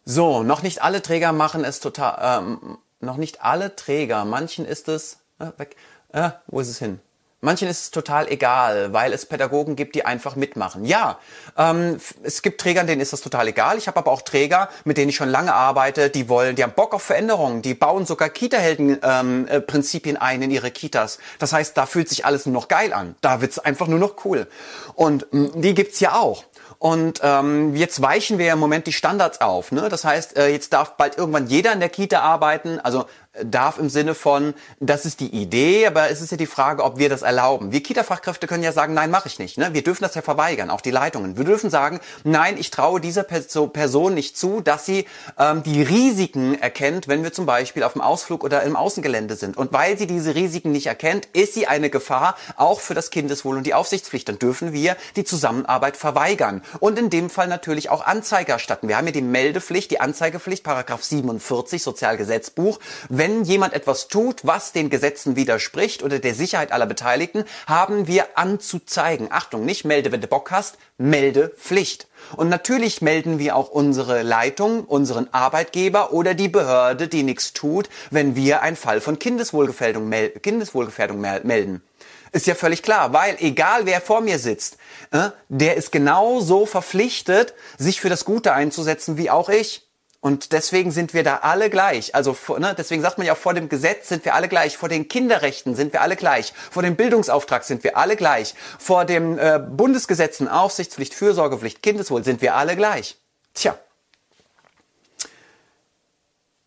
So, 0.05 0.43
noch 0.43 0.61
nicht 0.61 0.81
alle 0.81 1.01
Träger 1.01 1.33
machen 1.33 1.65
es 1.65 1.79
total, 1.81 2.41
ähm, 2.41 2.77
noch 3.01 3.17
nicht 3.17 3.41
alle 3.41 3.75
Träger, 3.75 4.23
manchen 4.23 4.65
ist 4.65 4.87
es, 4.87 5.17
äh, 5.39 5.47
weg, 5.57 5.75
äh, 6.13 6.31
wo 6.47 6.61
ist 6.61 6.69
es 6.69 6.79
hin? 6.79 7.01
Manchen 7.39 7.67
ist 7.67 7.81
es 7.83 7.91
total 7.91 8.27
egal, 8.29 8.93
weil 8.93 9.13
es 9.13 9.27
Pädagogen 9.27 9.75
gibt, 9.75 9.93
die 9.93 10.03
einfach 10.03 10.35
mitmachen. 10.35 10.85
Ja, 10.85 11.19
ähm, 11.55 11.99
es 12.23 12.41
gibt 12.41 12.59
Träger, 12.59 12.83
denen 12.83 12.99
ist 12.99 13.13
das 13.13 13.21
total 13.21 13.47
egal. 13.47 13.77
Ich 13.77 13.87
habe 13.87 13.99
aber 13.99 14.11
auch 14.11 14.23
Träger, 14.23 14.69
mit 14.85 14.97
denen 14.97 15.09
ich 15.09 15.15
schon 15.15 15.29
lange 15.29 15.53
arbeite, 15.53 16.09
die 16.09 16.29
wollen, 16.29 16.55
die 16.55 16.63
haben 16.63 16.73
Bock 16.73 16.95
auf 16.95 17.03
Veränderungen, 17.03 17.61
die 17.61 17.75
bauen 17.75 18.07
sogar 18.07 18.29
Kita-Helden-Prinzipien 18.29 20.15
ähm, 20.15 20.21
äh, 20.21 20.25
ein 20.25 20.41
in 20.41 20.49
ihre 20.49 20.71
Kitas. 20.71 21.19
Das 21.37 21.53
heißt, 21.53 21.77
da 21.77 21.85
fühlt 21.85 22.09
sich 22.09 22.25
alles 22.25 22.47
nur 22.47 22.53
noch 22.53 22.69
geil 22.69 22.91
an. 22.91 23.15
Da 23.21 23.39
wird's 23.39 23.59
einfach 23.59 23.85
nur 23.85 23.99
noch 23.99 24.25
cool. 24.25 24.47
Und 24.95 25.31
mh, 25.31 25.51
die 25.57 25.75
gibt's 25.75 25.99
ja 25.99 26.15
auch. 26.15 26.43
Und 26.79 27.21
ähm, 27.23 27.75
jetzt 27.75 28.01
weichen 28.01 28.37
wir 28.37 28.53
im 28.53 28.59
Moment 28.59 28.85
die 28.85 28.93
Standards 28.93 29.41
auf. 29.41 29.71
Ne? 29.71 29.89
Das 29.89 30.05
heißt, 30.05 30.37
äh, 30.37 30.49
jetzt 30.49 30.73
darf 30.73 30.95
bald 30.95 31.17
irgendwann 31.17 31.47
jeder 31.47 31.73
in 31.73 31.79
der 31.79 31.89
Kita 31.89 32.19
arbeiten. 32.19 32.79
Also 32.79 33.05
darf 33.43 33.77
im 33.77 33.89
Sinne 33.89 34.15
von, 34.15 34.53
das 34.79 35.05
ist 35.05 35.19
die 35.19 35.35
Idee, 35.35 35.87
aber 35.87 36.09
es 36.09 36.21
ist 36.21 36.31
ja 36.31 36.37
die 36.37 36.45
Frage, 36.45 36.83
ob 36.83 36.97
wir 36.97 37.09
das 37.09 37.21
erlauben. 37.21 37.71
Wir 37.71 37.81
Kita-Fachkräfte 37.81 38.47
können 38.47 38.63
ja 38.63 38.71
sagen, 38.71 38.93
nein, 38.93 39.11
mache 39.11 39.27
ich 39.27 39.39
nicht. 39.39 39.57
Ne? 39.57 39.73
Wir 39.73 39.83
dürfen 39.83 40.03
das 40.03 40.15
ja 40.15 40.21
verweigern, 40.21 40.69
auch 40.69 40.81
die 40.81 40.91
Leitungen. 40.91 41.37
Wir 41.37 41.43
dürfen 41.43 41.69
sagen, 41.69 41.99
nein, 42.23 42.57
ich 42.57 42.71
traue 42.71 43.01
dieser 43.01 43.23
Person 43.23 44.13
nicht 44.13 44.37
zu, 44.37 44.61
dass 44.61 44.85
sie 44.85 45.05
ähm, 45.37 45.63
die 45.63 45.81
Risiken 45.81 46.59
erkennt, 46.59 47.07
wenn 47.07 47.23
wir 47.23 47.33
zum 47.33 47.45
Beispiel 47.45 47.83
auf 47.83 47.93
dem 47.93 48.01
Ausflug 48.01 48.43
oder 48.43 48.63
im 48.63 48.75
Außengelände 48.75 49.35
sind. 49.35 49.57
Und 49.57 49.73
weil 49.73 49.97
sie 49.97 50.07
diese 50.07 50.35
Risiken 50.35 50.71
nicht 50.71 50.87
erkennt, 50.87 51.27
ist 51.33 51.53
sie 51.53 51.67
eine 51.67 51.89
Gefahr 51.89 52.37
auch 52.55 52.79
für 52.79 52.93
das 52.93 53.09
Kindeswohl 53.09 53.57
und 53.57 53.63
die 53.63 53.73
Aufsichtspflicht. 53.73 54.27
Dann 54.29 54.39
dürfen 54.39 54.73
wir 54.73 54.95
die 55.15 55.23
Zusammenarbeit 55.23 55.97
verweigern. 55.97 56.63
Und 56.79 56.97
in 56.97 57.09
dem 57.09 57.29
Fall 57.29 57.47
natürlich 57.47 57.89
auch 57.89 58.05
Anzeige 58.05 58.53
erstatten. 58.53 58.87
Wir 58.87 58.97
haben 58.97 59.05
ja 59.05 59.11
die 59.11 59.21
Meldepflicht, 59.21 59.91
die 59.91 59.99
Anzeigepflicht, 59.99 60.63
Paragraph 60.63 61.03
47 61.03 61.83
Sozialgesetzbuch. 61.83 62.79
Wenn 63.09 63.26
wenn 63.27 63.43
jemand 63.43 63.73
etwas 63.73 64.07
tut, 64.07 64.39
was 64.43 64.71
den 64.71 64.89
Gesetzen 64.89 65.35
widerspricht 65.35 66.01
oder 66.01 66.19
der 66.19 66.33
Sicherheit 66.33 66.71
aller 66.71 66.85
Beteiligten, 66.85 67.43
haben 67.65 68.07
wir 68.07 68.37
anzuzeigen. 68.37 69.27
Achtung, 69.31 69.65
nicht 69.65 69.83
melde, 69.83 70.13
wenn 70.13 70.21
du 70.21 70.27
Bock 70.27 70.49
hast, 70.49 70.77
melde 70.97 71.49
Pflicht. 71.49 72.07
Und 72.37 72.47
natürlich 72.47 73.01
melden 73.01 73.37
wir 73.37 73.57
auch 73.57 73.67
unsere 73.67 74.23
Leitung, 74.23 74.85
unseren 74.85 75.27
Arbeitgeber 75.33 76.13
oder 76.13 76.35
die 76.35 76.47
Behörde, 76.47 77.09
die 77.09 77.23
nichts 77.23 77.51
tut, 77.51 77.89
wenn 78.11 78.37
wir 78.37 78.61
einen 78.61 78.77
Fall 78.77 79.01
von 79.01 79.19
Kindeswohlgefährdung, 79.19 80.07
mel 80.07 80.29
Kindeswohlgefährdung 80.29 81.19
melden. 81.19 81.83
Ist 82.31 82.47
ja 82.47 82.55
völlig 82.55 82.81
klar, 82.81 83.11
weil 83.11 83.35
egal 83.39 83.85
wer 83.85 83.99
vor 83.99 84.21
mir 84.21 84.39
sitzt, 84.39 84.77
äh, 85.11 85.31
der 85.49 85.75
ist 85.75 85.91
genauso 85.91 86.65
verpflichtet, 86.65 87.53
sich 87.77 87.99
für 87.99 88.09
das 88.09 88.23
Gute 88.23 88.53
einzusetzen 88.53 89.17
wie 89.17 89.29
auch 89.29 89.49
ich. 89.49 89.86
Und 90.19 90.51
deswegen 90.51 90.91
sind 90.91 91.13
wir 91.13 91.23
da 91.23 91.37
alle 91.37 91.69
gleich. 91.69 92.15
Also 92.15 92.35
ne, 92.57 92.73
deswegen 92.77 93.01
sagt 93.01 93.17
man 93.17 93.27
ja, 93.27 93.35
vor 93.35 93.53
dem 93.53 93.69
Gesetz 93.69 94.09
sind 94.09 94.25
wir 94.25 94.33
alle 94.33 94.47
gleich, 94.47 94.77
vor 94.77 94.89
den 94.89 95.07
Kinderrechten 95.07 95.75
sind 95.75 95.93
wir 95.93 96.01
alle 96.01 96.15
gleich, 96.15 96.53
vor 96.71 96.83
dem 96.83 96.95
Bildungsauftrag 96.95 97.63
sind 97.63 97.83
wir 97.83 97.97
alle 97.97 98.15
gleich, 98.15 98.55
vor 98.79 99.05
den 99.05 99.37
äh, 99.37 99.59
Bundesgesetzen 99.59 100.47
Aufsichtspflicht, 100.47 101.13
Fürsorgepflicht, 101.13 101.83
Kindeswohl 101.83 102.23
sind 102.23 102.41
wir 102.41 102.55
alle 102.55 102.75
gleich. 102.75 103.17
Tja. 103.53 103.77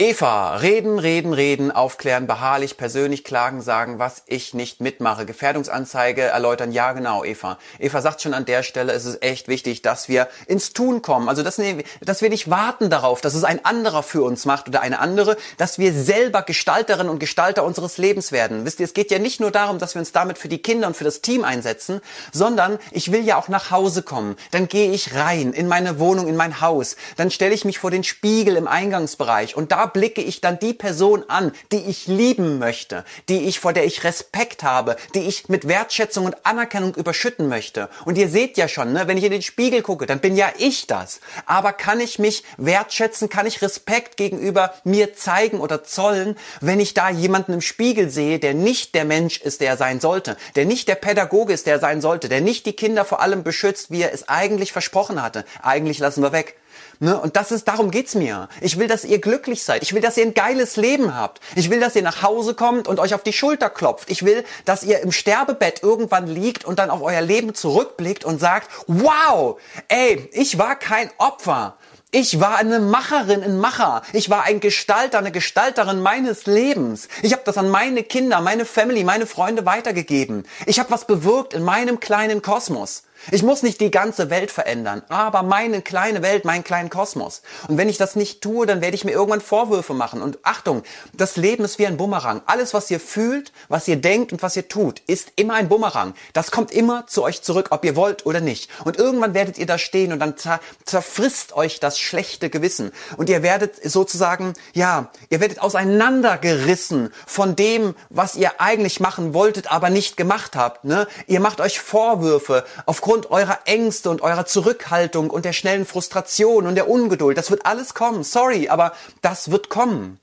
Eva, 0.02 0.56
reden, 0.56 0.98
reden, 0.98 1.34
reden, 1.34 1.70
aufklären, 1.70 2.26
beharrlich, 2.26 2.78
persönlich 2.78 3.22
klagen, 3.22 3.60
sagen, 3.60 3.98
was 3.98 4.22
ich 4.24 4.54
nicht 4.54 4.80
mitmache. 4.80 5.26
Gefährdungsanzeige 5.26 6.22
erläutern, 6.22 6.72
ja 6.72 6.94
genau, 6.94 7.22
Eva. 7.22 7.58
Eva 7.78 8.00
sagt 8.00 8.22
schon 8.22 8.32
an 8.32 8.46
der 8.46 8.62
Stelle, 8.62 8.94
es 8.94 9.04
ist 9.04 9.22
echt 9.22 9.46
wichtig, 9.46 9.82
dass 9.82 10.08
wir 10.08 10.28
ins 10.46 10.72
Tun 10.72 11.02
kommen. 11.02 11.28
Also, 11.28 11.42
dass, 11.42 11.60
dass 12.00 12.22
wir 12.22 12.30
nicht 12.30 12.48
warten 12.48 12.88
darauf, 12.88 13.20
dass 13.20 13.34
es 13.34 13.44
ein 13.44 13.62
anderer 13.62 14.02
für 14.02 14.22
uns 14.22 14.46
macht 14.46 14.68
oder 14.68 14.80
eine 14.80 15.00
andere, 15.00 15.36
dass 15.58 15.78
wir 15.78 15.92
selber 15.92 16.44
Gestalterinnen 16.44 17.10
und 17.10 17.18
Gestalter 17.18 17.62
unseres 17.62 17.98
Lebens 17.98 18.32
werden. 18.32 18.64
Wisst 18.64 18.80
ihr, 18.80 18.84
es 18.84 18.94
geht 18.94 19.10
ja 19.10 19.18
nicht 19.18 19.38
nur 19.38 19.50
darum, 19.50 19.78
dass 19.78 19.94
wir 19.94 20.00
uns 20.00 20.12
damit 20.12 20.38
für 20.38 20.48
die 20.48 20.62
Kinder 20.62 20.86
und 20.86 20.96
für 20.96 21.04
das 21.04 21.20
Team 21.20 21.44
einsetzen, 21.44 22.00
sondern 22.32 22.78
ich 22.90 23.12
will 23.12 23.22
ja 23.22 23.36
auch 23.36 23.48
nach 23.48 23.70
Hause 23.70 24.02
kommen. 24.02 24.36
Dann 24.50 24.66
gehe 24.66 24.92
ich 24.92 25.14
rein 25.14 25.52
in 25.52 25.68
meine 25.68 25.98
Wohnung, 25.98 26.26
in 26.26 26.36
mein 26.36 26.62
Haus. 26.62 26.96
Dann 27.18 27.30
stelle 27.30 27.52
ich 27.52 27.66
mich 27.66 27.78
vor 27.78 27.90
den 27.90 28.02
Spiegel 28.02 28.56
im 28.56 28.66
Eingangsbereich 28.66 29.54
und 29.54 29.72
da 29.72 29.89
blicke 29.92 30.22
ich 30.22 30.40
dann 30.40 30.58
die 30.58 30.74
Person 30.74 31.24
an, 31.28 31.52
die 31.72 31.84
ich 31.84 32.06
lieben 32.06 32.58
möchte, 32.58 33.04
die 33.28 33.48
ich, 33.48 33.60
vor 33.60 33.72
der 33.72 33.84
ich 33.84 34.04
Respekt 34.04 34.62
habe, 34.62 34.96
die 35.14 35.20
ich 35.20 35.48
mit 35.48 35.68
Wertschätzung 35.68 36.24
und 36.24 36.46
Anerkennung 36.46 36.94
überschütten 36.94 37.48
möchte. 37.48 37.88
Und 38.04 38.18
ihr 38.18 38.28
seht 38.28 38.56
ja 38.56 38.68
schon, 38.68 38.92
ne, 38.92 39.06
wenn 39.06 39.18
ich 39.18 39.24
in 39.24 39.32
den 39.32 39.42
Spiegel 39.42 39.82
gucke, 39.82 40.06
dann 40.06 40.20
bin 40.20 40.36
ja 40.36 40.50
ich 40.58 40.86
das. 40.86 41.20
Aber 41.46 41.72
kann 41.72 42.00
ich 42.00 42.18
mich 42.18 42.44
wertschätzen, 42.56 43.28
kann 43.28 43.46
ich 43.46 43.62
Respekt 43.62 44.16
gegenüber 44.16 44.74
mir 44.84 45.14
zeigen 45.14 45.60
oder 45.60 45.84
zollen, 45.84 46.36
wenn 46.60 46.80
ich 46.80 46.94
da 46.94 47.10
jemanden 47.10 47.52
im 47.54 47.60
Spiegel 47.60 48.10
sehe, 48.10 48.38
der 48.38 48.54
nicht 48.54 48.94
der 48.94 49.04
Mensch 49.04 49.40
ist, 49.40 49.60
der 49.60 49.70
er 49.70 49.76
sein 49.76 50.00
sollte, 50.00 50.36
der 50.56 50.64
nicht 50.64 50.88
der 50.88 50.94
Pädagoge 50.94 51.52
ist, 51.52 51.66
der 51.66 51.74
er 51.74 51.80
sein 51.80 52.00
sollte, 52.00 52.28
der 52.28 52.40
nicht 52.40 52.66
die 52.66 52.74
Kinder 52.74 53.04
vor 53.04 53.20
allem 53.20 53.42
beschützt, 53.42 53.90
wie 53.90 54.02
er 54.02 54.12
es 54.12 54.28
eigentlich 54.28 54.72
versprochen 54.72 55.22
hatte. 55.22 55.44
Eigentlich 55.62 55.98
lassen 55.98 56.22
wir 56.22 56.32
weg. 56.32 56.59
Ne? 57.02 57.18
Und 57.18 57.36
das 57.36 57.50
ist, 57.50 57.66
darum 57.66 57.90
geht's 57.90 58.14
mir. 58.14 58.50
Ich 58.60 58.78
will, 58.78 58.86
dass 58.86 59.06
ihr 59.06 59.20
glücklich 59.20 59.62
seid. 59.62 59.82
Ich 59.82 59.94
will, 59.94 60.02
dass 60.02 60.18
ihr 60.18 60.24
ein 60.24 60.34
geiles 60.34 60.76
Leben 60.76 61.16
habt. 61.16 61.40
Ich 61.56 61.70
will, 61.70 61.80
dass 61.80 61.96
ihr 61.96 62.02
nach 62.02 62.22
Hause 62.22 62.52
kommt 62.52 62.88
und 62.88 63.00
euch 63.00 63.14
auf 63.14 63.22
die 63.22 63.32
Schulter 63.32 63.70
klopft. 63.70 64.10
Ich 64.10 64.22
will, 64.26 64.44
dass 64.66 64.82
ihr 64.82 65.00
im 65.00 65.10
Sterbebett 65.10 65.82
irgendwann 65.82 66.26
liegt 66.26 66.66
und 66.66 66.78
dann 66.78 66.90
auf 66.90 67.00
euer 67.00 67.22
Leben 67.22 67.54
zurückblickt 67.54 68.26
und 68.26 68.38
sagt, 68.38 68.68
wow, 68.86 69.58
ey, 69.88 70.28
ich 70.32 70.58
war 70.58 70.76
kein 70.76 71.10
Opfer. 71.16 71.78
Ich 72.12 72.38
war 72.38 72.56
eine 72.56 72.80
Macherin, 72.80 73.42
ein 73.44 73.58
Macher. 73.58 74.02
Ich 74.12 74.28
war 74.28 74.42
ein 74.42 74.60
Gestalter, 74.60 75.18
eine 75.18 75.32
Gestalterin 75.32 76.02
meines 76.02 76.44
Lebens. 76.44 77.08
Ich 77.22 77.32
habe 77.32 77.42
das 77.46 77.56
an 77.56 77.70
meine 77.70 78.02
Kinder, 78.02 78.42
meine 78.42 78.66
Family, 78.66 79.04
meine 79.04 79.26
Freunde 79.26 79.64
weitergegeben. 79.64 80.44
Ich 80.66 80.78
habe 80.78 80.90
was 80.90 81.06
bewirkt 81.06 81.54
in 81.54 81.62
meinem 81.62 81.98
kleinen 81.98 82.42
Kosmos. 82.42 83.04
Ich 83.30 83.42
muss 83.42 83.62
nicht 83.62 83.80
die 83.80 83.90
ganze 83.90 84.30
Welt 84.30 84.50
verändern, 84.50 85.02
aber 85.08 85.42
meine 85.42 85.82
kleine 85.82 86.22
Welt, 86.22 86.44
meinen 86.44 86.64
kleinen 86.64 86.90
Kosmos. 86.90 87.42
Und 87.68 87.76
wenn 87.76 87.88
ich 87.88 87.98
das 87.98 88.16
nicht 88.16 88.40
tue, 88.40 88.66
dann 88.66 88.80
werde 88.80 88.94
ich 88.94 89.04
mir 89.04 89.12
irgendwann 89.12 89.40
Vorwürfe 89.40 89.94
machen. 89.94 90.22
Und 90.22 90.38
Achtung, 90.42 90.82
das 91.12 91.36
Leben 91.36 91.64
ist 91.64 91.78
wie 91.78 91.86
ein 91.86 91.96
Bumerang. 91.96 92.40
Alles, 92.46 92.72
was 92.72 92.90
ihr 92.90 92.98
fühlt, 92.98 93.52
was 93.68 93.86
ihr 93.88 93.96
denkt 93.96 94.32
und 94.32 94.42
was 94.42 94.56
ihr 94.56 94.68
tut, 94.68 95.00
ist 95.06 95.32
immer 95.36 95.54
ein 95.54 95.68
Bumerang. 95.68 96.14
Das 96.32 96.50
kommt 96.50 96.72
immer 96.72 97.06
zu 97.06 97.22
euch 97.22 97.42
zurück, 97.42 97.68
ob 97.70 97.84
ihr 97.84 97.94
wollt 97.94 98.24
oder 98.24 98.40
nicht. 98.40 98.70
Und 98.84 98.96
irgendwann 98.96 99.34
werdet 99.34 99.58
ihr 99.58 99.66
da 99.66 99.76
stehen 99.76 100.12
und 100.12 100.18
dann 100.18 100.36
zer 100.36 100.60
zerfrisst 100.84 101.52
euch 101.52 101.78
das 101.78 101.98
schlechte 101.98 102.50
Gewissen. 102.50 102.90
Und 103.16 103.28
ihr 103.28 103.42
werdet 103.42 103.76
sozusagen, 103.88 104.54
ja, 104.72 105.10
ihr 105.28 105.40
werdet 105.40 105.60
auseinandergerissen 105.60 107.12
von 107.26 107.54
dem, 107.54 107.94
was 108.08 108.34
ihr 108.34 108.60
eigentlich 108.60 108.98
machen 108.98 109.34
wolltet, 109.34 109.70
aber 109.70 109.90
nicht 109.90 110.16
gemacht 110.16 110.56
habt. 110.56 110.84
Ne? 110.84 111.06
Ihr 111.26 111.40
macht 111.40 111.60
euch 111.60 111.80
Vorwürfe 111.80 112.64
aufgrund 112.86 113.09
aufgrund 113.10 113.32
eurer 113.32 113.58
Ängste 113.64 114.08
und 114.08 114.22
eurer 114.22 114.46
Zurückhaltung 114.46 115.30
und 115.30 115.44
der 115.44 115.52
schnellen 115.52 115.84
Frustration 115.84 116.64
und 116.64 116.76
der 116.76 116.88
Ungeduld. 116.88 117.36
Das 117.36 117.50
wird 117.50 117.66
alles 117.66 117.92
kommen. 117.92 118.22
Sorry, 118.22 118.68
aber 118.68 118.92
das 119.20 119.50
wird 119.50 119.68
kommen. 119.68 120.20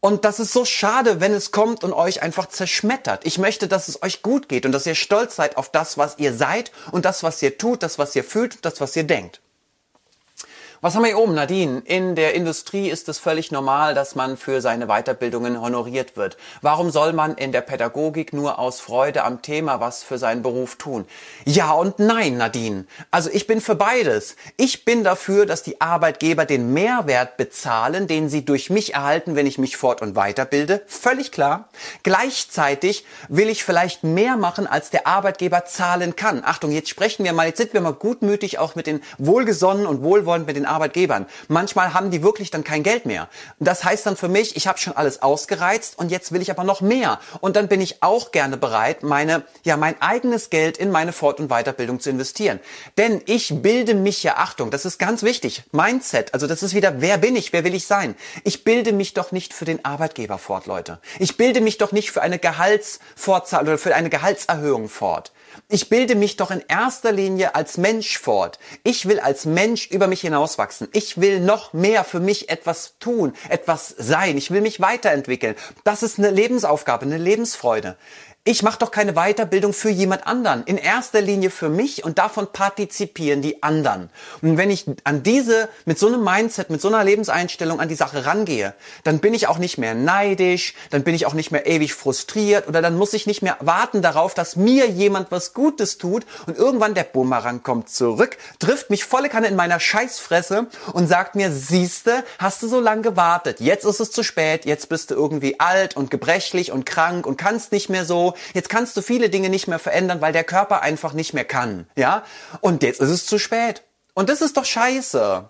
Und 0.00 0.26
das 0.26 0.38
ist 0.38 0.52
so 0.52 0.66
schade, 0.66 1.22
wenn 1.22 1.32
es 1.32 1.52
kommt 1.52 1.84
und 1.84 1.94
euch 1.94 2.20
einfach 2.20 2.46
zerschmettert. 2.46 3.24
Ich 3.24 3.38
möchte, 3.38 3.66
dass 3.66 3.88
es 3.88 4.02
euch 4.02 4.20
gut 4.20 4.50
geht 4.50 4.66
und 4.66 4.72
dass 4.72 4.84
ihr 4.84 4.94
stolz 4.94 5.36
seid 5.36 5.56
auf 5.56 5.70
das, 5.70 5.96
was 5.96 6.18
ihr 6.18 6.34
seid 6.34 6.70
und 6.92 7.06
das, 7.06 7.22
was 7.22 7.40
ihr 7.40 7.56
tut, 7.56 7.82
das, 7.82 7.98
was 7.98 8.14
ihr 8.14 8.24
fühlt 8.24 8.62
das, 8.62 8.78
was 8.82 8.94
ihr 8.94 9.04
denkt. 9.04 9.40
Was 10.80 10.94
haben 10.94 11.02
wir 11.02 11.08
hier 11.08 11.18
oben, 11.18 11.34
Nadine? 11.34 11.82
In 11.86 12.14
der 12.14 12.36
Industrie 12.36 12.88
ist 12.88 13.08
es 13.08 13.18
völlig 13.18 13.50
normal, 13.50 13.94
dass 13.94 14.14
man 14.14 14.36
für 14.36 14.60
seine 14.60 14.86
Weiterbildungen 14.86 15.60
honoriert 15.60 16.16
wird. 16.16 16.36
Warum 16.62 16.90
soll 16.90 17.12
man 17.12 17.34
in 17.34 17.50
der 17.50 17.62
Pädagogik 17.62 18.32
nur 18.32 18.60
aus 18.60 18.78
Freude 18.78 19.24
am 19.24 19.42
Thema 19.42 19.80
was 19.80 20.04
für 20.04 20.18
seinen 20.18 20.42
Beruf 20.42 20.76
tun? 20.76 21.04
Ja 21.44 21.72
und 21.72 21.98
nein, 21.98 22.36
Nadine. 22.36 22.84
Also 23.10 23.28
ich 23.32 23.48
bin 23.48 23.60
für 23.60 23.74
beides. 23.74 24.36
Ich 24.56 24.84
bin 24.84 25.02
dafür, 25.02 25.46
dass 25.46 25.64
die 25.64 25.80
Arbeitgeber 25.80 26.44
den 26.44 26.72
Mehrwert 26.72 27.38
bezahlen, 27.38 28.06
den 28.06 28.28
sie 28.28 28.44
durch 28.44 28.70
mich 28.70 28.94
erhalten, 28.94 29.34
wenn 29.34 29.48
ich 29.48 29.58
mich 29.58 29.76
fort- 29.76 30.00
und 30.00 30.14
weiterbilde. 30.14 30.82
Völlig 30.86 31.32
klar. 31.32 31.70
Gleichzeitig 32.04 33.04
will 33.28 33.48
ich 33.48 33.64
vielleicht 33.64 34.04
mehr 34.04 34.36
machen, 34.36 34.68
als 34.68 34.90
der 34.90 35.08
Arbeitgeber 35.08 35.64
zahlen 35.64 36.14
kann. 36.14 36.44
Achtung, 36.44 36.70
jetzt 36.70 36.88
sprechen 36.88 37.24
wir 37.24 37.32
mal, 37.32 37.48
jetzt 37.48 37.58
sind 37.58 37.74
wir 37.74 37.80
mal 37.80 37.94
gutmütig 37.94 38.60
auch 38.60 38.76
mit 38.76 38.86
den 38.86 39.02
wohlgesonnen 39.18 39.84
und 39.84 40.04
wohlwollend 40.04 40.46
mit 40.46 40.54
den 40.54 40.67
Arbeitgebern. 40.68 41.26
Manchmal 41.48 41.94
haben 41.94 42.10
die 42.10 42.22
wirklich 42.22 42.50
dann 42.50 42.64
kein 42.64 42.82
Geld 42.82 43.06
mehr. 43.06 43.28
Das 43.58 43.84
heißt 43.84 44.06
dann 44.06 44.16
für 44.16 44.28
mich, 44.28 44.56
ich 44.56 44.66
habe 44.66 44.78
schon 44.78 44.96
alles 44.96 45.22
ausgereizt 45.22 45.98
und 45.98 46.10
jetzt 46.10 46.32
will 46.32 46.42
ich 46.42 46.50
aber 46.50 46.64
noch 46.64 46.80
mehr. 46.80 47.20
Und 47.40 47.56
dann 47.56 47.68
bin 47.68 47.80
ich 47.80 48.02
auch 48.02 48.32
gerne 48.32 48.56
bereit, 48.56 49.02
meine, 49.02 49.42
ja, 49.64 49.76
mein 49.76 50.00
eigenes 50.00 50.50
Geld 50.50 50.78
in 50.78 50.90
meine 50.90 51.12
Fort- 51.12 51.40
und 51.40 51.48
Weiterbildung 51.48 52.00
zu 52.00 52.10
investieren. 52.10 52.60
Denn 52.96 53.22
ich 53.26 53.62
bilde 53.62 53.94
mich 53.94 54.22
ja, 54.22 54.36
Achtung, 54.36 54.70
das 54.70 54.84
ist 54.84 54.98
ganz 54.98 55.22
wichtig, 55.22 55.64
Mindset, 55.72 56.34
also 56.34 56.46
das 56.46 56.62
ist 56.62 56.74
wieder, 56.74 57.00
wer 57.00 57.18
bin 57.18 57.36
ich, 57.36 57.52
wer 57.52 57.64
will 57.64 57.74
ich 57.74 57.86
sein? 57.86 58.14
Ich 58.44 58.64
bilde 58.64 58.92
mich 58.92 59.14
doch 59.14 59.32
nicht 59.32 59.54
für 59.54 59.64
den 59.64 59.84
Arbeitgeber 59.84 60.38
fort, 60.38 60.66
Leute. 60.66 60.98
Ich 61.18 61.36
bilde 61.36 61.60
mich 61.60 61.78
doch 61.78 61.92
nicht 61.92 62.10
für 62.10 62.22
eine 62.22 62.38
Gehaltsfortzahl 62.38 63.62
oder 63.62 63.78
für 63.78 63.94
eine 63.94 64.10
Gehaltserhöhung 64.10 64.88
fort. 64.88 65.32
Ich 65.68 65.88
bilde 65.88 66.14
mich 66.14 66.36
doch 66.36 66.50
in 66.50 66.62
erster 66.68 67.12
Linie 67.12 67.54
als 67.54 67.76
Mensch 67.76 68.18
fort. 68.18 68.58
Ich 68.84 69.06
will 69.06 69.20
als 69.20 69.44
Mensch 69.44 69.88
über 69.90 70.06
mich 70.06 70.20
hinauswachsen. 70.20 70.88
Ich 70.92 71.20
will 71.20 71.40
noch 71.40 71.72
mehr 71.72 72.04
für 72.04 72.20
mich 72.20 72.48
etwas 72.48 72.94
tun, 72.98 73.34
etwas 73.48 73.94
sein. 73.98 74.36
Ich 74.36 74.50
will 74.50 74.60
mich 74.60 74.80
weiterentwickeln. 74.80 75.56
Das 75.84 76.02
ist 76.02 76.18
eine 76.18 76.30
Lebensaufgabe, 76.30 77.06
eine 77.06 77.18
Lebensfreude. 77.18 77.96
Ich 78.50 78.62
mache 78.62 78.78
doch 78.78 78.90
keine 78.90 79.12
Weiterbildung 79.12 79.74
für 79.74 79.90
jemand 79.90 80.26
anderen. 80.26 80.62
In 80.64 80.78
erster 80.78 81.20
Linie 81.20 81.50
für 81.50 81.68
mich 81.68 82.02
und 82.02 82.16
davon 82.16 82.50
partizipieren 82.50 83.42
die 83.42 83.62
anderen. 83.62 84.08
Und 84.40 84.56
wenn 84.56 84.70
ich 84.70 84.86
an 85.04 85.22
diese, 85.22 85.68
mit 85.84 85.98
so 85.98 86.06
einem 86.06 86.24
Mindset, 86.24 86.70
mit 86.70 86.80
so 86.80 86.88
einer 86.88 87.04
Lebenseinstellung 87.04 87.78
an 87.78 87.90
die 87.90 87.94
Sache 87.94 88.24
rangehe, 88.24 88.72
dann 89.04 89.18
bin 89.18 89.34
ich 89.34 89.48
auch 89.48 89.58
nicht 89.58 89.76
mehr 89.76 89.94
neidisch, 89.94 90.72
dann 90.88 91.04
bin 91.04 91.14
ich 91.14 91.26
auch 91.26 91.34
nicht 91.34 91.50
mehr 91.50 91.66
ewig 91.66 91.92
frustriert 91.92 92.66
oder 92.68 92.80
dann 92.80 92.96
muss 92.96 93.12
ich 93.12 93.26
nicht 93.26 93.42
mehr 93.42 93.58
warten 93.60 94.00
darauf, 94.00 94.32
dass 94.32 94.56
mir 94.56 94.88
jemand 94.88 95.30
was 95.30 95.52
Gutes 95.52 95.98
tut 95.98 96.24
und 96.46 96.56
irgendwann 96.56 96.94
der 96.94 97.04
Bumerang 97.04 97.62
kommt 97.62 97.90
zurück, 97.90 98.38
trifft 98.60 98.88
mich 98.88 99.04
volle 99.04 99.28
Kanne 99.28 99.48
in 99.48 99.56
meiner 99.56 99.78
Scheißfresse 99.78 100.68
und 100.94 101.06
sagt 101.06 101.34
mir, 101.34 101.52
siehste, 101.52 102.24
hast 102.38 102.62
du 102.62 102.68
so 102.68 102.80
lange 102.80 103.02
gewartet, 103.02 103.60
jetzt 103.60 103.84
ist 103.84 104.00
es 104.00 104.10
zu 104.10 104.22
spät, 104.22 104.64
jetzt 104.64 104.88
bist 104.88 105.10
du 105.10 105.16
irgendwie 105.16 105.60
alt 105.60 105.98
und 105.98 106.10
gebrechlich 106.10 106.72
und 106.72 106.86
krank 106.86 107.26
und 107.26 107.36
kannst 107.36 107.72
nicht 107.72 107.90
mehr 107.90 108.06
so, 108.06 108.32
jetzt 108.54 108.68
kannst 108.68 108.96
du 108.96 109.02
viele 109.02 109.30
Dinge 109.30 109.48
nicht 109.48 109.68
mehr 109.68 109.78
verändern, 109.78 110.20
weil 110.20 110.32
der 110.32 110.44
Körper 110.44 110.82
einfach 110.82 111.12
nicht 111.12 111.34
mehr 111.34 111.44
kann, 111.44 111.86
ja? 111.96 112.24
Und 112.60 112.82
jetzt 112.82 113.00
ist 113.00 113.10
es 113.10 113.26
zu 113.26 113.38
spät. 113.38 113.82
Und 114.14 114.28
das 114.28 114.40
ist 114.40 114.56
doch 114.56 114.64
scheiße. 114.64 115.48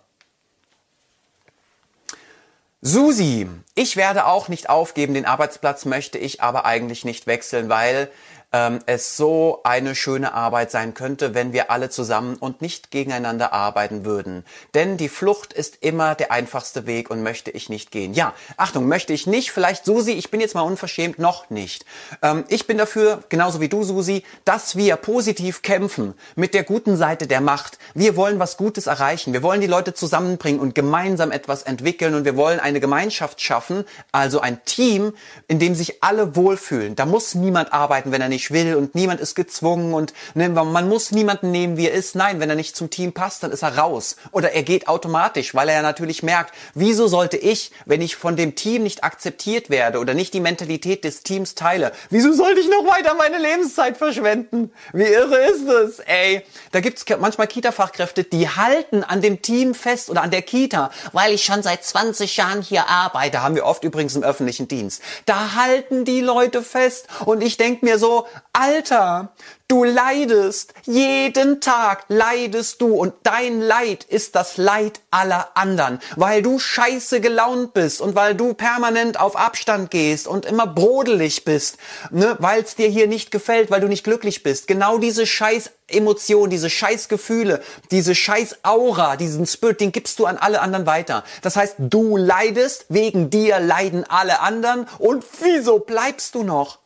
Susi, 2.81 3.49
ich 3.75 3.97
werde 3.97 4.27
auch 4.27 4.49
nicht 4.49 4.71
aufgeben, 4.71 5.15
den 5.15 5.27
Arbeitsplatz 5.27 5.85
möchte 5.85 6.17
ich 6.19 6.43
aber 6.43 6.65
eigentlich 6.65 7.05
nicht 7.05 7.27
wechseln, 7.27 7.69
weil 7.69 8.09
ähm, 8.53 8.81
es 8.87 9.17
so 9.17 9.61
eine 9.65 9.95
schöne 9.95 10.33
Arbeit 10.33 10.71
sein 10.71 10.95
könnte, 10.95 11.35
wenn 11.35 11.53
wir 11.53 11.71
alle 11.71 11.91
zusammen 11.91 12.37
und 12.37 12.63
nicht 12.63 12.91
gegeneinander 12.91 13.53
arbeiten 13.53 14.05
würden. 14.05 14.45
Denn 14.75 14.97
die 14.97 15.09
Flucht 15.09 15.53
ist 15.53 15.83
immer 15.83 16.15
der 16.15 16.33
einfachste 16.33 16.87
Weg 16.87 17.11
und 17.11 17.23
möchte 17.23 17.51
ich 17.51 17.69
nicht 17.69 17.91
gehen. 17.91 18.15
Ja, 18.15 18.35
Achtung, 18.57 18.89
möchte 18.89 19.13
ich 19.13 19.27
nicht. 19.27 19.51
Vielleicht 19.51 19.85
Susi, 19.85 20.13
ich 20.13 20.31
bin 20.31 20.41
jetzt 20.41 20.55
mal 20.55 20.63
unverschämt, 20.63 21.19
noch 21.19 21.51
nicht. 21.51 21.85
Ähm, 22.23 22.45
ich 22.49 22.67
bin 22.67 22.79
dafür, 22.79 23.23
genauso 23.29 23.61
wie 23.61 23.69
du, 23.69 23.83
Susi, 23.83 24.23
dass 24.45 24.77
wir 24.77 24.97
positiv 24.97 25.63
kämpfen 25.63 26.15
mit 26.35 26.55
der 26.55 26.65
guten 26.65 26.97
Seite 26.97 27.27
der 27.27 27.41
Macht. 27.41 27.79
Wir 27.95 28.17
wollen 28.17 28.39
was 28.39 28.57
Gutes 28.57 28.87
erreichen. 28.87 29.33
Wir 29.33 29.43
wollen 29.43 29.61
die 29.61 29.67
Leute 29.67 29.93
zusammenbringen 29.93 30.61
und 30.61 30.75
gemeinsam 30.75 31.33
etwas 31.33 31.63
entwickeln 31.65 32.15
und 32.15 32.25
wir 32.25 32.37
wollen 32.37 32.61
eine 32.61 32.81
Gemeinschaft 32.81 33.41
schaffen, 33.43 33.85
also 34.13 34.41
ein 34.41 34.65
Team, 34.65 35.13
in 35.49 35.59
dem 35.59 35.75
sich 35.75 36.03
alle 36.03 36.35
wohlfühlen. 36.35 36.97
Da 36.97 37.05
muss 37.05 37.35
niemand 37.35 37.73
arbeiten, 37.73 38.11
wenn 38.11 38.23
er 38.23 38.29
nicht 38.29 38.38
nicht 38.39 38.53
will 38.53 38.77
und 38.77 38.95
niemand 38.95 39.21
ist 39.21 39.35
gezwungen 39.35 39.95
und 39.95 40.15
ne, 40.35 40.49
man 40.49 40.89
muss 40.89 41.11
niemanden 41.11 41.51
nehmen, 41.51 41.77
wie 41.77 41.89
er 41.89 41.93
ist. 41.93 42.15
Nein, 42.15 42.39
wenn 42.39 42.49
er 42.49 42.55
nicht 42.55 42.77
zum 42.77 42.89
Team 42.89 43.13
passt, 43.13 43.43
dann 43.43 43.51
ist 43.51 43.63
er 43.63 43.77
raus. 43.77 44.15
Oder 44.31 44.53
er 44.53 44.63
geht 44.63 44.87
automatisch, 44.87 45.57
weil 45.57 45.69
er 45.69 45.77
ja 45.77 45.83
natürlich 45.83 46.23
merkt, 46.23 46.55
wieso 46.75 47.09
sollte 47.09 47.37
ich, 47.37 47.73
wenn 47.85 48.01
ich 48.01 48.15
von 48.15 48.37
dem 48.37 48.55
Team 48.55 48.85
nicht 48.85 49.03
akzeptiert 49.03 49.71
werde 49.71 49.99
oder 49.99 50.15
nicht 50.15 50.35
die 50.35 50.41
Mentalität 50.41 51.03
des 51.03 51.25
Teams 51.25 51.57
teile, 51.57 51.91
wieso 52.11 52.33
sollte 52.33 52.61
ich 52.61 52.69
noch 52.69 52.87
weiter 52.87 53.15
meine 53.15 53.39
Lebenszeit 53.39 53.97
verschwenden? 53.97 54.71
Wie 54.93 55.03
irre 55.03 55.39
ist 55.39 55.67
es, 55.69 55.99
ey? 55.99 56.43
Da 56.71 56.79
gibt's 56.79 57.05
manchmal 57.19 57.49
Kita-Fachkräfte, 57.49 58.23
die 58.23 58.49
halten 58.49 59.03
an 59.03 59.21
dem 59.21 59.43
Team 59.43 59.75
fest 59.75 60.11
oder 60.11 60.23
an 60.23 60.31
der 60.31 60.43
Kita, 60.43 60.93
weil 61.13 61.35
ich 61.35 61.45
schon 61.45 61.65
seit 61.65 61.83
20 61.83 62.37
Jahren 62.37 62.63
hier 62.63 62.89
arbeite, 62.89 63.43
haben 63.43 63.57
wir 63.57 63.67
oft 63.67 63.83
übrigens 63.83 64.15
im 64.15 64.23
öffentlichen 64.23 64.69
Dienst. 64.69 65.03
Da 65.27 65.57
halten 65.57 66.05
die 66.05 66.21
Leute 66.21 66.63
fest 66.63 67.09
und 67.25 67.43
ich 67.43 67.57
denk 67.57 67.83
mir 67.83 67.99
so, 67.99 68.28
Alter, 68.53 69.33
Du 69.71 69.85
leidest, 69.85 70.73
jeden 70.87 71.61
Tag 71.61 72.07
leidest 72.09 72.81
du 72.81 72.95
und 72.95 73.13
dein 73.23 73.61
Leid 73.61 74.03
ist 74.03 74.35
das 74.35 74.57
Leid 74.57 75.01
aller 75.11 75.51
anderen, 75.57 76.01
weil 76.17 76.41
du 76.41 76.59
scheiße 76.59 77.21
gelaunt 77.21 77.75
bist 77.75 78.01
und 78.01 78.15
weil 78.15 78.35
du 78.35 78.55
permanent 78.55 79.21
auf 79.21 79.37
Abstand 79.37 79.91
gehst 79.91 80.27
und 80.27 80.47
immer 80.47 80.67
brodelig 80.67 81.45
bist, 81.45 81.77
ne, 82.11 82.35
weil 82.39 82.63
es 82.63 82.77
dir 82.77 82.89
hier 82.89 83.09
nicht 83.09 83.31
gefällt, 83.31 83.71
weil 83.71 83.83
du 83.83 83.89
nicht 83.89 84.05
glücklich 84.05 84.43
bist. 84.43 84.69
Genau 84.69 84.97
diese 84.97 85.27
scheiß 85.27 85.71
Emotionen, 85.87 86.49
diese 86.49 86.71
scheiß 86.71 87.11
Gefühle, 87.11 87.61
diese 87.91 88.15
scheiß 88.15 88.61
Aura, 88.63 89.17
diesen 89.17 89.47
Spirit, 89.47 89.83
den 89.83 89.93
gibst 89.93 90.19
du 90.19 90.25
an 90.25 90.39
alle 90.39 90.63
anderen 90.63 90.87
weiter. 90.87 91.25
Das 91.43 91.57
heißt, 91.57 91.75
du 91.79 92.17
leidest, 92.17 92.87
wegen 92.89 93.29
dir 93.29 93.61
leiden 93.61 94.05
alle 94.09 94.41
anderen 94.41 94.87
und 94.99 95.27
wieso 95.43 95.79
bleibst 95.79 96.35
du 96.35 96.43
noch? 96.43 96.79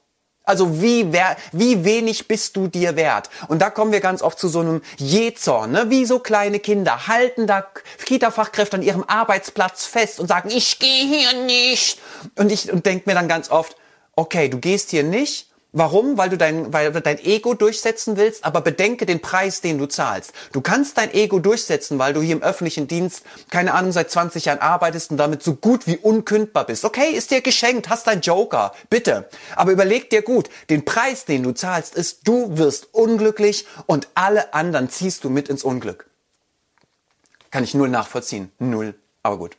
Also 0.53 0.83
wie, 0.83 1.15
wer, 1.15 1.39
wie 1.53 1.83
wenig 1.83 2.29
bist 2.29 2.57
du 2.57 2.69
dir 2.69 2.95
wert? 2.95 3.31
Und 3.49 3.63
da 3.63 3.71
kommen 3.71 3.91
wir 3.91 4.01
ganz 4.01 4.21
oft 4.21 4.39
zu 4.39 4.49
so 4.49 4.61
einem 4.61 4.83
Jezorn, 4.99 5.73
ne? 5.73 5.89
wie 5.89 6.05
so 6.05 6.19
kleine 6.19 6.59
Kinder, 6.59 7.09
halten 7.09 7.47
da 7.47 7.67
Kita-Fachkräfte 8.05 8.77
an 8.77 8.83
ihrem 8.83 9.03
Arbeitsplatz 9.07 9.87
fest 9.87 10.21
und 10.21 10.27
sagen, 10.27 10.51
ich 10.51 10.79
gehe 10.79 11.07
hier 11.07 11.45
nicht. 11.47 11.99
Und 12.37 12.53
ich 12.53 12.71
und 12.71 12.85
denk 12.85 13.07
mir 13.07 13.15
dann 13.15 13.29
ganz 13.29 13.51
oft, 13.51 13.77
okay, 14.15 14.51
du 14.51 14.59
gehst 14.59 14.91
hier 14.91 15.05
nicht, 15.05 15.47
Warum? 15.75 16.19
Weil 16.19 16.29
du 16.29 16.37
dein, 16.37 16.71
weil 16.75 16.93
du 16.93 17.01
dein 17.01 17.19
Ego 17.19 17.55
durchsetzen 17.55 18.19
willst, 18.19 18.45
aber 18.45 18.61
bedenke 18.61 19.07
den 19.07 19.21
Preis, 19.21 19.63
den 19.63 19.79
du 19.79 19.87
zahlst. 19.87 20.33
Du 20.53 20.61
kannst 20.61 20.99
dein 20.99 21.13
Ego 21.15 21.39
durchsetzen, 21.39 21.99
weil 21.99 22.13
du 22.13 22.21
hier 22.21 22.37
im 22.37 22.43
öffentlichen 22.43 22.89
Dienst, 22.89 23.23
keine 23.49 23.73
Ahnung, 23.73 23.91
seit 23.91 24.11
20 24.11 24.45
Jahren 24.45 24.59
arbeitest 24.59 25.11
und 25.11 25.17
damit 25.17 25.43
so 25.43 25.55
gut 25.55 25.87
wie 25.87 25.97
unkündbar 25.97 26.67
bist. 26.67 26.85
Okay, 26.85 27.13
ist 27.13 27.31
dir 27.31 27.41
geschenkt, 27.41 27.89
hast 27.89 28.07
dein 28.07 28.21
Joker, 28.21 28.75
bitte. 28.91 29.31
Aber 29.57 29.73
überleg 29.73 30.11
dir 30.11 30.21
gut, 30.21 30.51
den 30.69 30.85
Preis, 30.85 31.25
den 31.25 31.43
du 31.43 31.53
zahlst, 31.53 31.95
ist, 31.95 32.29
du 32.29 32.59
wirst 32.59 32.93
unglücklich 32.93 33.67
und 33.87 34.09
alle 34.15 34.53
anderen 34.53 34.91
ziehst 34.91 35.25
du 35.25 35.31
mit 35.31 35.49
ins 35.49 35.65
Unglück. 35.65 36.07
Kann 37.51 37.65
ich 37.65 37.73
null 37.73 37.89
nachvollziehen. 37.89 38.53
Null. 38.59 38.95
Aber 39.23 39.39
gut. 39.39 39.57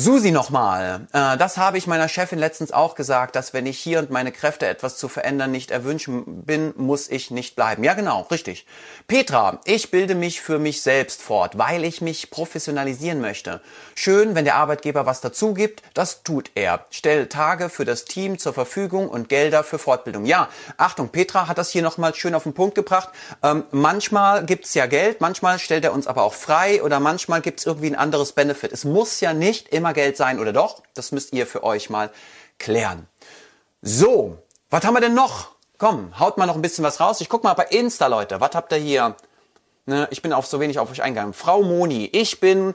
Susi 0.00 0.30
nochmal. 0.30 1.08
Äh, 1.12 1.36
das 1.38 1.56
habe 1.56 1.76
ich 1.76 1.88
meiner 1.88 2.08
Chefin 2.08 2.38
letztens 2.38 2.70
auch 2.70 2.94
gesagt, 2.94 3.34
dass 3.34 3.52
wenn 3.52 3.66
ich 3.66 3.80
hier 3.80 3.98
und 3.98 4.10
meine 4.10 4.30
Kräfte 4.30 4.68
etwas 4.68 4.96
zu 4.96 5.08
verändern 5.08 5.50
nicht 5.50 5.72
erwünschen 5.72 6.44
bin, 6.44 6.72
muss 6.76 7.08
ich 7.08 7.32
nicht 7.32 7.56
bleiben. 7.56 7.82
Ja, 7.82 7.94
genau, 7.94 8.20
richtig. 8.30 8.64
Petra, 9.08 9.60
ich 9.64 9.90
bilde 9.90 10.14
mich 10.14 10.40
für 10.40 10.60
mich 10.60 10.82
selbst 10.82 11.20
fort, 11.20 11.58
weil 11.58 11.82
ich 11.82 12.00
mich 12.00 12.30
professionalisieren 12.30 13.20
möchte. 13.20 13.60
Schön, 13.96 14.36
wenn 14.36 14.44
der 14.44 14.54
Arbeitgeber 14.54 15.04
was 15.04 15.20
dazu 15.20 15.52
gibt, 15.52 15.82
das 15.94 16.22
tut 16.22 16.52
er. 16.54 16.86
Stell 16.90 17.26
Tage 17.26 17.68
für 17.68 17.84
das 17.84 18.04
Team 18.04 18.38
zur 18.38 18.54
Verfügung 18.54 19.08
und 19.08 19.28
Gelder 19.28 19.64
für 19.64 19.80
Fortbildung. 19.80 20.26
Ja, 20.26 20.48
Achtung, 20.76 21.08
Petra 21.08 21.48
hat 21.48 21.58
das 21.58 21.70
hier 21.70 21.82
nochmal 21.82 22.14
schön 22.14 22.36
auf 22.36 22.44
den 22.44 22.54
Punkt 22.54 22.76
gebracht. 22.76 23.08
Ähm, 23.42 23.64
manchmal 23.72 24.44
gibt's 24.44 24.74
ja 24.74 24.86
Geld, 24.86 25.20
manchmal 25.20 25.58
stellt 25.58 25.82
er 25.82 25.92
uns 25.92 26.06
aber 26.06 26.22
auch 26.22 26.34
frei 26.34 26.84
oder 26.84 27.00
manchmal 27.00 27.40
gibt's 27.40 27.66
irgendwie 27.66 27.88
ein 27.88 27.96
anderes 27.96 28.30
Benefit. 28.30 28.70
Es 28.70 28.84
muss 28.84 29.18
ja 29.18 29.32
nicht 29.32 29.70
immer 29.70 29.87
Geld 29.92 30.16
sein 30.16 30.38
oder 30.38 30.52
doch? 30.52 30.82
Das 30.94 31.12
müsst 31.12 31.32
ihr 31.32 31.46
für 31.46 31.62
euch 31.62 31.90
mal 31.90 32.10
klären. 32.58 33.06
So, 33.82 34.38
was 34.70 34.84
haben 34.84 34.94
wir 34.94 35.00
denn 35.00 35.14
noch? 35.14 35.50
Komm, 35.78 36.18
haut 36.18 36.38
mal 36.38 36.46
noch 36.46 36.56
ein 36.56 36.62
bisschen 36.62 36.84
was 36.84 37.00
raus. 37.00 37.20
Ich 37.20 37.28
guck 37.28 37.44
mal 37.44 37.54
bei 37.54 37.64
Insta, 37.64 38.08
Leute. 38.08 38.40
Was 38.40 38.54
habt 38.54 38.72
ihr 38.72 38.78
hier? 38.78 39.16
Ne, 39.86 40.08
ich 40.10 40.22
bin 40.22 40.32
auf 40.32 40.46
so 40.46 40.60
wenig 40.60 40.78
auf 40.78 40.90
euch 40.90 41.02
eingegangen. 41.02 41.32
Frau 41.32 41.62
Moni, 41.62 42.06
ich 42.12 42.40
bin 42.40 42.74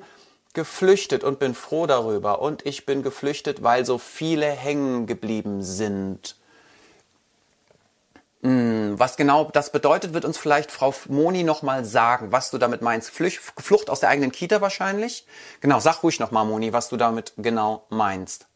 geflüchtet 0.53 1.24
und 1.24 1.39
bin 1.39 1.53
froh 1.53 1.86
darüber. 1.86 2.41
Und 2.41 2.66
ich 2.66 2.86
bin 2.86 3.03
geflüchtet, 3.03 3.61
weil 3.61 3.86
so 3.86 3.97
viele 3.97 4.47
hängen 4.47 5.05
geblieben 5.05 5.61
sind. 5.61 6.38
Hm, 8.43 8.99
was 8.99 9.15
genau 9.15 9.49
das 9.53 9.71
bedeutet, 9.71 10.13
wird 10.13 10.25
uns 10.25 10.37
vielleicht 10.37 10.69
Frau 10.69 10.93
Moni 11.07 11.43
nochmal 11.43 11.85
sagen, 11.85 12.33
was 12.33 12.51
du 12.51 12.57
damit 12.57 12.81
meinst. 12.81 13.09
Flucht 13.09 13.89
aus 13.89 14.01
der 14.01 14.09
eigenen 14.09 14.33
Kita 14.33 14.59
wahrscheinlich? 14.59 15.25
Genau, 15.61 15.79
sag 15.79 16.03
ruhig 16.03 16.19
nochmal, 16.19 16.45
Moni, 16.45 16.73
was 16.73 16.89
du 16.89 16.97
damit 16.97 17.33
genau 17.37 17.85
meinst. 17.89 18.47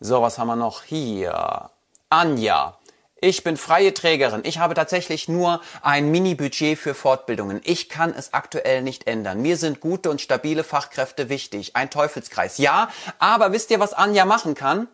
So, 0.00 0.22
was 0.22 0.38
haben 0.38 0.48
wir 0.48 0.56
noch 0.56 0.82
hier? 0.84 1.70
Anja. 2.08 2.78
Ich 3.20 3.44
bin 3.44 3.56
freie 3.56 3.94
Trägerin. 3.94 4.42
Ich 4.44 4.58
habe 4.58 4.74
tatsächlich 4.74 5.28
nur 5.28 5.60
ein 5.82 6.10
Mini-Budget 6.10 6.78
für 6.78 6.94
Fortbildungen. 6.94 7.60
Ich 7.64 7.88
kann 7.88 8.14
es 8.14 8.34
aktuell 8.34 8.82
nicht 8.82 9.06
ändern. 9.06 9.40
Mir 9.40 9.56
sind 9.56 9.80
gute 9.80 10.10
und 10.10 10.20
stabile 10.20 10.64
Fachkräfte 10.64 11.28
wichtig. 11.28 11.76
Ein 11.76 11.90
Teufelskreis. 11.90 12.58
Ja, 12.58 12.88
aber 13.18 13.52
wisst 13.52 13.70
ihr, 13.70 13.80
was 13.80 13.94
Anja 13.94 14.24
machen 14.24 14.54
kann? 14.54 14.88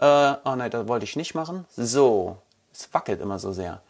Äh, 0.00 0.34
oh 0.44 0.54
nein, 0.56 0.70
das 0.70 0.88
wollte 0.88 1.04
ich 1.04 1.16
nicht 1.16 1.34
machen. 1.34 1.64
So, 1.74 2.38
es 2.74 2.92
wackelt 2.92 3.20
immer 3.20 3.38
so 3.38 3.52
sehr. 3.52 3.82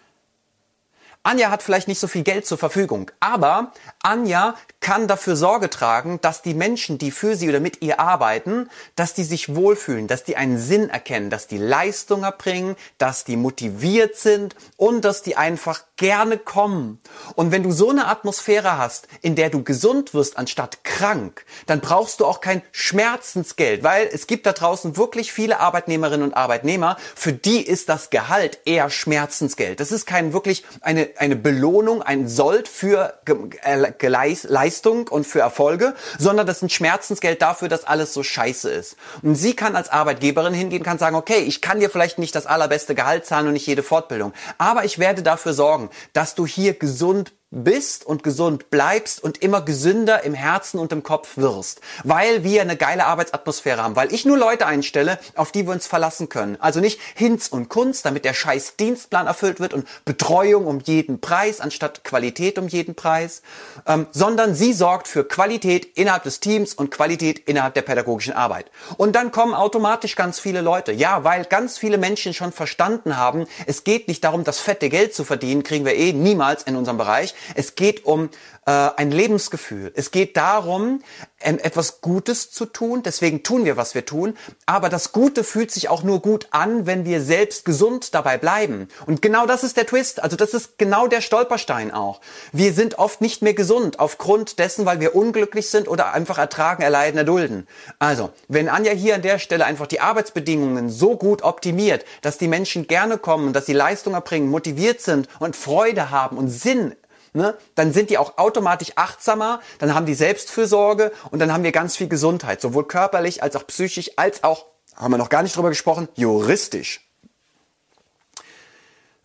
Anja 1.26 1.50
hat 1.50 1.62
vielleicht 1.62 1.88
nicht 1.88 2.00
so 2.00 2.06
viel 2.06 2.22
Geld 2.22 2.44
zur 2.44 2.58
Verfügung, 2.58 3.10
aber 3.18 3.72
Anja 4.02 4.56
kann 4.80 5.08
dafür 5.08 5.36
Sorge 5.36 5.70
tragen, 5.70 6.20
dass 6.20 6.42
die 6.42 6.52
Menschen, 6.52 6.98
die 6.98 7.10
für 7.10 7.34
sie 7.34 7.48
oder 7.48 7.60
mit 7.60 7.80
ihr 7.80 7.98
arbeiten, 7.98 8.68
dass 8.94 9.14
die 9.14 9.24
sich 9.24 9.54
wohlfühlen, 9.56 10.06
dass 10.06 10.24
die 10.24 10.36
einen 10.36 10.58
Sinn 10.58 10.90
erkennen, 10.90 11.30
dass 11.30 11.46
die 11.46 11.56
Leistung 11.56 12.24
erbringen, 12.24 12.76
dass 12.98 13.24
die 13.24 13.38
motiviert 13.38 14.16
sind 14.16 14.54
und 14.76 15.02
dass 15.06 15.22
die 15.22 15.38
einfach 15.38 15.84
gerne 15.96 16.38
kommen. 16.38 17.00
Und 17.36 17.52
wenn 17.52 17.62
du 17.62 17.72
so 17.72 17.90
eine 17.90 18.06
Atmosphäre 18.06 18.78
hast, 18.78 19.08
in 19.22 19.36
der 19.36 19.50
du 19.50 19.62
gesund 19.62 20.14
wirst 20.14 20.36
anstatt 20.36 20.84
krank, 20.84 21.44
dann 21.66 21.80
brauchst 21.80 22.20
du 22.20 22.26
auch 22.26 22.40
kein 22.40 22.62
Schmerzensgeld, 22.72 23.82
weil 23.82 24.08
es 24.12 24.26
gibt 24.26 24.46
da 24.46 24.52
draußen 24.52 24.96
wirklich 24.96 25.32
viele 25.32 25.60
Arbeitnehmerinnen 25.60 26.26
und 26.26 26.36
Arbeitnehmer, 26.36 26.96
für 27.14 27.32
die 27.32 27.62
ist 27.62 27.88
das 27.88 28.10
Gehalt 28.10 28.58
eher 28.64 28.90
Schmerzensgeld. 28.90 29.80
Das 29.80 29.92
ist 29.92 30.06
kein 30.06 30.32
wirklich 30.32 30.64
eine 30.80 31.08
eine 31.16 31.36
Belohnung, 31.36 32.02
ein 32.02 32.28
Sold 32.28 32.68
für 32.68 33.18
äh, 33.62 34.46
Leistung 34.46 35.08
und 35.08 35.26
für 35.26 35.40
Erfolge, 35.40 35.94
sondern 36.18 36.46
das 36.46 36.58
ist 36.58 36.62
ein 36.62 36.70
Schmerzensgeld 36.70 37.40
dafür, 37.40 37.68
dass 37.68 37.84
alles 37.84 38.12
so 38.12 38.22
scheiße 38.22 38.70
ist. 38.70 38.96
Und 39.22 39.34
sie 39.36 39.54
kann 39.54 39.76
als 39.76 39.90
Arbeitgeberin 39.90 40.54
hingehen, 40.54 40.82
kann 40.82 40.98
sagen, 40.98 41.16
okay, 41.16 41.38
ich 41.38 41.60
kann 41.60 41.80
dir 41.80 41.90
vielleicht 41.90 42.18
nicht 42.18 42.34
das 42.34 42.46
allerbeste 42.46 42.94
Gehalt 42.94 43.26
zahlen 43.26 43.46
und 43.46 43.52
nicht 43.54 43.66
jede 43.66 43.82
Fortbildung, 43.82 44.32
aber 44.58 44.84
ich 44.84 44.98
werde 44.98 45.22
dafür 45.22 45.54
sorgen, 45.54 45.83
dass 46.12 46.34
du 46.34 46.46
hier 46.46 46.74
gesund 46.74 47.32
bist 47.54 48.04
und 48.04 48.22
gesund 48.22 48.70
bleibst 48.70 49.22
und 49.22 49.42
immer 49.42 49.62
gesünder 49.62 50.24
im 50.24 50.34
Herzen 50.34 50.78
und 50.78 50.92
im 50.92 51.02
Kopf 51.02 51.36
wirst, 51.36 51.80
weil 52.02 52.44
wir 52.44 52.62
eine 52.62 52.76
geile 52.76 53.06
Arbeitsatmosphäre 53.06 53.82
haben, 53.82 53.96
weil 53.96 54.12
ich 54.12 54.24
nur 54.24 54.36
Leute 54.36 54.66
einstelle, 54.66 55.18
auf 55.36 55.52
die 55.52 55.66
wir 55.66 55.72
uns 55.72 55.86
verlassen 55.86 56.28
können. 56.28 56.56
Also 56.60 56.80
nicht 56.80 57.00
Hinz 57.14 57.48
und 57.48 57.68
Kunst, 57.68 58.04
damit 58.04 58.24
der 58.24 58.34
scheiß 58.34 58.76
Dienstplan 58.76 59.26
erfüllt 59.26 59.60
wird 59.60 59.74
und 59.74 59.86
Betreuung 60.04 60.66
um 60.66 60.80
jeden 60.80 61.20
Preis 61.20 61.60
anstatt 61.60 62.04
Qualität 62.04 62.58
um 62.58 62.68
jeden 62.68 62.94
Preis, 62.94 63.42
ähm, 63.86 64.06
sondern 64.10 64.54
sie 64.54 64.72
sorgt 64.72 65.08
für 65.08 65.24
Qualität 65.24 65.96
innerhalb 65.96 66.24
des 66.24 66.40
Teams 66.40 66.74
und 66.74 66.90
Qualität 66.90 67.38
innerhalb 67.46 67.74
der 67.74 67.82
pädagogischen 67.82 68.32
Arbeit. 68.32 68.70
Und 68.96 69.14
dann 69.14 69.30
kommen 69.30 69.54
automatisch 69.54 70.16
ganz 70.16 70.40
viele 70.40 70.60
Leute. 70.60 70.92
Ja, 70.92 71.24
weil 71.24 71.44
ganz 71.44 71.78
viele 71.78 71.98
Menschen 71.98 72.34
schon 72.34 72.52
verstanden 72.52 73.16
haben, 73.16 73.46
es 73.66 73.84
geht 73.84 74.08
nicht 74.08 74.24
darum, 74.24 74.44
das 74.44 74.58
fette 74.58 74.88
Geld 74.88 75.14
zu 75.14 75.24
verdienen, 75.24 75.62
kriegen 75.62 75.84
wir 75.84 75.94
eh 75.94 76.12
niemals 76.12 76.62
in 76.64 76.76
unserem 76.76 76.98
Bereich. 76.98 77.34
Es 77.54 77.74
geht 77.74 78.04
um 78.04 78.30
äh, 78.66 78.70
ein 78.70 79.10
Lebensgefühl. 79.10 79.92
Es 79.94 80.10
geht 80.10 80.36
darum, 80.36 81.02
ähm, 81.40 81.58
etwas 81.62 82.00
Gutes 82.00 82.50
zu 82.50 82.64
tun. 82.66 83.02
Deswegen 83.02 83.42
tun 83.42 83.64
wir, 83.64 83.76
was 83.76 83.94
wir 83.94 84.06
tun. 84.06 84.36
Aber 84.66 84.88
das 84.88 85.12
Gute 85.12 85.44
fühlt 85.44 85.70
sich 85.70 85.88
auch 85.88 86.02
nur 86.02 86.22
gut 86.22 86.48
an, 86.50 86.86
wenn 86.86 87.04
wir 87.04 87.20
selbst 87.20 87.64
gesund 87.64 88.14
dabei 88.14 88.38
bleiben. 88.38 88.88
Und 89.06 89.20
genau 89.20 89.46
das 89.46 89.64
ist 89.64 89.76
der 89.76 89.86
Twist. 89.86 90.22
Also 90.22 90.36
das 90.36 90.54
ist 90.54 90.78
genau 90.78 91.06
der 91.06 91.20
Stolperstein 91.20 91.92
auch. 91.92 92.20
Wir 92.52 92.72
sind 92.72 92.98
oft 92.98 93.20
nicht 93.20 93.42
mehr 93.42 93.54
gesund 93.54 94.00
aufgrund 94.00 94.58
dessen, 94.58 94.86
weil 94.86 95.00
wir 95.00 95.14
unglücklich 95.14 95.68
sind 95.68 95.86
oder 95.86 96.14
einfach 96.14 96.38
ertragen, 96.38 96.82
erleiden, 96.82 97.18
erdulden. 97.18 97.66
Also, 97.98 98.30
wenn 98.48 98.68
Anja 98.68 98.92
hier 98.92 99.16
an 99.16 99.22
der 99.22 99.38
Stelle 99.38 99.66
einfach 99.66 99.86
die 99.86 100.00
Arbeitsbedingungen 100.00 100.88
so 100.88 101.16
gut 101.16 101.42
optimiert, 101.42 102.04
dass 102.22 102.38
die 102.38 102.48
Menschen 102.48 102.86
gerne 102.86 103.18
kommen, 103.18 103.52
dass 103.52 103.66
sie 103.66 103.72
Leistung 103.72 104.14
erbringen, 104.14 104.48
motiviert 104.48 105.00
sind 105.00 105.28
und 105.38 105.56
Freude 105.56 106.10
haben 106.10 106.38
und 106.38 106.48
Sinn 106.48 106.94
ne, 107.34 107.56
dann 107.74 107.92
sind 107.92 108.10
die 108.10 108.18
auch 108.18 108.38
automatisch 108.38 108.92
achtsamer, 108.96 109.60
dann 109.78 109.94
haben 109.94 110.06
die 110.06 110.14
Selbstfürsorge 110.14 111.12
und 111.30 111.40
dann 111.40 111.52
haben 111.52 111.64
wir 111.64 111.72
ganz 111.72 111.96
viel 111.96 112.08
Gesundheit, 112.08 112.60
sowohl 112.60 112.86
körperlich 112.86 113.42
als 113.42 113.56
auch 113.56 113.66
psychisch, 113.66 114.12
als 114.16 114.44
auch, 114.44 114.66
haben 114.96 115.12
wir 115.12 115.18
noch 115.18 115.28
gar 115.28 115.42
nicht 115.42 115.56
drüber 115.56 115.68
gesprochen, 115.68 116.08
juristisch. 116.14 117.00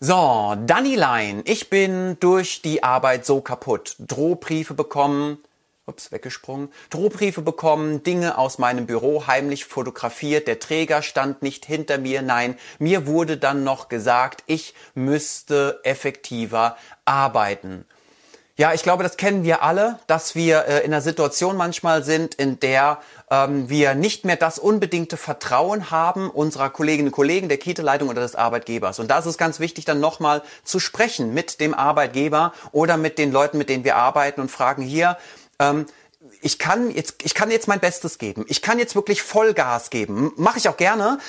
So, 0.01 0.55
Dannylein, 0.65 1.41
ich 1.45 1.69
bin 1.69 2.17
durch 2.21 2.61
die 2.61 2.83
Arbeit 2.83 3.25
so 3.25 3.41
kaputt. 3.41 3.97
Drohbriefe 3.99 4.73
bekommen, 4.73 5.39
ups, 5.89 6.13
weggesprungen, 6.13 6.71
Drohbriefe 6.89 7.41
bekommen, 7.41 8.01
Dinge 8.03 8.37
aus 8.37 8.59
meinem 8.59 8.85
Büro 8.85 9.27
heimlich 9.27 9.65
fotografiert, 9.65 10.47
der 10.47 10.59
Träger 10.59 11.01
stand 11.01 11.41
nicht 11.41 11.65
hinter 11.65 11.97
mir, 11.97 12.21
nein, 12.21 12.57
mir 12.77 13.07
wurde 13.07 13.35
dann 13.35 13.65
noch 13.65 13.89
gesagt, 13.89 14.43
ich 14.45 14.73
müsste 14.93 15.81
effektiver 15.83 16.77
arbeiten. 17.03 17.85
Ja, 18.59 18.73
ich 18.73 18.83
glaube, 18.83 19.03
das 19.03 19.15
kennen 19.15 19.45
wir 19.45 19.63
alle, 19.63 19.99
dass 20.07 20.35
wir 20.35 20.65
äh, 20.65 20.79
in 20.79 20.91
einer 20.91 20.99
Situation 20.99 21.55
manchmal 21.55 22.03
sind, 22.03 22.35
in 22.35 22.59
der 22.59 22.99
ähm, 23.31 23.69
wir 23.69 23.95
nicht 23.95 24.25
mehr 24.25 24.35
das 24.35 24.59
unbedingte 24.59 25.15
Vertrauen 25.15 25.91
haben 25.91 26.29
unserer 26.29 26.69
Kolleginnen 26.69 27.07
und 27.07 27.13
Kollegen, 27.13 27.47
der 27.47 27.57
Kita-Leitung 27.57 28.09
oder 28.09 28.19
des 28.19 28.35
Arbeitgebers. 28.35 28.99
Und 28.99 29.07
da 29.07 29.19
ist 29.19 29.27
es 29.27 29.37
ganz 29.37 29.61
wichtig, 29.61 29.85
dann 29.85 30.01
nochmal 30.01 30.41
zu 30.65 30.81
sprechen 30.81 31.33
mit 31.33 31.61
dem 31.61 31.73
Arbeitgeber 31.73 32.51
oder 32.73 32.97
mit 32.97 33.17
den 33.17 33.31
Leuten, 33.31 33.57
mit 33.57 33.69
denen 33.69 33.85
wir 33.85 33.95
arbeiten 33.95 34.41
und 34.41 34.51
fragen 34.51 34.83
hier, 34.83 35.17
ähm, 35.59 35.85
ich 36.41 36.59
kann 36.59 36.91
jetzt, 36.91 37.23
ich 37.23 37.35
kann 37.35 37.51
jetzt 37.51 37.69
mein 37.69 37.79
Bestes 37.79 38.17
geben. 38.17 38.43
Ich 38.49 38.61
kann 38.61 38.77
jetzt 38.77 38.93
wirklich 38.93 39.21
Vollgas 39.23 39.89
geben. 39.89 40.33
Mache 40.35 40.57
ich 40.57 40.67
auch 40.67 40.75
gerne. 40.75 41.19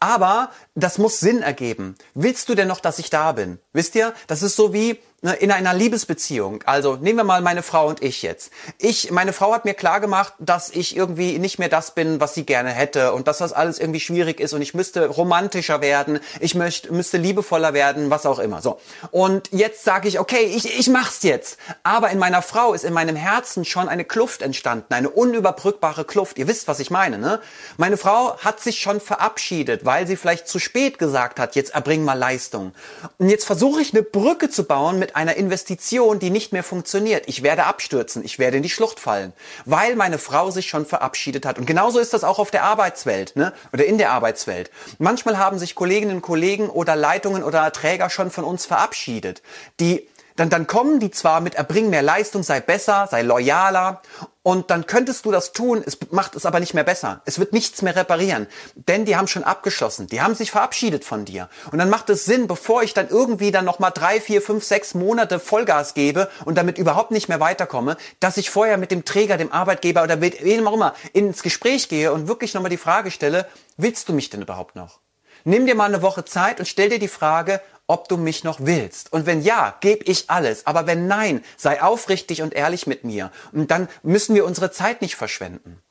Aber 0.00 0.50
das 0.74 0.98
muss 0.98 1.20
Sinn 1.20 1.42
ergeben. 1.42 1.96
Willst 2.14 2.48
du 2.48 2.54
denn 2.54 2.68
noch, 2.68 2.80
dass 2.80 2.98
ich 2.98 3.10
da 3.10 3.32
bin? 3.32 3.58
Wisst 3.72 3.94
ihr? 3.94 4.14
Das 4.26 4.42
ist 4.42 4.56
so 4.56 4.72
wie, 4.72 4.98
Ne, 5.24 5.34
in 5.34 5.52
einer 5.52 5.72
Liebesbeziehung, 5.72 6.64
also 6.66 6.96
nehmen 6.96 7.18
wir 7.18 7.22
mal 7.22 7.42
meine 7.42 7.62
Frau 7.62 7.86
und 7.86 8.02
ich 8.02 8.22
jetzt. 8.22 8.50
Ich, 8.78 9.12
meine 9.12 9.32
Frau 9.32 9.54
hat 9.54 9.64
mir 9.64 9.74
klar 9.74 10.00
gemacht, 10.00 10.32
dass 10.40 10.68
ich 10.68 10.96
irgendwie 10.96 11.38
nicht 11.38 11.60
mehr 11.60 11.68
das 11.68 11.94
bin, 11.94 12.18
was 12.18 12.34
sie 12.34 12.44
gerne 12.44 12.70
hätte 12.70 13.12
und 13.12 13.28
dass 13.28 13.38
das 13.38 13.52
alles 13.52 13.78
irgendwie 13.78 14.00
schwierig 14.00 14.40
ist 14.40 14.52
und 14.52 14.62
ich 14.62 14.74
müsste 14.74 15.06
romantischer 15.06 15.80
werden, 15.80 16.18
ich 16.40 16.56
möchte, 16.56 16.92
müsste 16.92 17.18
liebevoller 17.18 17.72
werden, 17.72 18.10
was 18.10 18.26
auch 18.26 18.40
immer. 18.40 18.62
So. 18.62 18.80
Und 19.12 19.48
jetzt 19.52 19.84
sage 19.84 20.08
ich, 20.08 20.18
okay, 20.18 20.42
ich, 20.42 20.76
ich 20.76 20.88
mach's 20.88 21.22
jetzt. 21.22 21.56
Aber 21.84 22.10
in 22.10 22.18
meiner 22.18 22.42
Frau 22.42 22.74
ist 22.74 22.82
in 22.82 22.92
meinem 22.92 23.14
Herzen 23.14 23.64
schon 23.64 23.88
eine 23.88 24.04
Kluft 24.04 24.42
entstanden, 24.42 24.92
eine 24.92 25.08
unüberbrückbare 25.08 26.04
Kluft. 26.04 26.36
Ihr 26.36 26.48
wisst, 26.48 26.66
was 26.66 26.80
ich 26.80 26.90
meine, 26.90 27.18
ne? 27.18 27.40
Meine 27.76 27.96
Frau 27.96 28.38
hat 28.38 28.58
sich 28.58 28.80
schon 28.80 29.00
verabschiedet, 29.00 29.84
weil 29.84 30.04
sie 30.08 30.16
vielleicht 30.16 30.48
zu 30.48 30.58
spät 30.62 30.98
gesagt 30.98 31.38
hat, 31.38 31.54
jetzt 31.54 31.74
erbring 31.74 32.04
mal 32.04 32.18
Leistung. 32.18 32.72
Und 33.18 33.28
jetzt 33.28 33.44
versuche 33.44 33.80
ich 33.80 33.92
eine 33.92 34.02
Brücke 34.02 34.50
zu 34.50 34.64
bauen 34.64 34.98
mit 34.98 35.16
einer 35.16 35.36
Investition, 35.36 36.18
die 36.18 36.30
nicht 36.30 36.52
mehr 36.52 36.62
funktioniert. 36.62 37.24
Ich 37.26 37.42
werde 37.42 37.64
abstürzen, 37.64 38.24
ich 38.24 38.38
werde 38.38 38.56
in 38.56 38.62
die 38.62 38.70
Schlucht 38.70 39.00
fallen, 39.00 39.32
weil 39.64 39.96
meine 39.96 40.18
Frau 40.18 40.50
sich 40.50 40.68
schon 40.68 40.86
verabschiedet 40.86 41.46
hat. 41.46 41.58
Und 41.58 41.66
genauso 41.66 41.98
ist 41.98 42.12
das 42.12 42.24
auch 42.24 42.38
auf 42.38 42.50
der 42.50 42.64
Arbeitswelt 42.64 43.36
ne? 43.36 43.52
oder 43.72 43.84
in 43.84 43.98
der 43.98 44.12
Arbeitswelt. 44.12 44.70
Manchmal 44.98 45.38
haben 45.38 45.58
sich 45.58 45.74
Kolleginnen 45.74 46.16
und 46.16 46.22
Kollegen 46.22 46.68
oder 46.68 46.96
Leitungen 46.96 47.42
oder 47.42 47.70
Träger 47.72 48.10
schon 48.10 48.30
von 48.30 48.44
uns 48.44 48.66
verabschiedet, 48.66 49.42
die 49.80 50.08
dann, 50.36 50.48
dann 50.48 50.66
kommen 50.66 50.98
die 50.98 51.10
zwar 51.10 51.40
mit 51.40 51.56
erbring 51.56 51.90
mehr 51.90 52.02
Leistung, 52.02 52.42
sei 52.42 52.60
besser, 52.60 53.06
sei 53.10 53.22
loyaler 53.22 54.00
und 54.42 54.70
dann 54.70 54.86
könntest 54.86 55.24
du 55.24 55.30
das 55.30 55.52
tun, 55.52 55.82
es 55.84 55.98
macht 56.10 56.34
es 56.34 56.46
aber 56.46 56.60
nicht 56.60 56.74
mehr 56.74 56.84
besser. 56.84 57.22
Es 57.24 57.38
wird 57.38 57.52
nichts 57.52 57.82
mehr 57.82 57.94
reparieren, 57.94 58.46
denn 58.74 59.04
die 59.04 59.16
haben 59.16 59.28
schon 59.28 59.44
abgeschlossen, 59.44 60.08
die 60.08 60.20
haben 60.20 60.34
sich 60.34 60.50
verabschiedet 60.50 61.04
von 61.04 61.24
dir 61.24 61.48
und 61.70 61.78
dann 61.78 61.90
macht 61.90 62.10
es 62.10 62.24
Sinn, 62.24 62.46
bevor 62.46 62.82
ich 62.82 62.94
dann 62.94 63.08
irgendwie 63.08 63.52
dann 63.52 63.64
noch 63.64 63.78
mal 63.78 63.90
drei, 63.90 64.20
vier, 64.20 64.42
fünf, 64.42 64.64
sechs 64.64 64.94
Monate 64.94 65.38
Vollgas 65.38 65.94
gebe 65.94 66.28
und 66.44 66.56
damit 66.56 66.78
überhaupt 66.78 67.10
nicht 67.10 67.28
mehr 67.28 67.40
weiterkomme, 67.40 67.96
dass 68.20 68.36
ich 68.36 68.50
vorher 68.50 68.78
mit 68.78 68.90
dem 68.90 69.04
Träger, 69.04 69.36
dem 69.36 69.52
Arbeitgeber 69.52 70.02
oder 70.02 70.16
mit 70.16 70.44
wem 70.44 70.66
auch 70.66 70.74
immer 70.74 70.94
ins 71.12 71.42
Gespräch 71.42 71.88
gehe 71.88 72.12
und 72.12 72.28
wirklich 72.28 72.54
noch 72.54 72.62
mal 72.62 72.68
die 72.68 72.76
Frage 72.76 73.10
stelle, 73.10 73.46
willst 73.76 74.08
du 74.08 74.12
mich 74.12 74.30
denn 74.30 74.42
überhaupt 74.42 74.76
noch? 74.76 75.00
Nimm 75.44 75.66
dir 75.66 75.74
mal 75.74 75.86
eine 75.86 76.02
Woche 76.02 76.24
Zeit 76.24 76.60
und 76.60 76.66
stell 76.66 76.88
dir 76.88 77.00
die 77.00 77.08
Frage, 77.08 77.60
ob 77.86 78.08
du 78.08 78.16
mich 78.16 78.44
noch 78.44 78.60
willst. 78.60 79.12
Und 79.12 79.26
wenn 79.26 79.42
ja, 79.42 79.76
gebe 79.80 80.04
ich 80.04 80.30
alles. 80.30 80.66
Aber 80.66 80.86
wenn 80.86 81.06
nein, 81.06 81.44
sei 81.56 81.82
aufrichtig 81.82 82.42
und 82.42 82.54
ehrlich 82.54 82.86
mit 82.86 83.04
mir. 83.04 83.30
Und 83.52 83.70
dann 83.70 83.88
müssen 84.02 84.34
wir 84.34 84.44
unsere 84.44 84.70
Zeit 84.70 85.02
nicht 85.02 85.16
verschwenden. 85.16 85.82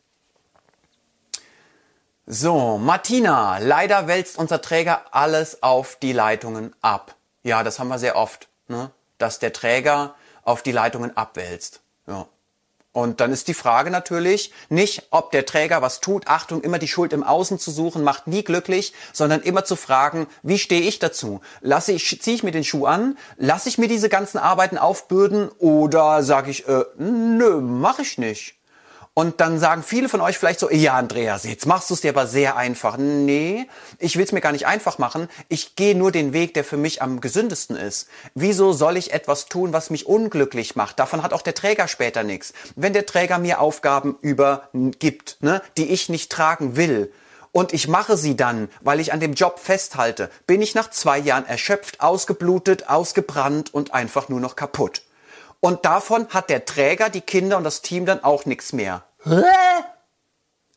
So, 2.26 2.78
Martina, 2.78 3.58
leider 3.58 4.08
wälzt 4.08 4.38
unser 4.38 4.62
Träger 4.62 5.06
alles 5.12 5.64
auf 5.64 5.98
die 5.98 6.14
Leitungen 6.14 6.74
ab. 6.82 7.16
Ja, 7.44 7.64
das 7.64 7.80
haben 7.80 7.90
wir 7.90 8.00
sehr 8.00 8.16
oft, 8.16 8.48
ne? 8.68 8.92
dass 9.18 9.40
der 9.40 9.52
Träger 9.52 10.16
auf 10.44 10.64
die 10.64 10.72
Leitungen 10.72 11.18
abwälzt. 11.18 11.82
Ja. 12.08 12.28
Und 12.94 13.22
dann 13.22 13.32
ist 13.32 13.48
die 13.48 13.54
Frage 13.54 13.90
natürlich 13.90 14.52
nicht, 14.70 15.08
ob 15.12 15.32
der 15.32 15.46
Träger 15.46 15.82
was 15.82 16.02
tut. 16.02 16.28
Achtung, 16.28 16.62
immer 16.62 16.78
die 16.78 16.90
Schuld 16.90 17.14
im 17.14 17.24
Außen 17.24 17.58
zu 17.58 17.72
suchen, 17.72 18.04
macht 18.04 18.28
nie 18.28 18.44
glücklich, 18.44 18.94
sondern 19.14 19.42
immer 19.42 19.64
zu 19.64 19.78
fragen, 19.78 20.28
wie 20.44 20.60
stehe 20.60 20.82
ich 20.82 21.00
dazu? 21.00 21.40
Lasse 21.62 21.94
ich, 21.94 22.22
ziehe 22.22 22.36
ich 22.36 22.44
mir 22.44 22.52
den 22.52 22.66
Schuh 22.66 22.86
an? 22.86 23.18
Lasse 23.38 23.70
ich 23.70 23.78
mir 23.78 23.88
diese 23.88 24.10
ganzen 24.10 24.40
Arbeiten 24.40 24.78
aufbürden? 24.78 25.50
Oder 25.58 26.22
sage 26.24 26.52
ich, 26.52 26.68
äh, 26.68 26.84
nö, 26.98 27.62
mache 27.62 28.02
ich 28.02 28.18
nicht? 28.18 28.61
Und 29.14 29.42
dann 29.42 29.60
sagen 29.60 29.84
viele 29.84 30.08
von 30.08 30.22
euch 30.22 30.38
vielleicht 30.38 30.62
so, 30.62 30.72
ja 30.72 30.94
Andreas, 30.94 31.44
jetzt 31.44 31.66
machst 31.66 31.90
du 31.90 31.96
es 31.96 32.02
dir 32.02 32.12
aber 32.12 32.28
sehr 32.28 32.56
einfach. 32.56 32.96
Nee, 32.98 33.68
ich 34.00 34.16
will 34.16 34.24
es 34.24 34.32
mir 34.32 34.40
gar 34.40 34.54
nicht 34.54 34.68
einfach 34.68 35.00
machen. 35.00 35.28
Ich 35.50 35.76
gehe 35.76 35.96
nur 35.96 36.14
den 36.14 36.32
Weg, 36.32 36.54
der 36.54 36.64
für 36.64 36.78
mich 36.78 37.02
am 37.02 37.20
gesündesten 37.20 37.76
ist. 37.76 38.08
Wieso 38.36 38.72
soll 38.72 38.96
ich 38.96 39.12
etwas 39.12 39.48
tun, 39.48 39.74
was 39.74 39.90
mich 39.90 40.06
unglücklich 40.06 40.78
macht? 40.78 40.98
Davon 40.98 41.24
hat 41.24 41.34
auch 41.34 41.42
der 41.42 41.56
Träger 41.56 41.90
später 41.90 42.24
nichts. 42.24 42.54
Wenn 42.78 42.94
der 42.94 43.06
Träger 43.06 43.38
mir 43.38 43.60
Aufgaben 43.60 44.18
übergibt, 44.22 45.38
ne, 45.42 45.62
die 45.76 45.92
ich 45.92 46.08
nicht 46.08 46.32
tragen 46.32 46.78
will, 46.78 47.12
und 47.54 47.74
ich 47.74 47.90
mache 47.90 48.16
sie 48.16 48.38
dann, 48.38 48.70
weil 48.80 49.02
ich 49.02 49.12
an 49.12 49.20
dem 49.20 49.34
Job 49.34 49.60
festhalte, 49.60 50.30
bin 50.48 50.62
ich 50.62 50.74
nach 50.74 50.90
zwei 50.90 51.18
Jahren 51.18 51.46
erschöpft, 51.46 52.00
ausgeblutet, 52.00 52.88
ausgebrannt 52.88 53.74
und 53.74 53.94
einfach 53.94 54.30
nur 54.30 54.40
noch 54.40 54.56
kaputt. 54.56 55.02
Und 55.62 55.86
davon 55.86 56.28
hat 56.30 56.50
der 56.50 56.66
Träger, 56.66 57.10
die 57.10 57.22
Kinder 57.22 57.58
und 57.58 57.64
das 57.64 57.82
Team 57.82 58.06
dann 58.06 58.24
auch 58.24 58.46
nichts 58.46 58.74
mehr. 58.74 59.04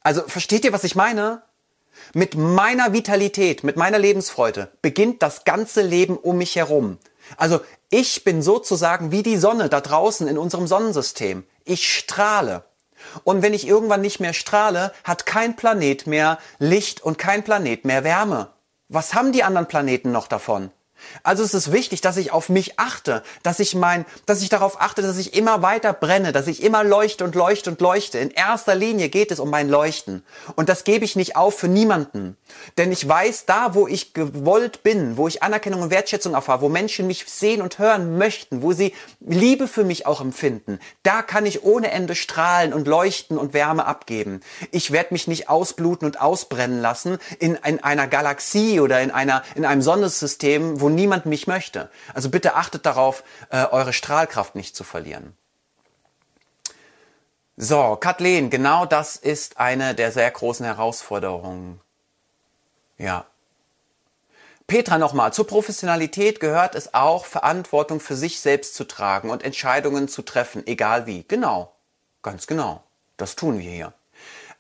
Also 0.03 0.23
versteht 0.29 0.65
ihr, 0.65 0.73
was 0.73 0.85
ich 0.85 0.95
meine? 0.95 1.43
Mit 2.13 2.35
meiner 2.35 2.93
Vitalität, 2.93 3.65
mit 3.65 3.77
meiner 3.77 3.99
Lebensfreude 3.99 4.71
beginnt 4.83 5.23
das 5.23 5.45
ganze 5.45 5.81
Leben 5.81 6.17
um 6.17 6.39
mich 6.39 6.55
herum. 6.57 6.99
Also 7.37 7.61
ich 7.89 8.25
bin 8.25 8.43
sozusagen 8.43 9.11
wie 9.11 9.23
die 9.23 9.39
Sonne 9.39 9.69
da 9.69 9.81
draußen 9.81 10.29
in 10.29 10.37
unserem 10.37 10.67
Sonnensystem. 10.67 11.45
Ich 11.65 11.91
strahle. 11.91 12.65
Und 13.23 13.43
wenn 13.43 13.55
ich 13.55 13.67
irgendwann 13.67 14.03
nicht 14.03 14.21
mehr 14.21 14.35
strahle, 14.35 14.93
hat 15.05 15.25
kein 15.25 15.57
Planet 15.57 16.07
mehr 16.07 16.39
Licht 16.59 17.03
und 17.03 17.17
kein 17.17 17.43
Planet 17.43 17.85
mehr 17.85 18.05
Wärme. 18.05 18.51
Was 18.89 19.15
haben 19.15 19.33
die 19.33 19.45
anderen 19.45 19.69
Planeten 19.69 20.13
noch 20.13 20.29
davon? 20.29 20.71
Also 21.23 21.43
es 21.43 21.55
ist 21.55 21.73
wichtig, 21.73 22.01
dass 22.01 22.17
ich 22.17 22.33
auf 22.33 22.49
mich 22.49 22.79
achte, 22.79 23.23
dass 23.43 23.61
ich 23.61 23.75
mein, 23.75 24.05
dass 24.27 24.43
ich 24.43 24.49
darauf 24.49 24.81
achte, 24.81 25.03
dass 25.03 25.19
ich 25.19 25.35
immer 25.35 25.63
weiter 25.63 25.93
brenne, 25.93 26.33
dass 26.33 26.47
ich 26.47 26.63
immer 26.63 26.85
leuchte 26.85 27.25
und 27.25 27.35
leuchte 27.35 27.71
und 27.71 27.81
leuchte. 27.81 28.19
In 28.19 28.31
erster 28.31 28.75
Linie 28.75 29.09
geht 29.09 29.31
es 29.31 29.41
um 29.41 29.51
mein 29.51 29.69
Leuchten. 29.69 30.23
Und 30.57 30.69
das 30.69 30.85
gebe 30.85 31.05
ich 31.05 31.17
nicht 31.17 31.37
auf 31.37 31.59
für 31.59 31.69
niemanden. 31.69 32.37
Denn 32.77 32.93
ich 32.93 33.07
weiß, 33.07 33.47
da 33.47 33.75
wo 33.75 33.87
ich 33.87 34.15
gewollt 34.15 34.83
bin, 34.83 35.17
wo 35.17 35.29
ich 35.29 35.43
Anerkennung 35.43 35.83
und 35.83 35.91
Wertschätzung 35.91 36.35
erfahre, 36.35 36.61
wo 36.61 36.69
Menschen 36.69 37.07
mich 37.07 37.25
sehen 37.27 37.63
und 37.63 37.79
hören 37.79 38.19
möchten, 38.19 38.63
wo 38.63 38.73
sie 38.73 38.95
Liebe 39.21 39.69
für 39.69 39.85
mich 39.85 40.07
auch 40.07 40.21
empfinden, 40.21 40.79
da 41.03 41.23
kann 41.23 41.47
ich 41.47 41.65
ohne 41.65 41.91
Ende 41.91 42.15
strahlen 42.15 42.73
und 42.73 42.87
leuchten 42.87 43.39
und 43.39 43.55
Wärme 43.55 43.87
abgeben. 43.87 44.41
Ich 44.71 44.91
werde 44.91 45.15
mich 45.15 45.27
nicht 45.27 45.49
ausbluten 45.49 46.07
und 46.07 46.21
ausbrennen 46.21 46.81
lassen 46.81 47.19
in, 47.39 47.59
in 47.67 47.83
einer 47.83 48.07
Galaxie 48.07 48.81
oder 48.81 49.01
in 49.01 49.11
einer, 49.11 49.43
in 49.55 49.65
einem 49.65 49.83
Sonnensystem, 49.83 50.81
wo 50.81 50.89
niemand 50.95 51.27
mich 51.27 51.47
möchte. 51.47 51.91
Also 52.15 52.31
bitte 52.31 52.55
achtet 52.55 52.87
darauf, 52.87 53.25
äh, 53.51 53.65
eure 53.67 53.93
Strahlkraft 53.93 54.55
nicht 54.55 54.77
zu 54.77 54.85
verlieren. 54.85 55.37
So, 57.57 57.97
Kathleen, 57.97 58.51
genau 58.51 58.85
das 58.85 59.17
ist 59.17 59.59
eine 59.59 59.95
der 59.95 60.11
sehr 60.11 60.31
großen 60.31 60.67
Herausforderungen. 60.67 61.81
Ja. 62.99 63.27
Petra 64.67 64.99
nochmal, 64.99 65.33
zur 65.33 65.47
Professionalität 65.47 66.41
gehört 66.41 66.75
es 66.75 66.95
auch, 66.95 67.27
Verantwortung 67.27 68.01
für 68.01 68.17
sich 68.17 68.41
selbst 68.41 68.75
zu 68.75 68.85
tragen 68.85 69.31
und 69.31 69.43
Entscheidungen 69.43 70.09
zu 70.09 70.23
treffen, 70.23 70.67
egal 70.67 71.07
wie. 71.07 71.25
Genau, 71.29 71.73
ganz 72.23 72.47
genau. 72.47 72.83
Das 73.17 73.37
tun 73.37 73.59
wir 73.59 73.71
hier. 73.71 73.93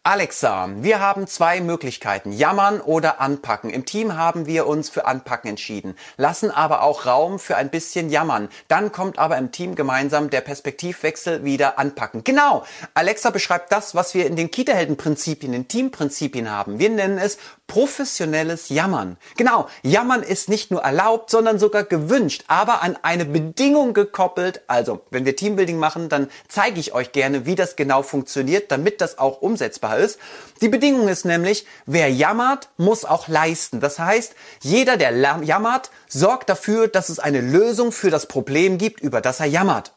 Alexa, 0.06 0.68
wir 0.82 1.00
haben 1.00 1.26
zwei 1.26 1.62
Möglichkeiten, 1.62 2.30
jammern 2.30 2.82
oder 2.82 3.22
anpacken. 3.22 3.70
Im 3.70 3.86
Team 3.86 4.18
haben 4.18 4.44
wir 4.44 4.66
uns 4.66 4.90
für 4.90 5.06
anpacken 5.06 5.48
entschieden, 5.48 5.96
lassen 6.18 6.50
aber 6.50 6.82
auch 6.82 7.06
Raum 7.06 7.38
für 7.38 7.56
ein 7.56 7.70
bisschen 7.70 8.10
jammern. 8.10 8.50
Dann 8.68 8.92
kommt 8.92 9.18
aber 9.18 9.38
im 9.38 9.50
Team 9.50 9.76
gemeinsam 9.76 10.28
der 10.28 10.42
Perspektivwechsel 10.42 11.42
wieder 11.42 11.78
anpacken. 11.78 12.22
Genau, 12.22 12.66
Alexa 12.92 13.30
beschreibt 13.30 13.72
das, 13.72 13.94
was 13.94 14.12
wir 14.12 14.26
in 14.26 14.36
den 14.36 14.50
Kita-Helden-Prinzipien, 14.50 15.52
den 15.52 15.68
Teamprinzipien 15.68 16.50
haben. 16.50 16.78
Wir 16.78 16.90
nennen 16.90 17.16
es 17.16 17.38
professionelles 17.66 18.68
Jammern. 18.68 19.16
Genau, 19.36 19.68
Jammern 19.82 20.22
ist 20.22 20.48
nicht 20.48 20.70
nur 20.70 20.82
erlaubt, 20.82 21.30
sondern 21.30 21.58
sogar 21.58 21.84
gewünscht, 21.84 22.44
aber 22.46 22.82
an 22.82 22.98
eine 23.02 23.24
Bedingung 23.24 23.94
gekoppelt. 23.94 24.62
Also, 24.66 25.00
wenn 25.10 25.24
wir 25.24 25.34
Teambuilding 25.34 25.78
machen, 25.78 26.08
dann 26.08 26.28
zeige 26.48 26.78
ich 26.78 26.94
euch 26.94 27.12
gerne, 27.12 27.46
wie 27.46 27.54
das 27.54 27.76
genau 27.76 28.02
funktioniert, 28.02 28.70
damit 28.70 29.00
das 29.00 29.18
auch 29.18 29.40
umsetzbar 29.40 29.98
ist. 29.98 30.18
Die 30.60 30.68
Bedingung 30.68 31.08
ist 31.08 31.24
nämlich, 31.24 31.66
wer 31.86 32.10
jammert, 32.10 32.68
muss 32.76 33.04
auch 33.04 33.28
leisten. 33.28 33.80
Das 33.80 33.98
heißt, 33.98 34.34
jeder, 34.60 34.96
der 34.96 35.12
jammert, 35.42 35.90
sorgt 36.08 36.50
dafür, 36.50 36.88
dass 36.88 37.08
es 37.08 37.18
eine 37.18 37.40
Lösung 37.40 37.92
für 37.92 38.10
das 38.10 38.26
Problem 38.26 38.78
gibt, 38.78 39.00
über 39.00 39.20
das 39.20 39.40
er 39.40 39.46
jammert. 39.46 39.92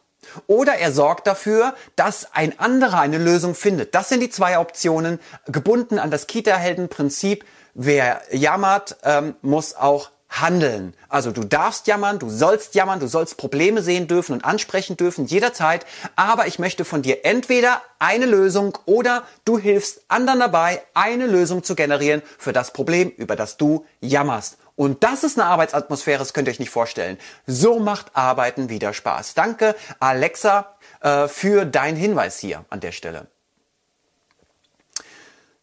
Oder 0.48 0.76
er 0.76 0.92
sorgt 0.92 1.28
dafür, 1.28 1.74
dass 1.96 2.34
ein 2.34 2.60
anderer 2.60 3.00
eine 3.00 3.18
Lösung 3.18 3.56
findet. 3.56 3.96
Das 3.96 4.10
sind 4.10 4.20
die 4.20 4.30
zwei 4.30 4.60
Optionen, 4.60 5.20
gebunden 5.48 6.00
an 6.00 6.12
das 6.12 6.28
Kita-Helden-Prinzip. 6.28 7.46
Wer 7.80 8.24
jammert, 8.32 8.98
ähm, 9.04 9.36
muss 9.44 9.76
auch 9.76 10.10
handeln. 10.30 10.96
Also 11.10 11.32
du 11.32 11.44
darfst 11.44 11.86
jammern, 11.86 12.18
du 12.18 12.28
sollst 12.28 12.74
jammern, 12.74 13.00
du 13.00 13.06
sollst 13.06 13.38
Probleme 13.38 13.84
sehen 13.84 14.08
dürfen 14.08 14.34
und 14.34 14.44
ansprechen 14.44 14.98
dürfen 14.98 15.28
jederzeit. 15.28 15.86
Aber 16.16 16.48
ich 16.48 16.58
möchte 16.58 16.86
von 16.86 17.04
dir 17.04 17.24
entweder 17.24 17.84
eine 18.00 18.26
Lösung 18.26 18.76
oder 18.86 19.22
du 19.46 19.60
hilfst 19.60 20.02
anderen 20.08 20.40
dabei, 20.40 20.82
eine 20.96 21.28
Lösung 21.28 21.64
zu 21.64 21.76
generieren 21.76 22.24
für 22.40 22.52
das 22.52 22.74
Problem, 22.74 23.12
über 23.12 23.36
das 23.36 23.58
du 23.58 23.86
jammerst. 24.02 24.58
Und 24.76 25.04
das 25.04 25.24
ist 25.24 25.40
eine 25.40 25.48
Arbeitsatmosphäre, 25.48 26.18
das 26.18 26.34
könnt 26.34 26.48
ihr 26.48 26.54
euch 26.54 26.60
nicht 26.60 26.72
vorstellen. 26.72 27.20
So 27.46 27.78
macht 27.78 28.16
Arbeiten 28.16 28.70
wieder 28.70 28.96
Spaß. 28.96 29.36
Danke, 29.36 29.76
Alexa, 30.00 30.76
äh, 31.02 31.28
für 31.28 31.66
deinen 31.66 31.96
Hinweis 31.96 32.40
hier 32.40 32.66
an 32.72 32.80
der 32.80 32.92
Stelle. 32.92 33.28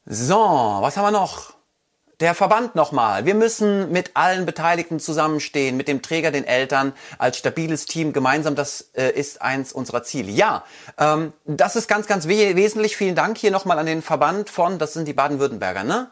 So, 0.07 0.37
was 0.37 0.97
haben 0.97 1.07
wir 1.07 1.11
noch? 1.11 1.55
Der 2.21 2.35
Verband 2.35 2.77
nochmal. 2.77 3.27
Wir 3.27 3.35
müssen 3.35 3.91
mit 3.91 4.13
allen 4.15 4.47
Beteiligten 4.47 5.01
zusammenstehen, 5.01 5.77
mit 5.77 5.89
dem 5.89 6.01
Träger, 6.01 6.31
den 6.31 6.45
Eltern, 6.45 6.93
als 7.19 7.39
stabiles 7.39 7.87
Team 7.87 8.13
gemeinsam. 8.13 8.55
Das 8.55 8.91
äh, 8.95 9.11
ist 9.11 9.43
eins 9.43 9.73
unserer 9.73 10.05
Ziele. 10.05 10.31
Ja, 10.31 10.65
ähm, 10.99 11.33
das 11.45 11.75
ist 11.75 11.89
ganz, 11.89 12.07
ganz 12.07 12.29
wesentlich. 12.29 12.97
Vielen 12.97 13.17
Dank 13.17 13.37
hier 13.37 13.51
nochmal 13.51 13.79
an 13.81 13.87
den 13.87 14.01
Verband 14.01 14.49
von, 14.49 14.79
das 14.79 14.93
sind 14.93 15.09
die 15.09 15.13
Baden-Württemberger, 15.13 15.83
ne? 15.83 16.11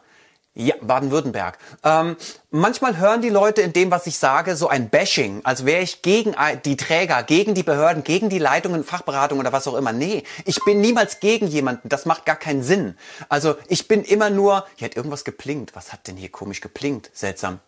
Ja, 0.55 0.75
Baden-Württemberg. 0.81 1.57
Ähm, 1.83 2.15
manchmal 2.51 2.97
hören 2.97 3.23
die 3.23 3.29
Leute 3.29 3.61
in 3.61 3.73
dem, 3.73 3.89
was 3.89 4.05
ich 4.05 4.19
sage, 4.19 4.55
so 4.55 4.67
ein 4.67 4.89
Bashing, 4.89 5.41
als 5.43 5.65
wäre 5.65 5.81
ich 5.81 6.03
gegen 6.03 6.35
die 6.63 6.77
Träger, 6.77 7.23
gegen 7.23 7.55
die 7.55 7.63
Behörden, 7.63 8.03
gegen 8.03 8.29
die 8.29 8.37
Leitungen, 8.37 8.83
Fachberatung 8.83 9.39
oder 9.39 9.51
was 9.51 9.67
auch 9.67 9.73
immer. 9.73 9.93
Nee, 9.93 10.23
ich 10.45 10.63
bin 10.63 10.79
niemals 10.79 11.19
gegen 11.19 11.47
jemanden. 11.47 11.89
Das 11.89 12.05
macht 12.05 12.25
gar 12.25 12.35
keinen 12.35 12.61
Sinn. 12.61 12.95
Also 13.29 13.55
ich 13.67 13.87
bin 13.87 14.03
immer 14.03 14.29
nur, 14.29 14.67
hier 14.75 14.89
hat 14.89 14.95
irgendwas 14.95 15.23
geplinkt. 15.23 15.75
Was 15.75 15.91
hat 15.91 16.07
denn 16.07 16.17
hier 16.17 16.29
komisch 16.29 16.61
geplinkt? 16.61 17.09
Seltsam. 17.13 17.59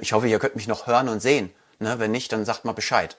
Ich 0.00 0.14
hoffe, 0.14 0.26
ihr 0.26 0.38
könnt 0.38 0.56
mich 0.56 0.68
noch 0.68 0.86
hören 0.86 1.10
und 1.10 1.20
sehen. 1.20 1.52
Ne? 1.78 1.98
Wenn 1.98 2.10
nicht, 2.10 2.32
dann 2.32 2.46
sagt 2.46 2.64
mal 2.64 2.72
Bescheid. 2.72 3.18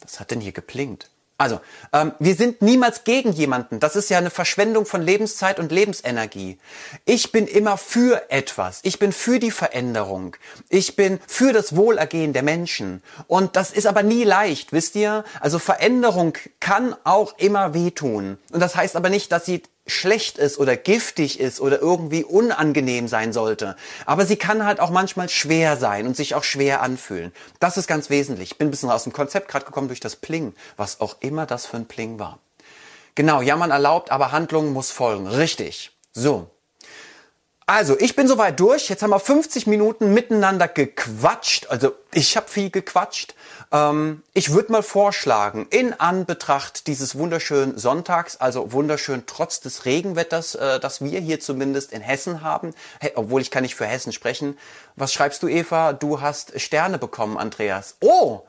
Was 0.00 0.18
hat 0.18 0.32
denn 0.32 0.40
hier 0.40 0.52
geplinkt? 0.52 1.08
Also, 1.40 1.60
ähm, 1.92 2.12
wir 2.18 2.34
sind 2.34 2.62
niemals 2.62 3.04
gegen 3.04 3.32
jemanden. 3.32 3.78
Das 3.78 3.94
ist 3.94 4.10
ja 4.10 4.18
eine 4.18 4.30
Verschwendung 4.30 4.86
von 4.86 5.00
Lebenszeit 5.00 5.60
und 5.60 5.70
Lebensenergie. 5.70 6.58
Ich 7.04 7.30
bin 7.30 7.46
immer 7.46 7.78
für 7.78 8.28
etwas. 8.28 8.80
Ich 8.82 8.98
bin 8.98 9.12
für 9.12 9.38
die 9.38 9.52
Veränderung. 9.52 10.34
Ich 10.68 10.96
bin 10.96 11.20
für 11.28 11.52
das 11.52 11.76
Wohlergehen 11.76 12.32
der 12.32 12.42
Menschen. 12.42 13.04
Und 13.28 13.54
das 13.54 13.70
ist 13.70 13.86
aber 13.86 14.02
nie 14.02 14.24
leicht, 14.24 14.72
wisst 14.72 14.96
ihr? 14.96 15.22
Also 15.38 15.60
Veränderung 15.60 16.36
kann 16.58 16.96
auch 17.04 17.38
immer 17.38 17.72
wehtun. 17.72 18.38
Und 18.50 18.58
das 18.58 18.74
heißt 18.74 18.96
aber 18.96 19.08
nicht, 19.08 19.30
dass 19.30 19.46
sie 19.46 19.62
schlecht 19.88 20.38
ist 20.38 20.58
oder 20.58 20.76
giftig 20.76 21.40
ist 21.40 21.60
oder 21.60 21.80
irgendwie 21.80 22.24
unangenehm 22.24 23.08
sein 23.08 23.32
sollte. 23.32 23.76
Aber 24.06 24.26
sie 24.26 24.36
kann 24.36 24.64
halt 24.64 24.80
auch 24.80 24.90
manchmal 24.90 25.28
schwer 25.28 25.76
sein 25.76 26.06
und 26.06 26.16
sich 26.16 26.34
auch 26.34 26.44
schwer 26.44 26.82
anfühlen. 26.82 27.32
Das 27.60 27.76
ist 27.76 27.86
ganz 27.86 28.10
wesentlich. 28.10 28.52
Ich 28.52 28.58
bin 28.58 28.68
ein 28.68 28.70
bisschen 28.70 28.90
aus 28.90 29.04
dem 29.04 29.12
Konzept 29.12 29.48
gerade 29.48 29.64
gekommen 29.64 29.88
durch 29.88 30.00
das 30.00 30.16
Pling, 30.16 30.54
was 30.76 31.00
auch 31.00 31.16
immer 31.20 31.46
das 31.46 31.66
für 31.66 31.76
ein 31.76 31.86
Pling 31.86 32.18
war. 32.18 32.38
Genau, 33.14 33.42
Jammern 33.42 33.70
erlaubt, 33.70 34.12
aber 34.12 34.30
Handlung 34.30 34.72
muss 34.72 34.90
folgen. 34.90 35.26
Richtig. 35.26 35.92
So. 36.12 36.50
Also, 37.68 38.00
ich 38.00 38.16
bin 38.16 38.26
soweit 38.26 38.58
durch. 38.58 38.88
Jetzt 38.88 39.02
haben 39.02 39.10
wir 39.10 39.20
50 39.20 39.66
Minuten 39.66 40.14
miteinander 40.14 40.68
gequatscht. 40.68 41.66
Also, 41.68 41.92
ich 42.14 42.34
habe 42.38 42.48
viel 42.48 42.70
gequatscht. 42.70 43.34
Ähm, 43.70 44.22
ich 44.32 44.54
würde 44.54 44.72
mal 44.72 44.82
vorschlagen, 44.82 45.66
in 45.68 45.92
Anbetracht 45.92 46.86
dieses 46.86 47.18
wunderschönen 47.18 47.76
Sonntags, 47.76 48.38
also 48.38 48.72
wunderschön 48.72 49.24
trotz 49.26 49.60
des 49.60 49.84
Regenwetters, 49.84 50.54
äh, 50.54 50.80
das 50.80 51.02
wir 51.02 51.20
hier 51.20 51.40
zumindest 51.40 51.92
in 51.92 52.00
Hessen 52.00 52.40
haben, 52.40 52.72
hey, 53.00 53.12
obwohl 53.16 53.42
ich 53.42 53.50
kann 53.50 53.64
nicht 53.64 53.74
für 53.74 53.84
Hessen 53.84 54.14
sprechen. 54.14 54.56
Was 54.96 55.12
schreibst 55.12 55.42
du, 55.42 55.48
Eva? 55.48 55.92
Du 55.92 56.22
hast 56.22 56.58
Sterne 56.58 56.96
bekommen, 56.96 57.36
Andreas. 57.36 57.96
Oh, 58.00 58.44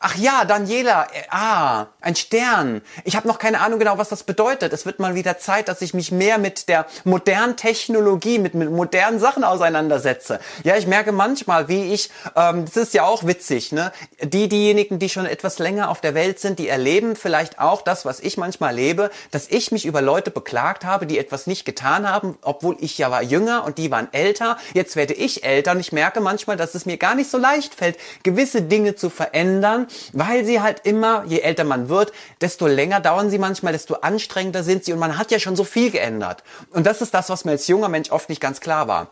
Ach 0.00 0.14
ja, 0.14 0.44
Daniela, 0.44 1.08
äh, 1.12 1.24
ah, 1.30 1.86
ein 2.00 2.14
Stern. 2.14 2.82
Ich 3.02 3.16
habe 3.16 3.26
noch 3.26 3.40
keine 3.40 3.58
Ahnung 3.58 3.80
genau, 3.80 3.98
was 3.98 4.08
das 4.08 4.22
bedeutet. 4.22 4.72
Es 4.72 4.86
wird 4.86 5.00
mal 5.00 5.16
wieder 5.16 5.38
Zeit, 5.38 5.66
dass 5.66 5.82
ich 5.82 5.92
mich 5.92 6.12
mehr 6.12 6.38
mit 6.38 6.68
der 6.68 6.86
modernen 7.02 7.56
Technologie, 7.56 8.38
mit, 8.38 8.54
mit 8.54 8.70
modernen 8.70 9.18
Sachen 9.18 9.42
auseinandersetze. 9.42 10.38
Ja, 10.62 10.76
ich 10.76 10.86
merke 10.86 11.10
manchmal, 11.10 11.66
wie 11.66 11.92
ich, 11.92 12.10
ähm, 12.36 12.64
das 12.64 12.76
ist 12.76 12.94
ja 12.94 13.02
auch 13.02 13.26
witzig, 13.26 13.72
ne? 13.72 13.90
Die, 14.22 14.48
diejenigen, 14.48 15.00
die 15.00 15.08
schon 15.08 15.26
etwas 15.26 15.58
länger 15.58 15.90
auf 15.90 16.00
der 16.00 16.14
Welt 16.14 16.38
sind, 16.38 16.60
die 16.60 16.68
erleben 16.68 17.16
vielleicht 17.16 17.58
auch 17.58 17.82
das, 17.82 18.04
was 18.04 18.20
ich 18.20 18.36
manchmal 18.36 18.70
erlebe, 18.70 19.10
dass 19.32 19.48
ich 19.48 19.72
mich 19.72 19.84
über 19.84 20.00
Leute 20.00 20.30
beklagt 20.30 20.84
habe, 20.84 21.06
die 21.06 21.18
etwas 21.18 21.48
nicht 21.48 21.64
getan 21.64 22.08
haben, 22.08 22.38
obwohl 22.42 22.76
ich 22.78 22.98
ja 22.98 23.10
war 23.10 23.24
jünger 23.24 23.64
und 23.64 23.78
die 23.78 23.90
waren 23.90 24.06
älter. 24.12 24.58
Jetzt 24.74 24.94
werde 24.94 25.14
ich 25.14 25.42
älter 25.42 25.72
und 25.72 25.80
ich 25.80 25.90
merke 25.90 26.20
manchmal, 26.20 26.56
dass 26.56 26.76
es 26.76 26.86
mir 26.86 26.98
gar 26.98 27.16
nicht 27.16 27.32
so 27.32 27.36
leicht 27.36 27.74
fällt, 27.74 27.98
gewisse 28.22 28.62
Dinge 28.62 28.94
zu 28.94 29.10
verändern 29.10 29.87
weil 30.12 30.44
sie 30.44 30.60
halt 30.60 30.80
immer, 30.84 31.24
je 31.26 31.40
älter 31.40 31.64
man 31.64 31.88
wird, 31.88 32.12
desto 32.40 32.66
länger 32.66 33.00
dauern 33.00 33.30
sie 33.30 33.38
manchmal, 33.38 33.72
desto 33.72 33.94
anstrengender 33.94 34.62
sind 34.62 34.84
sie 34.84 34.92
und 34.92 34.98
man 34.98 35.18
hat 35.18 35.30
ja 35.30 35.38
schon 35.38 35.56
so 35.56 35.64
viel 35.64 35.90
geändert. 35.90 36.42
Und 36.70 36.86
das 36.86 37.02
ist 37.02 37.14
das, 37.14 37.28
was 37.30 37.44
mir 37.44 37.52
als 37.52 37.66
junger 37.66 37.88
Mensch 37.88 38.10
oft 38.10 38.28
nicht 38.28 38.40
ganz 38.40 38.60
klar 38.60 38.88
war. 38.88 39.08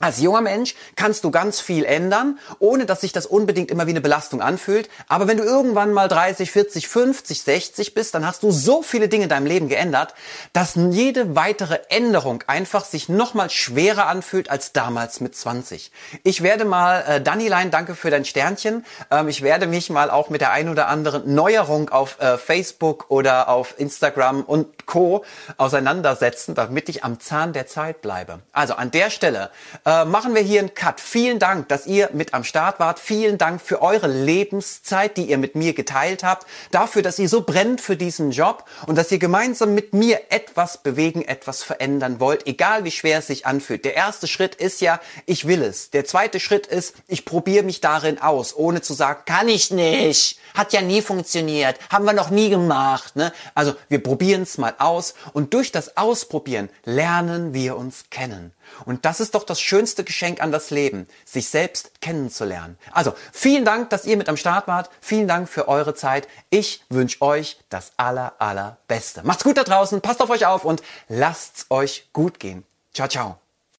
Als 0.00 0.20
junger 0.20 0.40
Mensch 0.40 0.74
kannst 0.96 1.22
du 1.22 1.30
ganz 1.30 1.60
viel 1.60 1.84
ändern, 1.84 2.38
ohne 2.58 2.84
dass 2.84 3.02
sich 3.02 3.12
das 3.12 3.26
unbedingt 3.26 3.70
immer 3.70 3.86
wie 3.86 3.90
eine 3.90 4.00
Belastung 4.00 4.42
anfühlt. 4.42 4.90
Aber 5.08 5.28
wenn 5.28 5.36
du 5.36 5.44
irgendwann 5.44 5.92
mal 5.92 6.08
30, 6.08 6.50
40, 6.50 6.88
50, 6.88 7.42
60 7.42 7.94
bist, 7.94 8.14
dann 8.14 8.26
hast 8.26 8.42
du 8.42 8.50
so 8.50 8.82
viele 8.82 9.08
Dinge 9.08 9.24
in 9.24 9.28
deinem 9.30 9.46
Leben 9.46 9.68
geändert, 9.68 10.14
dass 10.52 10.74
jede 10.74 11.36
weitere 11.36 11.78
Änderung 11.90 12.42
einfach 12.48 12.84
sich 12.84 13.08
nochmal 13.08 13.50
schwerer 13.50 14.06
anfühlt 14.06 14.50
als 14.50 14.72
damals 14.72 15.20
mit 15.20 15.36
20. 15.36 15.92
Ich 16.24 16.42
werde 16.42 16.64
mal, 16.64 17.04
äh, 17.06 17.20
Danilein, 17.20 17.70
danke 17.70 17.94
für 17.94 18.10
dein 18.10 18.24
Sternchen. 18.24 18.84
Ähm, 19.12 19.28
ich 19.28 19.42
werde 19.42 19.68
mich 19.68 19.90
mal 19.90 20.10
auch 20.10 20.28
mit 20.28 20.40
der 20.40 20.50
ein 20.50 20.68
oder 20.68 20.88
anderen 20.88 21.34
Neuerung 21.34 21.88
auf 21.90 22.20
äh, 22.20 22.36
Facebook 22.36 23.06
oder 23.10 23.48
auf 23.48 23.74
Instagram 23.78 24.42
und 24.42 24.83
Co. 24.86 25.24
auseinandersetzen, 25.56 26.54
damit 26.54 26.88
ich 26.88 27.04
am 27.04 27.20
Zahn 27.20 27.52
der 27.52 27.66
Zeit 27.66 28.02
bleibe. 28.02 28.40
Also 28.52 28.74
an 28.74 28.90
der 28.90 29.10
Stelle 29.10 29.50
äh, 29.84 30.04
machen 30.04 30.34
wir 30.34 30.42
hier 30.42 30.60
einen 30.60 30.74
Cut. 30.74 31.00
Vielen 31.00 31.38
Dank, 31.38 31.68
dass 31.68 31.86
ihr 31.86 32.10
mit 32.12 32.34
am 32.34 32.44
Start 32.44 32.80
wart. 32.80 32.98
Vielen 32.98 33.38
Dank 33.38 33.60
für 33.60 33.82
eure 33.82 34.06
Lebenszeit, 34.06 35.16
die 35.16 35.24
ihr 35.24 35.38
mit 35.38 35.54
mir 35.54 35.74
geteilt 35.74 36.24
habt. 36.24 36.46
Dafür, 36.70 37.02
dass 37.02 37.18
ihr 37.18 37.28
so 37.28 37.42
brennt 37.42 37.80
für 37.80 37.96
diesen 37.96 38.30
Job 38.30 38.64
und 38.86 38.96
dass 38.96 39.10
ihr 39.12 39.18
gemeinsam 39.18 39.74
mit 39.74 39.94
mir 39.94 40.20
etwas 40.30 40.78
bewegen, 40.78 41.22
etwas 41.22 41.62
verändern 41.62 42.20
wollt, 42.20 42.46
egal 42.46 42.84
wie 42.84 42.90
schwer 42.90 43.18
es 43.18 43.26
sich 43.26 43.46
anfühlt. 43.46 43.84
Der 43.84 43.94
erste 43.94 44.26
Schritt 44.26 44.54
ist 44.54 44.80
ja, 44.80 45.00
ich 45.26 45.46
will 45.46 45.62
es. 45.62 45.90
Der 45.90 46.04
zweite 46.04 46.40
Schritt 46.40 46.66
ist, 46.66 46.94
ich 47.08 47.24
probiere 47.24 47.64
mich 47.64 47.80
darin 47.80 48.20
aus, 48.20 48.54
ohne 48.56 48.82
zu 48.82 48.94
sagen, 48.94 49.22
kann 49.26 49.48
ich 49.48 49.70
nicht. 49.70 50.38
Hat 50.54 50.72
ja 50.72 50.80
nie 50.80 51.02
funktioniert. 51.02 51.78
Haben 51.90 52.04
wir 52.04 52.12
noch 52.12 52.30
nie 52.30 52.48
gemacht. 52.48 53.16
Ne? 53.16 53.32
Also 53.54 53.74
wir 53.88 54.02
probieren 54.02 54.42
es 54.42 54.56
mal 54.56 54.74
aus 54.78 55.14
und 55.32 55.52
durch 55.52 55.72
das 55.72 55.96
Ausprobieren 55.96 56.70
lernen 56.84 57.52
wir 57.52 57.76
uns 57.76 58.04
kennen. 58.10 58.52
Und 58.84 59.04
das 59.04 59.20
ist 59.20 59.34
doch 59.34 59.44
das 59.44 59.60
schönste 59.60 60.04
Geschenk 60.04 60.40
an 60.40 60.52
das 60.52 60.70
Leben, 60.70 61.06
sich 61.24 61.48
selbst 61.48 62.00
kennenzulernen. 62.00 62.78
Also 62.92 63.14
vielen 63.32 63.64
Dank, 63.64 63.90
dass 63.90 64.06
ihr 64.06 64.16
mit 64.16 64.28
am 64.28 64.36
Start 64.36 64.68
wart. 64.68 64.90
Vielen 65.00 65.28
Dank 65.28 65.48
für 65.48 65.68
eure 65.68 65.94
Zeit. 65.94 66.28
Ich 66.50 66.84
wünsche 66.88 67.20
euch 67.20 67.58
das 67.68 67.92
aller, 67.96 68.34
allerbeste. 68.38 69.22
Macht's 69.24 69.44
gut 69.44 69.56
da 69.56 69.64
draußen, 69.64 70.00
passt 70.00 70.22
auf 70.22 70.30
euch 70.30 70.46
auf 70.46 70.64
und 70.64 70.82
lasst's 71.08 71.66
euch 71.70 72.08
gut 72.12 72.40
gehen. 72.40 72.64
Ciao, 72.92 73.08
ciao. 73.08 73.43